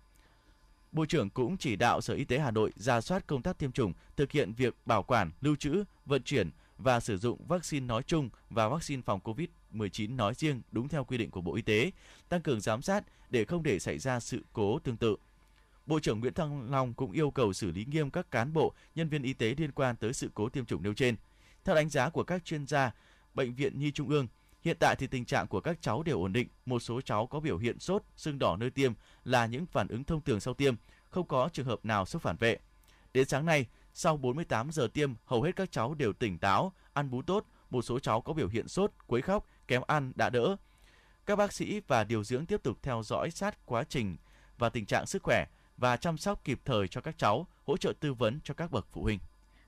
Bộ 0.91 1.05
trưởng 1.05 1.29
cũng 1.29 1.57
chỉ 1.57 1.75
đạo 1.75 2.01
Sở 2.01 2.13
Y 2.13 2.23
tế 2.23 2.39
Hà 2.39 2.51
Nội 2.51 2.71
ra 2.75 3.01
soát 3.01 3.27
công 3.27 3.41
tác 3.41 3.57
tiêm 3.57 3.71
chủng, 3.71 3.93
thực 4.15 4.31
hiện 4.31 4.53
việc 4.53 4.75
bảo 4.85 5.03
quản, 5.03 5.31
lưu 5.41 5.55
trữ, 5.55 5.83
vận 6.05 6.23
chuyển 6.23 6.49
và 6.77 6.99
sử 6.99 7.17
dụng 7.17 7.47
vaccine 7.47 7.85
nói 7.85 8.03
chung 8.03 8.29
và 8.49 8.67
vaccine 8.67 9.01
phòng 9.05 9.19
COVID-19 9.23 10.15
nói 10.15 10.33
riêng 10.33 10.61
đúng 10.71 10.87
theo 10.87 11.03
quy 11.03 11.17
định 11.17 11.31
của 11.31 11.41
Bộ 11.41 11.55
Y 11.55 11.61
tế, 11.61 11.91
tăng 12.29 12.41
cường 12.41 12.61
giám 12.61 12.81
sát 12.81 13.03
để 13.29 13.45
không 13.45 13.63
để 13.63 13.79
xảy 13.79 13.99
ra 13.99 14.19
sự 14.19 14.45
cố 14.53 14.79
tương 14.79 14.97
tự. 14.97 15.15
Bộ 15.85 15.99
trưởng 15.99 16.19
Nguyễn 16.19 16.33
Thăng 16.33 16.71
Long 16.71 16.93
cũng 16.93 17.11
yêu 17.11 17.31
cầu 17.31 17.53
xử 17.53 17.71
lý 17.71 17.85
nghiêm 17.85 18.11
các 18.11 18.31
cán 18.31 18.53
bộ, 18.53 18.73
nhân 18.95 19.09
viên 19.09 19.23
y 19.23 19.33
tế 19.33 19.55
liên 19.57 19.71
quan 19.71 19.95
tới 19.95 20.13
sự 20.13 20.29
cố 20.33 20.49
tiêm 20.49 20.65
chủng 20.65 20.83
nêu 20.83 20.93
trên. 20.93 21.15
Theo 21.65 21.75
đánh 21.75 21.89
giá 21.89 22.09
của 22.09 22.23
các 22.23 22.45
chuyên 22.45 22.67
gia, 22.67 22.91
Bệnh 23.33 23.55
viện 23.55 23.79
Nhi 23.79 23.91
Trung 23.91 24.09
ương, 24.09 24.27
hiện 24.61 24.77
tại 24.79 24.95
thì 24.95 25.07
tình 25.07 25.25
trạng 25.25 25.47
của 25.47 25.59
các 25.59 25.81
cháu 25.81 26.03
đều 26.03 26.21
ổn 26.21 26.33
định, 26.33 26.47
một 26.65 26.79
số 26.79 27.01
cháu 27.01 27.27
có 27.27 27.39
biểu 27.39 27.57
hiện 27.57 27.79
sốt, 27.79 28.03
sưng 28.15 28.39
đỏ 28.39 28.57
nơi 28.59 28.69
tiêm 28.69 28.93
là 29.23 29.45
những 29.45 29.65
phản 29.65 29.87
ứng 29.87 30.03
thông 30.03 30.21
thường 30.21 30.39
sau 30.39 30.53
tiêm, 30.53 30.75
không 31.09 31.27
có 31.27 31.49
trường 31.53 31.65
hợp 31.65 31.85
nào 31.85 32.05
sốc 32.05 32.21
phản 32.21 32.35
vệ. 32.39 32.57
Đến 33.13 33.27
sáng 33.27 33.45
nay, 33.45 33.65
sau 33.93 34.17
48 34.17 34.71
giờ 34.71 34.87
tiêm, 34.93 35.13
hầu 35.25 35.41
hết 35.41 35.55
các 35.55 35.71
cháu 35.71 35.93
đều 35.93 36.13
tỉnh 36.13 36.37
táo, 36.37 36.73
ăn 36.93 37.09
bú 37.09 37.21
tốt, 37.21 37.45
một 37.69 37.81
số 37.81 37.99
cháu 37.99 38.21
có 38.21 38.33
biểu 38.33 38.47
hiện 38.47 38.67
sốt, 38.67 38.91
quấy 39.07 39.21
khóc, 39.21 39.47
kém 39.67 39.81
ăn 39.87 40.11
đã 40.15 40.29
đỡ. 40.29 40.55
Các 41.25 41.35
bác 41.35 41.53
sĩ 41.53 41.81
và 41.87 42.03
điều 42.03 42.23
dưỡng 42.23 42.45
tiếp 42.45 42.63
tục 42.63 42.77
theo 42.81 43.03
dõi 43.03 43.31
sát 43.31 43.65
quá 43.65 43.83
trình 43.89 44.17
và 44.57 44.69
tình 44.69 44.85
trạng 44.85 45.05
sức 45.05 45.23
khỏe 45.23 45.45
và 45.77 45.97
chăm 45.97 46.17
sóc 46.17 46.39
kịp 46.43 46.59
thời 46.65 46.87
cho 46.87 47.01
các 47.01 47.17
cháu, 47.17 47.47
hỗ 47.65 47.77
trợ 47.77 47.93
tư 47.99 48.13
vấn 48.13 48.39
cho 48.43 48.53
các 48.53 48.71
bậc 48.71 48.87
phụ 48.91 49.01
huynh. 49.01 49.19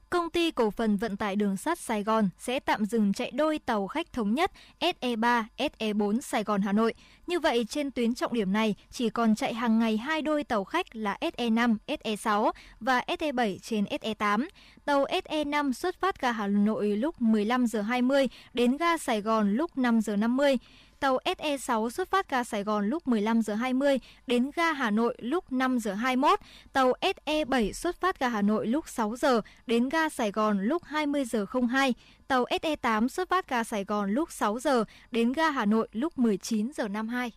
Công 0.09 0.29
ty 0.29 0.51
cổ 0.51 0.71
phần 0.71 0.97
vận 0.97 1.17
tải 1.17 1.35
đường 1.35 1.57
sắt 1.57 1.79
Sài 1.79 2.03
Gòn 2.03 2.29
sẽ 2.39 2.59
tạm 2.59 2.85
dừng 2.85 3.13
chạy 3.13 3.31
đôi 3.31 3.59
tàu 3.59 3.87
khách 3.87 4.13
thống 4.13 4.33
nhất 4.33 4.51
SE3, 4.79 5.43
SE4 5.57 6.21
Sài 6.21 6.43
Gòn 6.43 6.61
Hà 6.61 6.71
Nội. 6.71 6.93
Như 7.27 7.39
vậy, 7.39 7.65
trên 7.69 7.91
tuyến 7.91 8.13
trọng 8.13 8.33
điểm 8.33 8.53
này 8.53 8.75
chỉ 8.91 9.09
còn 9.09 9.35
chạy 9.35 9.53
hàng 9.53 9.79
ngày 9.79 9.97
hai 9.97 10.21
đôi 10.21 10.43
tàu 10.43 10.63
khách 10.63 10.95
là 10.95 11.17
SE5, 11.21 11.75
SE6 11.87 12.51
và 12.79 13.03
SE7 13.07 13.57
trên 13.61 13.83
SE8. 13.83 14.47
Tàu 14.85 15.05
SE5 15.05 15.73
xuất 15.73 15.99
phát 15.99 16.21
ga 16.21 16.31
Hà 16.31 16.47
Nội 16.47 16.87
lúc 16.87 17.21
15 17.21 17.67
giờ 17.67 17.81
20 17.81 18.27
đến 18.53 18.77
ga 18.77 18.97
Sài 18.97 19.21
Gòn 19.21 19.53
lúc 19.53 19.77
5 19.77 20.01
giờ 20.01 20.15
50 20.15 20.57
tàu 21.05 21.19
SE6 21.25 21.89
xuất 21.89 22.09
phát 22.09 22.29
ga 22.29 22.43
Sài 22.43 22.63
Gòn 22.63 22.89
lúc 22.89 23.07
15 23.07 23.41
giờ 23.41 23.55
20 23.55 23.99
đến 24.27 24.51
ga 24.55 24.73
Hà 24.73 24.91
Nội 24.91 25.15
lúc 25.19 25.51
5 25.51 25.79
giờ 25.79 25.93
21, 25.93 26.39
tàu 26.73 26.93
SE7 27.01 27.71
xuất 27.71 28.01
phát 28.01 28.19
ga 28.19 28.29
Hà 28.29 28.41
Nội 28.41 28.67
lúc 28.67 28.89
6 28.89 29.15
giờ 29.15 29.41
đến 29.67 29.89
ga 29.89 30.09
Sài 30.09 30.31
Gòn 30.31 30.59
lúc 30.61 30.83
20 30.83 31.25
giờ 31.25 31.45
02, 31.71 31.93
tàu 32.27 32.45
SE8 32.45 33.07
xuất 33.07 33.29
phát 33.29 33.49
ga 33.49 33.63
Sài 33.63 33.83
Gòn 33.83 34.11
lúc 34.11 34.31
6 34.31 34.59
giờ 34.59 34.83
đến 35.11 35.33
ga 35.33 35.49
Hà 35.49 35.65
Nội 35.65 35.87
lúc 35.91 36.19
19 36.19 36.71
giờ 36.73 36.87
52. 36.87 37.31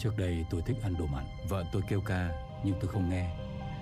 Trước 0.00 0.12
đây 0.18 0.44
tôi 0.50 0.62
thích 0.66 0.76
ăn 0.82 0.94
đồ 0.98 1.06
mặn, 1.06 1.24
vợ 1.48 1.64
tôi 1.72 1.82
kêu 1.88 2.00
ca 2.00 2.28
nhưng 2.64 2.74
tôi 2.80 2.90
không 2.92 3.10
nghe. 3.10 3.30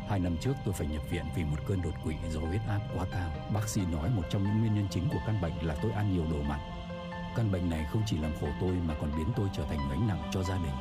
Hai 0.08 0.20
năm 0.20 0.36
trước 0.40 0.54
tôi 0.64 0.74
phải 0.74 0.86
nhập 0.86 1.02
viện 1.10 1.24
vì 1.36 1.44
một 1.44 1.58
cơn 1.68 1.82
đột 1.82 1.94
quỵ 2.04 2.14
do 2.30 2.40
huyết 2.40 2.60
áp 2.68 2.80
quá 2.94 3.06
cao. 3.12 3.30
Bác 3.54 3.68
sĩ 3.68 3.80
nói 3.92 4.10
một 4.10 4.22
trong 4.30 4.42
những 4.42 4.60
nguyên 4.60 4.74
nhân 4.74 4.86
chính 4.90 5.08
của 5.12 5.20
căn 5.26 5.40
bệnh 5.40 5.66
là 5.66 5.76
tôi 5.82 5.92
ăn 5.92 6.12
nhiều 6.12 6.24
đồ 6.30 6.42
mặn. 6.42 6.60
Căn 7.38 7.52
bệnh 7.52 7.70
này 7.70 7.86
không 7.92 8.02
chỉ 8.06 8.18
làm 8.18 8.32
khổ 8.40 8.48
tôi 8.60 8.72
mà 8.72 8.94
còn 9.00 9.12
biến 9.16 9.26
tôi 9.36 9.48
trở 9.56 9.64
thành 9.64 9.78
gánh 9.90 10.08
nặng 10.08 10.30
cho 10.32 10.42
gia 10.42 10.56
đình. 10.56 10.74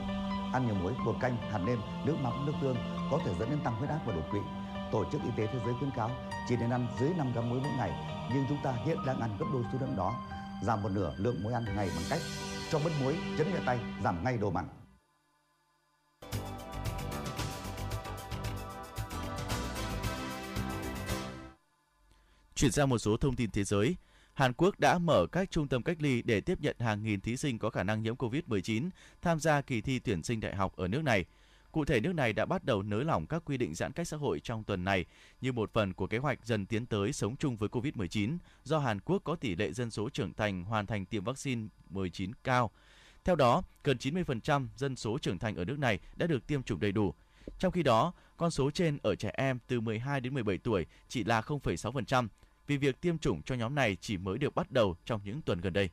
Ăn 0.53 0.65
nhiều 0.65 0.75
muối, 0.75 0.93
bột 1.05 1.15
canh, 1.21 1.37
hạt 1.37 1.57
nêm, 1.57 1.79
nước 2.05 2.15
mắm, 2.21 2.45
nước 2.45 2.53
tương 2.61 2.75
có 3.11 3.19
thể 3.25 3.33
dẫn 3.39 3.49
đến 3.49 3.59
tăng 3.63 3.75
huyết 3.75 3.89
áp 3.89 3.99
và 4.05 4.13
đột 4.13 4.23
quỵ. 4.31 4.39
Tổ 4.91 5.05
chức 5.11 5.21
Y 5.23 5.29
tế 5.37 5.47
Thế 5.47 5.59
giới 5.65 5.73
khuyến 5.79 5.91
cáo 5.91 6.11
chỉ 6.47 6.55
nên 6.57 6.69
ăn 6.69 6.87
dưới 6.99 7.09
5 7.17 7.33
gram 7.33 7.49
muối 7.49 7.59
mỗi 7.59 7.71
ngày, 7.77 7.91
nhưng 8.33 8.45
chúng 8.49 8.57
ta 8.63 8.73
hiện 8.85 8.97
đang 9.05 9.19
ăn 9.19 9.37
gấp 9.39 9.45
đôi 9.53 9.63
số 9.73 9.79
lượng 9.81 9.95
đó. 9.95 10.13
Giảm 10.63 10.83
một 10.83 10.89
nửa 10.89 11.13
lượng 11.17 11.43
muối 11.43 11.53
ăn 11.53 11.65
ngày 11.75 11.89
bằng 11.95 12.05
cách 12.09 12.21
cho 12.71 12.79
bớt 12.79 12.91
muối, 13.03 13.15
chấn 13.37 13.47
nhẹ 13.53 13.59
tay, 13.65 13.79
giảm 14.03 14.23
ngay 14.23 14.37
đồ 14.37 14.51
mặn. 14.51 14.67
Chuyển 22.55 22.71
sang 22.71 22.89
một 22.89 22.97
số 22.97 23.17
thông 23.17 23.35
tin 23.35 23.51
thế 23.51 23.63
giới. 23.63 23.95
Hàn 24.37 24.53
Quốc 24.53 24.79
đã 24.79 24.97
mở 24.97 25.27
các 25.31 25.51
trung 25.51 25.67
tâm 25.67 25.83
cách 25.83 25.97
ly 25.99 26.21
để 26.21 26.41
tiếp 26.41 26.57
nhận 26.61 26.75
hàng 26.79 27.03
nghìn 27.03 27.21
thí 27.21 27.37
sinh 27.37 27.59
có 27.59 27.69
khả 27.69 27.83
năng 27.83 28.03
nhiễm 28.03 28.15
COVID-19 28.15 28.89
tham 29.21 29.39
gia 29.39 29.61
kỳ 29.61 29.81
thi 29.81 29.99
tuyển 29.99 30.23
sinh 30.23 30.39
đại 30.39 30.55
học 30.55 30.75
ở 30.75 30.87
nước 30.87 31.03
này. 31.03 31.25
Cụ 31.71 31.85
thể, 31.85 31.99
nước 31.99 32.13
này 32.13 32.33
đã 32.33 32.45
bắt 32.45 32.63
đầu 32.63 32.83
nới 32.83 33.05
lỏng 33.05 33.25
các 33.27 33.41
quy 33.45 33.57
định 33.57 33.75
giãn 33.75 33.91
cách 33.91 34.07
xã 34.07 34.17
hội 34.17 34.39
trong 34.39 34.63
tuần 34.63 34.83
này 34.83 35.05
như 35.41 35.51
một 35.51 35.73
phần 35.73 35.93
của 35.93 36.07
kế 36.07 36.17
hoạch 36.17 36.45
dần 36.45 36.65
tiến 36.65 36.85
tới 36.85 37.13
sống 37.13 37.35
chung 37.35 37.57
với 37.57 37.69
COVID-19 37.69 38.37
do 38.63 38.79
Hàn 38.79 38.99
Quốc 38.99 39.21
có 39.23 39.35
tỷ 39.35 39.55
lệ 39.55 39.71
dân 39.71 39.91
số 39.91 40.09
trưởng 40.09 40.33
thành 40.33 40.63
hoàn 40.63 40.85
thành 40.85 41.05
tiêm 41.05 41.23
vaccine 41.23 41.67
19 41.89 42.31
cao. 42.43 42.71
Theo 43.23 43.35
đó, 43.35 43.63
gần 43.83 43.97
90% 43.97 44.67
dân 44.75 44.95
số 44.95 45.17
trưởng 45.17 45.39
thành 45.39 45.55
ở 45.55 45.65
nước 45.65 45.79
này 45.79 45.99
đã 46.15 46.27
được 46.27 46.47
tiêm 46.47 46.63
chủng 46.63 46.79
đầy 46.79 46.91
đủ. 46.91 47.13
Trong 47.59 47.71
khi 47.71 47.83
đó, 47.83 48.13
con 48.37 48.51
số 48.51 48.71
trên 48.71 48.97
ở 49.03 49.15
trẻ 49.15 49.31
em 49.33 49.59
từ 49.67 49.79
12 49.81 50.21
đến 50.21 50.33
17 50.33 50.57
tuổi 50.57 50.85
chỉ 51.07 51.23
là 51.23 51.41
0,6%, 51.41 52.27
vì 52.67 52.77
việc 52.77 53.01
tiêm 53.01 53.17
chủng 53.17 53.41
cho 53.41 53.55
nhóm 53.55 53.75
này 53.75 53.97
chỉ 54.01 54.17
mới 54.17 54.37
được 54.37 54.55
bắt 54.55 54.71
đầu 54.71 54.95
trong 55.05 55.21
những 55.23 55.41
tuần 55.41 55.61
gần 55.61 55.73
đây. 55.73 55.89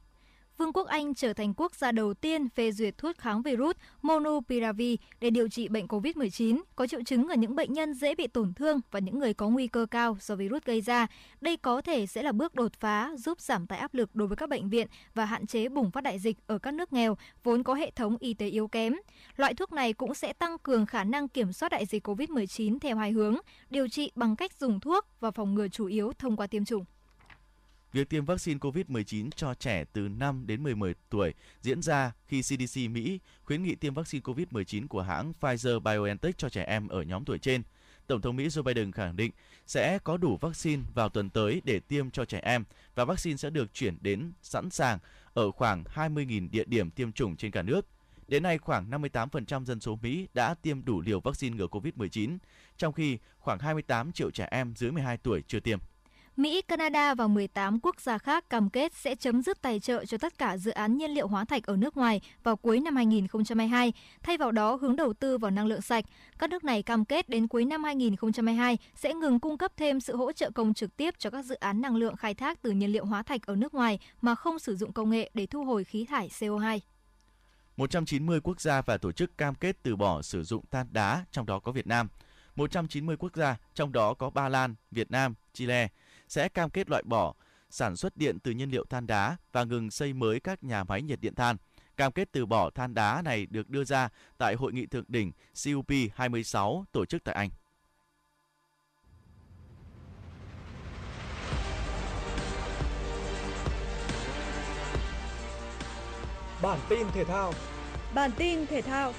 Vương 0.59 0.73
quốc 0.73 0.87
Anh 0.87 1.15
trở 1.15 1.33
thành 1.33 1.55
quốc 1.57 1.75
gia 1.75 1.93
đầu 1.93 2.15
tiên 2.15 2.49
phê 2.49 2.73
duyệt 2.73 2.99
thuốc 2.99 3.19
kháng 3.19 3.43
virus 3.43 3.77
Monopiravir 4.03 4.97
để 5.21 5.31
điều 5.31 5.49
trị 5.49 5.69
bệnh 5.69 5.87
COVID-19 5.87 6.61
có 6.77 6.87
triệu 6.87 7.03
chứng 7.03 7.29
ở 7.29 7.35
những 7.35 7.57
bệnh 7.57 7.73
nhân 7.73 7.95
dễ 7.95 8.15
bị 8.15 8.27
tổn 8.27 8.55
thương 8.55 8.81
và 8.91 9.01
những 9.01 9.19
người 9.19 9.35
có 9.35 9.49
nguy 9.49 9.67
cơ 9.67 9.87
cao 9.91 10.17
do 10.21 10.35
virus 10.37 10.63
gây 10.65 10.81
ra. 10.81 11.07
Đây 11.41 11.57
có 11.57 11.81
thể 11.81 12.07
sẽ 12.07 12.23
là 12.23 12.33
bước 12.33 12.55
đột 12.55 12.73
phá 12.81 13.11
giúp 13.17 13.41
giảm 13.41 13.67
tải 13.67 13.79
áp 13.79 13.95
lực 13.95 14.15
đối 14.15 14.29
với 14.29 14.37
các 14.37 14.49
bệnh 14.49 14.69
viện 14.69 14.87
và 15.15 15.25
hạn 15.25 15.47
chế 15.47 15.69
bùng 15.69 15.91
phát 15.91 16.01
đại 16.01 16.19
dịch 16.19 16.37
ở 16.47 16.59
các 16.59 16.75
nước 16.75 16.93
nghèo 16.93 17.17
vốn 17.43 17.63
có 17.63 17.75
hệ 17.75 17.91
thống 17.91 18.17
y 18.21 18.35
tế 18.35 18.49
yếu 18.49 18.69
kém. 18.69 18.95
Loại 19.37 19.55
thuốc 19.55 19.73
này 19.73 19.93
cũng 19.93 20.15
sẽ 20.15 20.33
tăng 20.33 20.59
cường 20.59 20.87
khả 20.87 21.05
năng 21.05 21.29
kiểm 21.29 21.53
soát 21.53 21.69
đại 21.69 21.87
dịch 21.87 22.07
COVID-19 22.09 22.79
theo 22.79 22.97
hai 22.97 23.13
hướng, 23.13 23.37
điều 23.71 23.89
trị 23.89 24.13
bằng 24.15 24.37
cách 24.37 24.53
dùng 24.61 24.81
thuốc 24.81 25.07
và 25.21 25.31
phòng 25.31 25.55
ngừa 25.55 25.69
chủ 25.69 25.87
yếu 25.87 26.13
thông 26.19 26.37
qua 26.37 26.47
tiêm 26.47 26.65
chủng. 26.65 26.85
Việc 27.95 28.09
tiêm 28.09 28.25
vaccine 28.25 28.59
COVID-19 28.59 29.31
cho 29.37 29.55
trẻ 29.55 29.85
từ 29.93 30.09
5 30.09 30.47
đến 30.47 30.63
11 30.63 30.87
tuổi 31.11 31.35
diễn 31.61 31.83
ra 31.83 32.13
khi 32.27 32.43
CDC 32.43 32.91
Mỹ 32.91 33.21
khuyến 33.45 33.63
nghị 33.63 33.75
tiêm 33.75 33.95
vaccine 33.95 34.23
COVID-19 34.23 34.87
của 34.89 35.03
hãng 35.03 35.33
Pfizer-BioNTech 35.41 36.33
cho 36.37 36.49
trẻ 36.49 36.65
em 36.65 36.89
ở 36.89 37.03
nhóm 37.03 37.25
tuổi 37.25 37.39
trên. 37.39 37.63
Tổng 38.07 38.21
thống 38.21 38.37
Mỹ 38.37 38.47
Joe 38.49 38.63
Biden 38.63 38.93
khẳng 38.93 39.17
định 39.17 39.31
sẽ 39.67 39.99
có 40.05 40.17
đủ 40.17 40.37
vaccine 40.37 40.83
vào 40.95 41.09
tuần 41.09 41.31
tới 41.31 41.63
để 41.65 41.81
tiêm 41.81 42.11
cho 42.11 42.25
trẻ 42.25 42.41
em 42.43 42.65
và 42.95 43.05
vaccine 43.05 43.37
sẽ 43.37 43.51
được 43.51 43.75
chuyển 43.75 43.97
đến 44.01 44.33
sẵn 44.43 44.71
sàng 44.71 44.99
ở 45.35 45.51
khoảng 45.51 45.85
20.000 45.95 46.51
địa 46.51 46.65
điểm 46.67 46.91
tiêm 46.91 47.13
chủng 47.13 47.37
trên 47.37 47.51
cả 47.51 47.63
nước. 47.63 47.87
Đến 48.29 48.43
nay, 48.43 48.59
khoảng 48.59 48.91
58% 48.91 49.65
dân 49.65 49.81
số 49.81 49.99
Mỹ 50.03 50.29
đã 50.35 50.55
tiêm 50.55 50.85
đủ 50.85 51.01
liều 51.01 51.21
vaccine 51.21 51.57
ngừa 51.57 51.67
COVID-19, 51.67 52.39
trong 52.77 52.93
khi 52.93 53.19
khoảng 53.39 53.59
28 53.59 54.13
triệu 54.13 54.31
trẻ 54.31 54.49
em 54.51 54.75
dưới 54.77 54.91
12 54.91 55.17
tuổi 55.17 55.43
chưa 55.47 55.61
tiêm. 55.61 55.79
Mỹ, 56.37 56.63
Canada 56.63 57.15
và 57.15 57.27
18 57.27 57.79
quốc 57.83 58.01
gia 58.01 58.19
khác 58.19 58.51
cam 58.51 58.71
kết 58.71 58.93
sẽ 58.95 59.15
chấm 59.15 59.43
dứt 59.43 59.63
tài 59.63 59.81
trợ 59.81 60.05
cho 60.05 60.19
tất 60.19 60.39
cả 60.39 60.57
dự 60.57 60.71
án 60.71 60.97
nhiên 60.97 61.11
liệu 61.11 61.29
hóa 61.29 61.45
thạch 61.45 61.67
ở 61.67 61.77
nước 61.77 61.97
ngoài 61.97 62.21
vào 62.43 62.57
cuối 62.57 62.81
năm 62.81 62.97
2022, 62.97 63.93
thay 64.23 64.39
vào 64.39 64.53
đó 64.53 64.75
hướng 64.75 64.97
đầu 64.97 65.13
tư 65.13 65.39
vào 65.39 65.51
năng 65.51 65.67
lượng 65.67 65.83
sạch. 65.83 66.05
Các 66.39 66.51
nước 66.51 66.65
này 66.65 66.83
cam 66.83 67.05
kết 67.05 67.29
đến 67.29 67.49
cuối 67.49 67.65
năm 67.65 67.85
2022 67.85 68.79
sẽ 68.95 69.15
ngừng 69.15 69.41
cung 69.41 69.59
cấp 69.59 69.73
thêm 69.77 70.01
sự 70.01 70.17
hỗ 70.17 70.33
trợ 70.33 70.51
công 70.51 70.75
trực 70.75 70.97
tiếp 70.97 71.15
cho 71.19 71.31
các 71.31 71.45
dự 71.45 71.55
án 71.55 71.81
năng 71.81 71.97
lượng 71.97 72.17
khai 72.17 72.35
thác 72.35 72.63
từ 72.63 72.71
nhiên 72.71 72.93
liệu 72.93 73.05
hóa 73.05 73.23
thạch 73.23 73.47
ở 73.47 73.57
nước 73.57 73.75
ngoài 73.75 73.99
mà 74.21 74.35
không 74.35 74.59
sử 74.59 74.77
dụng 74.77 74.93
công 74.93 75.11
nghệ 75.11 75.31
để 75.35 75.47
thu 75.47 75.65
hồi 75.65 75.85
khí 75.85 76.05
thải 76.05 76.29
CO2. 76.29 76.79
190 77.77 78.41
quốc 78.41 78.61
gia 78.61 78.83
và 78.83 78.97
tổ 78.97 79.13
chức 79.13 79.39
cam 79.39 79.55
kết 79.55 79.77
từ 79.83 79.97
bỏ 79.97 80.23
sử 80.23 80.43
dụng 80.43 80.65
than 80.71 80.87
đá, 80.91 81.25
trong 81.31 81.47
đó 81.47 81.59
có 81.59 81.73
Việt 81.73 81.87
Nam. 81.87 82.09
190 82.57 83.17
quốc 83.17 83.37
gia, 83.37 83.57
trong 83.75 83.93
đó 83.93 84.15
có 84.15 84.31
Ba 84.31 84.49
Lan, 84.49 84.75
Việt 84.91 85.11
Nam, 85.11 85.35
Chile, 85.53 85.89
sẽ 86.35 86.49
cam 86.49 86.71
kết 86.71 86.91
loại 86.91 87.03
bỏ 87.03 87.35
sản 87.71 87.97
xuất 87.97 88.17
điện 88.17 88.39
từ 88.41 88.51
nhiên 88.51 88.71
liệu 88.71 88.85
than 88.91 89.07
đá 89.07 89.37
và 89.53 89.65
ngừng 89.65 89.91
xây 89.91 90.13
mới 90.13 90.41
các 90.41 90.65
nhà 90.65 90.85
máy 90.85 91.03
nhiệt 91.03 91.21
điện 91.21 91.35
than. 91.35 91.57
Cam 91.97 92.13
kết 92.13 92.29
từ 92.33 92.47
bỏ 92.47 92.71
than 92.71 92.95
đá 92.95 93.23
này 93.23 93.47
được 93.47 93.71
đưa 93.71 93.85
ra 93.85 94.09
tại 94.39 94.55
hội 94.55 94.73
nghị 94.73 94.87
thượng 94.87 95.05
đỉnh 95.09 95.33
COP26 95.55 96.85
tổ 96.93 97.05
chức 97.05 97.25
tại 97.25 97.35
Anh. 97.35 97.51
Bản 106.63 106.79
tin 106.89 107.07
thể 107.15 107.25
thao 107.25 107.53
Bản 108.15 108.31
tin 108.37 108.67
thể 108.67 108.83
thao 108.83 109.13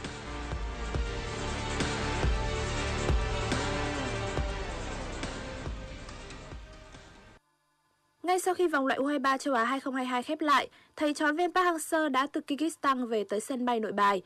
Ngay 8.26 8.40
sau 8.40 8.54
khi 8.54 8.68
vòng 8.68 8.88
loại 8.88 9.00
U23 9.00 9.38
châu 9.38 9.54
Á 9.54 9.64
2022 9.64 10.24
khép 10.24 10.42
lại, 10.42 10.70
thầy 10.96 11.14
trò 11.14 11.32
viên 11.32 11.54
Park 11.54 11.66
Hang-seo 11.68 12.10
đã 12.10 12.28
từ 12.28 12.42
Kyrgyzstan 12.48 13.06
về 13.06 13.24
tới 13.24 13.40
sân 13.40 13.66
bay 13.66 13.80
nội 13.80 13.92
bài. 13.92 14.22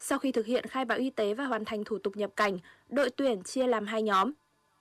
Sau 0.00 0.18
khi 0.18 0.32
thực 0.32 0.46
hiện 0.46 0.66
khai 0.66 0.84
báo 0.84 0.98
y 0.98 1.10
tế 1.10 1.34
và 1.34 1.44
hoàn 1.44 1.64
thành 1.64 1.84
thủ 1.84 1.98
tục 1.98 2.16
nhập 2.16 2.30
cảnh, 2.36 2.58
đội 2.88 3.10
tuyển 3.10 3.42
chia 3.42 3.66
làm 3.66 3.86
hai 3.86 4.02
nhóm. 4.02 4.32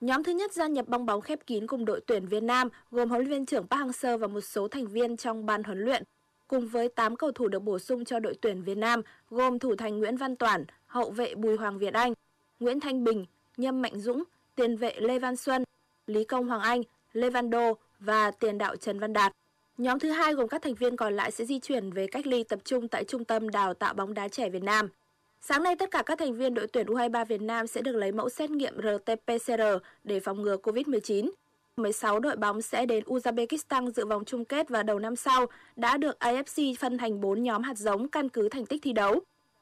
Nhóm 0.01 0.23
thứ 0.23 0.31
nhất 0.31 0.53
gia 0.53 0.67
nhập 0.67 0.88
bong 0.88 1.05
bóng 1.05 1.21
khép 1.21 1.39
kín 1.47 1.67
cùng 1.67 1.86
đội 1.86 2.01
tuyển 2.01 2.27
Việt 2.27 2.43
Nam, 2.43 2.69
gồm 2.91 3.09
huấn 3.09 3.21
luyện 3.21 3.31
viên 3.31 3.45
trưởng 3.45 3.67
Park 3.67 3.81
Hang-seo 3.81 4.17
và 4.17 4.27
một 4.27 4.41
số 4.41 4.67
thành 4.67 4.88
viên 4.88 5.17
trong 5.17 5.45
ban 5.45 5.63
huấn 5.63 5.79
luyện, 5.79 6.03
cùng 6.47 6.67
với 6.67 6.89
8 6.89 7.15
cầu 7.15 7.31
thủ 7.31 7.47
được 7.47 7.63
bổ 7.63 7.79
sung 7.79 8.05
cho 8.05 8.19
đội 8.19 8.36
tuyển 8.41 8.63
Việt 8.63 8.77
Nam, 8.77 9.01
gồm 9.29 9.59
thủ 9.59 9.75
thành 9.75 9.99
Nguyễn 9.99 10.17
Văn 10.17 10.36
Toản, 10.36 10.65
hậu 10.86 11.12
vệ 11.12 11.36
Bùi 11.36 11.57
Hoàng 11.57 11.79
Việt 11.79 11.93
Anh, 11.93 12.13
Nguyễn 12.59 12.79
Thanh 12.79 13.03
Bình, 13.03 13.25
Nhâm 13.57 13.81
Mạnh 13.81 13.99
Dũng, 13.99 14.23
tiền 14.55 14.77
vệ 14.77 14.93
Lê 14.99 15.19
Văn 15.19 15.36
Xuân, 15.36 15.63
Lý 16.07 16.23
Công 16.23 16.47
Hoàng 16.47 16.62
Anh, 16.62 16.81
Lê 17.13 17.29
Văn 17.29 17.49
Đô, 17.49 17.77
và 18.06 18.32
tiền 18.32 18.58
đạo 18.58 18.76
Trần 18.76 19.00
Văn 19.00 19.13
Đạt. 19.13 19.32
Nhóm 19.78 20.00
thứ 20.00 20.10
hai 20.10 20.34
gồm 20.34 20.48
các 20.48 20.62
thành 20.62 20.76
viên 20.76 20.96
còn 20.96 21.13
lại 21.13 21.32
sẽ 21.32 21.46
di 21.46 21.60
chuyển 21.60 21.92
về 21.92 22.08
cách 22.08 22.28
ly 22.28 22.44
tập 22.44 22.60
trung 22.66 22.88
tại 22.88 23.04
Trung 23.04 23.26
tâm 23.26 23.50
Đào 23.50 23.74
tạo 23.74 23.94
bóng 23.94 24.13
đá 24.13 24.28
trẻ 24.28 24.50
Việt 24.50 24.63
Nam. 24.63 24.89
Sáng 25.42 25.63
nay, 25.63 25.76
tất 25.76 25.92
cả 25.92 26.04
các 26.06 26.20
thành 26.20 26.34
viên 26.34 26.54
đội 26.54 26.68
tuyển 26.68 26.88
U23 26.88 27.26
Việt 27.26 27.42
Nam 27.42 27.68
sẽ 27.68 27.82
được 27.82 27.96
lấy 27.96 28.12
mẫu 28.12 28.30
xét 28.30 28.50
nghiệm 28.50 28.78
RT-PCR 28.78 29.80
để 30.04 30.20
phòng 30.20 30.42
ngừa 30.42 30.58
COVID-19. 30.58 31.32
16 31.78 32.20
đội 32.20 32.36
bóng 32.36 32.62
sẽ 32.62 32.86
đến 32.86 33.04
Uzbekistan 33.04 33.92
dự 33.92 34.06
vòng 34.06 34.26
chung 34.26 34.46
kết 34.46 34.70
vào 34.70 34.84
đầu 34.84 35.00
năm 35.00 35.16
sau, 35.16 35.46
đã 35.76 35.98
được 35.98 36.18
AFC 36.20 36.76
phân 36.80 36.98
thành 36.98 37.22
4 37.22 37.44
nhóm 37.44 37.63
hạt 37.63 37.78
giống 37.78 38.08
căn 38.08 38.30
cứ 38.30 38.50
thành 38.50 38.66
tích 38.66 38.82
thi 38.84 38.94
đấu. 38.94 39.20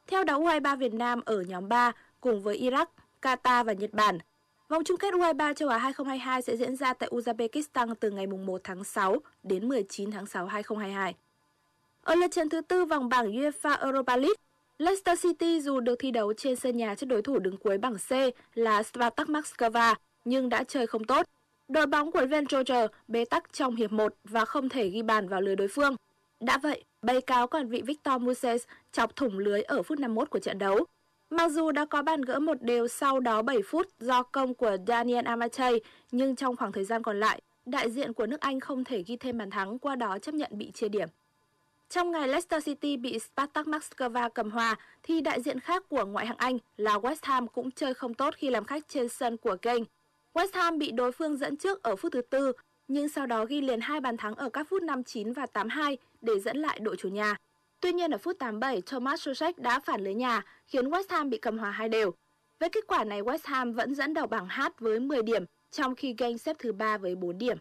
Theo 0.08 0.24
đó, 0.24 0.40
U23 0.40 0.78
Việt 0.78 0.94
Nam 0.94 1.22
ở 1.26 1.42
nhóm 1.42 1.70
3 1.70 1.92
cùng 2.22 2.42
với 2.42 2.60
Iraq, 2.60 2.86
Qatar 3.22 3.64
và 3.64 3.74
Nhật 3.74 3.94
Bản– 3.94 4.18
Vòng 4.72 4.84
chung 4.84 4.98
kết 4.98 5.14
U23 5.14 5.54
châu 5.54 5.70
Á 5.70 5.78
2022 5.78 6.42
sẽ 6.42 6.56
diễn 6.56 6.76
ra 6.76 6.94
tại 6.94 7.10
Uzbekistan 7.10 7.96
từ 8.00 8.12
ngày 8.12 8.28
1 8.28 8.62
tháng 8.64 8.84
6 8.84 9.18
đến 9.44 9.70
19 9.70 10.12
tháng 10.12 10.26
6 10.26 10.46
2022. 10.46 11.16
Ở 12.02 12.16
lượt 12.16 12.32
trận 12.32 12.50
thứ 12.50 12.62
tư 12.62 12.86
vòng 12.86 13.10
bảng 13.10 13.32
UEFA 13.32 13.78
Europa 13.86 14.18
League, 14.18 14.36
Leicester 14.78 15.24
City 15.24 15.62
dù 15.62 15.80
được 15.80 15.96
thi 16.00 16.12
đấu 16.12 16.34
trên 16.34 16.56
sân 16.56 16.78
nhà 16.78 16.96
trước 16.96 17.06
đối 17.06 17.22
thủ 17.22 17.40
đứng 17.40 17.58
cuối 17.58 17.78
bảng 17.78 17.96
C 17.96 18.12
là 18.54 18.84
Spartak 18.84 19.28
Moscow 19.28 19.96
nhưng 20.26 20.50
đã 20.50 20.64
chơi 20.64 20.88
không 20.88 21.04
tốt. 21.04 21.26
Đội 21.68 21.86
bóng 21.86 22.12
của 22.12 22.26
Van 22.30 22.46
Roger 22.50 22.90
bế 23.08 23.26
tắc 23.26 23.54
trong 23.54 23.76
hiệp 23.76 23.92
1 23.92 24.14
và 24.24 24.46
không 24.46 24.70
thể 24.70 24.90
ghi 24.90 25.02
bàn 25.02 25.28
vào 25.28 25.42
lưới 25.42 25.56
đối 25.56 25.68
phương. 25.68 25.96
Đã 26.40 26.58
vậy, 26.58 26.84
bay 27.02 27.22
cáo 27.22 27.48
còn 27.48 27.68
vị 27.68 27.82
Victor 27.82 28.22
Moses 28.22 28.64
chọc 28.92 29.16
thủng 29.16 29.40
lưới 29.40 29.62
ở 29.62 29.84
phút 29.84 30.00
51 30.00 30.30
của 30.30 30.40
trận 30.40 30.58
đấu. 30.58 30.86
Mặc 31.32 31.52
dù 31.52 31.72
đã 31.72 31.86
có 31.86 32.02
bàn 32.02 32.22
gỡ 32.22 32.40
một 32.40 32.62
đều 32.62 32.88
sau 32.88 33.20
đó 33.20 33.42
7 33.42 33.62
phút 33.62 33.88
do 34.00 34.24
công 34.24 34.54
của 34.54 34.78
Daniel 34.88 35.26
Amatei, 35.26 35.80
nhưng 36.12 36.36
trong 36.36 36.56
khoảng 36.56 36.72
thời 36.72 36.84
gian 36.84 37.04
còn 37.04 37.20
lại, 37.20 37.42
đại 37.66 37.92
diện 37.92 38.14
của 38.14 38.26
nước 38.26 38.40
Anh 38.40 38.60
không 38.60 38.84
thể 38.84 39.04
ghi 39.04 39.18
thêm 39.18 39.38
bàn 39.38 39.50
thắng, 39.50 39.80
qua 39.80 39.96
đó 39.96 40.18
chấp 40.20 40.36
nhận 40.36 40.52
bị 40.54 40.72
chia 40.72 40.90
điểm. 40.90 41.08
Trong 41.90 42.12
ngày 42.12 42.28
Leicester 42.28 42.66
City 42.66 42.98
bị 42.98 43.20
Spartak 43.20 43.68
Moscow 43.68 44.30
cầm 44.30 44.52
hòa, 44.52 44.76
thì 45.04 45.22
đại 45.22 45.42
diện 45.42 45.60
khác 45.60 45.84
của 45.90 46.06
ngoại 46.06 46.26
hạng 46.26 46.38
Anh 46.38 46.58
là 46.78 46.98
West 46.98 47.16
Ham 47.22 47.48
cũng 47.48 47.72
chơi 47.72 47.94
không 47.94 48.14
tốt 48.14 48.34
khi 48.38 48.50
làm 48.50 48.66
khách 48.66 48.88
trên 48.88 49.10
sân 49.10 49.38
của 49.38 49.56
kênh. 49.62 49.84
West 50.34 50.50
Ham 50.54 50.78
bị 50.78 50.92
đối 50.92 51.12
phương 51.12 51.38
dẫn 51.38 51.58
trước 51.58 51.84
ở 51.84 51.96
phút 51.96 52.14
thứ 52.14 52.22
tư, 52.22 52.52
nhưng 52.88 53.10
sau 53.10 53.26
đó 53.26 53.46
ghi 53.46 53.62
liền 53.62 53.82
hai 53.82 54.02
bàn 54.02 54.18
thắng 54.18 54.36
ở 54.36 54.50
các 54.50 54.68
phút 54.70 54.84
59 54.84 55.34
và 55.34 55.46
82 55.46 55.98
để 56.22 56.40
dẫn 56.40 56.58
lại 56.58 56.80
đội 56.80 56.96
chủ 56.96 57.10
nhà. 57.10 57.36
Tuy 57.82 57.92
nhiên 57.92 58.12
ở 58.12 58.18
phút 58.18 58.40
87, 58.40 58.82
Thomas 58.86 59.22
Susek 59.22 59.58
đã 59.58 59.80
phản 59.80 60.04
lưới 60.04 60.14
nhà, 60.14 60.46
khiến 60.68 60.90
West 60.90 61.04
Ham 61.10 61.30
bị 61.30 61.38
cầm 61.38 61.58
hòa 61.58 61.72
hai 61.72 61.90
đều. 61.90 62.12
Với 62.60 62.70
kết 62.70 62.88
quả 62.88 63.04
này, 63.04 63.22
West 63.22 63.40
Ham 63.44 63.74
vẫn 63.74 63.96
dẫn 63.96 64.14
đầu 64.14 64.28
bảng 64.28 64.48
H 64.48 64.62
với 64.80 65.00
10 65.00 65.24
điểm, 65.24 65.46
trong 65.72 65.96
khi 65.96 66.16
Genk 66.18 66.42
xếp 66.42 66.56
thứ 66.60 66.74
3 66.74 66.98
với 66.98 67.16
4 67.16 67.38
điểm. 67.38 67.58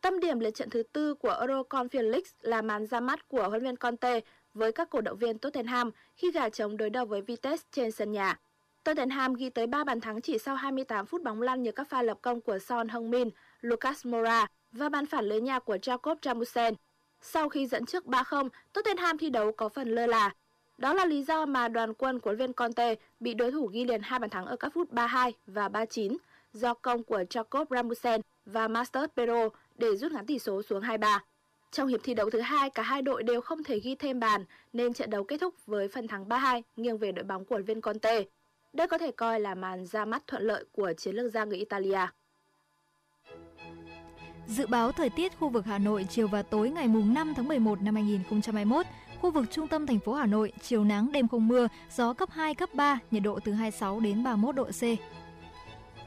Tâm 0.00 0.20
điểm 0.20 0.40
lượt 0.40 0.50
trận 0.50 0.70
thứ 0.70 0.82
tư 0.92 1.14
của 1.14 1.30
Euro 1.30 1.62
Conference 1.62 2.10
League 2.10 2.30
là 2.40 2.62
màn 2.62 2.86
ra 2.86 3.00
mắt 3.00 3.28
của 3.28 3.48
huấn 3.48 3.62
luyện 3.62 3.76
Conte 3.76 4.20
với 4.54 4.72
các 4.72 4.90
cổ 4.90 5.00
động 5.00 5.18
viên 5.18 5.38
Tottenham 5.38 5.90
khi 6.16 6.30
gà 6.30 6.48
trống 6.48 6.76
đối 6.76 6.90
đầu 6.90 7.04
với 7.04 7.22
Vitesse 7.22 7.64
trên 7.72 7.90
sân 7.90 8.12
nhà. 8.12 8.38
Tottenham 8.84 9.34
ghi 9.34 9.50
tới 9.50 9.66
3 9.66 9.84
bàn 9.84 10.00
thắng 10.00 10.20
chỉ 10.20 10.38
sau 10.38 10.56
28 10.56 11.06
phút 11.06 11.22
bóng 11.22 11.42
lăn 11.42 11.62
nhờ 11.62 11.72
các 11.72 11.88
pha 11.88 12.02
lập 12.02 12.18
công 12.22 12.40
của 12.40 12.58
Son 12.58 12.88
Heung-min, 12.88 13.30
Lucas 13.60 14.06
Moura 14.06 14.46
và 14.72 14.88
bàn 14.88 15.06
phản 15.06 15.24
lưới 15.24 15.40
nhà 15.40 15.58
của 15.58 15.76
Jacob 15.76 16.16
Jamusen. 16.16 16.74
Sau 17.20 17.48
khi 17.48 17.66
dẫn 17.66 17.86
trước 17.86 18.06
3-0, 18.06 18.48
Tottenham 18.72 19.18
thi 19.18 19.30
đấu 19.30 19.52
có 19.52 19.68
phần 19.68 19.88
lơ 19.88 20.06
là. 20.06 20.34
Đó 20.78 20.94
là 20.94 21.04
lý 21.04 21.22
do 21.22 21.46
mà 21.46 21.68
đoàn 21.68 21.94
quân 21.94 22.20
của 22.20 22.34
viên 22.34 22.52
Conte 22.52 22.94
bị 23.20 23.34
đối 23.34 23.50
thủ 23.50 23.66
ghi 23.66 23.84
liền 23.84 24.00
hai 24.02 24.18
bàn 24.18 24.30
thắng 24.30 24.46
ở 24.46 24.56
các 24.56 24.72
phút 24.74 24.92
32 24.92 25.34
và 25.46 25.68
39 25.68 26.16
do 26.52 26.74
công 26.74 27.04
của 27.04 27.22
Jacob 27.30 27.64
Ramusen 27.70 28.20
và 28.46 28.68
Master 28.68 29.04
Pero 29.16 29.48
để 29.78 29.96
rút 29.96 30.12
ngắn 30.12 30.26
tỷ 30.26 30.38
số 30.38 30.62
xuống 30.62 30.82
2-3. 30.82 31.18
Trong 31.70 31.88
hiệp 31.88 32.00
thi 32.02 32.14
đấu 32.14 32.30
thứ 32.30 32.40
hai, 32.40 32.70
cả 32.70 32.82
hai 32.82 33.02
đội 33.02 33.22
đều 33.22 33.40
không 33.40 33.64
thể 33.64 33.80
ghi 33.80 33.94
thêm 33.94 34.20
bàn 34.20 34.44
nên 34.72 34.92
trận 34.92 35.10
đấu 35.10 35.24
kết 35.24 35.40
thúc 35.40 35.54
với 35.66 35.88
phần 35.88 36.08
thắng 36.08 36.28
3-2 36.28 36.62
nghiêng 36.76 36.98
về 36.98 37.12
đội 37.12 37.24
bóng 37.24 37.44
của 37.44 37.60
viên 37.66 37.80
Conte. 37.80 38.24
Đây 38.72 38.86
có 38.86 38.98
thể 38.98 39.12
coi 39.12 39.40
là 39.40 39.54
màn 39.54 39.86
ra 39.86 40.04
mắt 40.04 40.22
thuận 40.26 40.42
lợi 40.42 40.64
của 40.72 40.92
chiến 40.92 41.16
lược 41.16 41.32
gia 41.32 41.44
người 41.44 41.58
Italia. 41.58 42.06
Dự 44.50 44.66
báo 44.66 44.92
thời 44.92 45.10
tiết 45.10 45.38
khu 45.38 45.48
vực 45.48 45.66
Hà 45.66 45.78
Nội 45.78 46.06
chiều 46.10 46.28
và 46.28 46.42
tối 46.42 46.70
ngày 46.70 46.88
mùng 46.88 47.14
5 47.14 47.32
tháng 47.36 47.48
11 47.48 47.82
năm 47.82 47.94
2021, 47.94 48.86
khu 49.20 49.30
vực 49.30 49.44
trung 49.50 49.68
tâm 49.68 49.86
thành 49.86 50.00
phố 50.00 50.14
Hà 50.14 50.26
Nội 50.26 50.52
chiều 50.62 50.84
nắng 50.84 51.12
đêm 51.12 51.28
không 51.28 51.48
mưa, 51.48 51.68
gió 51.90 52.12
cấp 52.12 52.28
2 52.32 52.54
cấp 52.54 52.68
3, 52.74 52.98
nhiệt 53.10 53.22
độ 53.22 53.40
từ 53.44 53.52
26 53.52 54.00
đến 54.00 54.24
31 54.24 54.54
độ 54.54 54.64
C. 54.64 54.82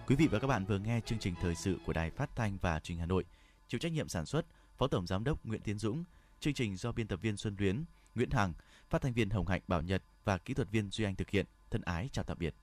Quý 0.07 0.15
vị 0.15 0.27
và 0.27 0.39
các 0.39 0.47
bạn 0.47 0.65
vừa 0.65 0.79
nghe 0.79 0.99
chương 1.05 1.19
trình 1.19 1.33
thời 1.41 1.55
sự 1.55 1.77
của 1.85 1.93
Đài 1.93 2.11
Phát 2.11 2.35
thanh 2.35 2.57
và 2.61 2.79
Truyền 2.79 2.95
hình 2.95 2.99
Hà 2.99 3.05
Nội. 3.05 3.25
Chịu 3.67 3.79
trách 3.79 3.91
nhiệm 3.91 4.07
sản 4.07 4.25
xuất 4.25 4.45
Phó 4.77 4.87
Tổng 4.87 5.07
giám 5.07 5.23
đốc 5.23 5.45
Nguyễn 5.45 5.61
Tiến 5.61 5.77
Dũng, 5.77 6.03
Chương 6.39 6.53
trình 6.53 6.75
do 6.75 6.91
biên 6.91 7.07
tập 7.07 7.19
viên 7.21 7.37
Xuân 7.37 7.55
Luyến, 7.59 7.83
Nguyễn 8.15 8.29
Hằng, 8.31 8.53
phát 8.89 9.01
thanh 9.01 9.13
viên 9.13 9.29
Hồng 9.29 9.47
Hạnh 9.47 9.61
Bảo 9.67 9.81
Nhật 9.81 10.03
và 10.23 10.37
kỹ 10.37 10.53
thuật 10.53 10.71
viên 10.71 10.89
Duy 10.89 11.05
Anh 11.05 11.15
thực 11.15 11.29
hiện. 11.29 11.45
Thân 11.71 11.81
ái 11.81 12.09
chào 12.11 12.23
tạm 12.23 12.37
biệt. 12.39 12.55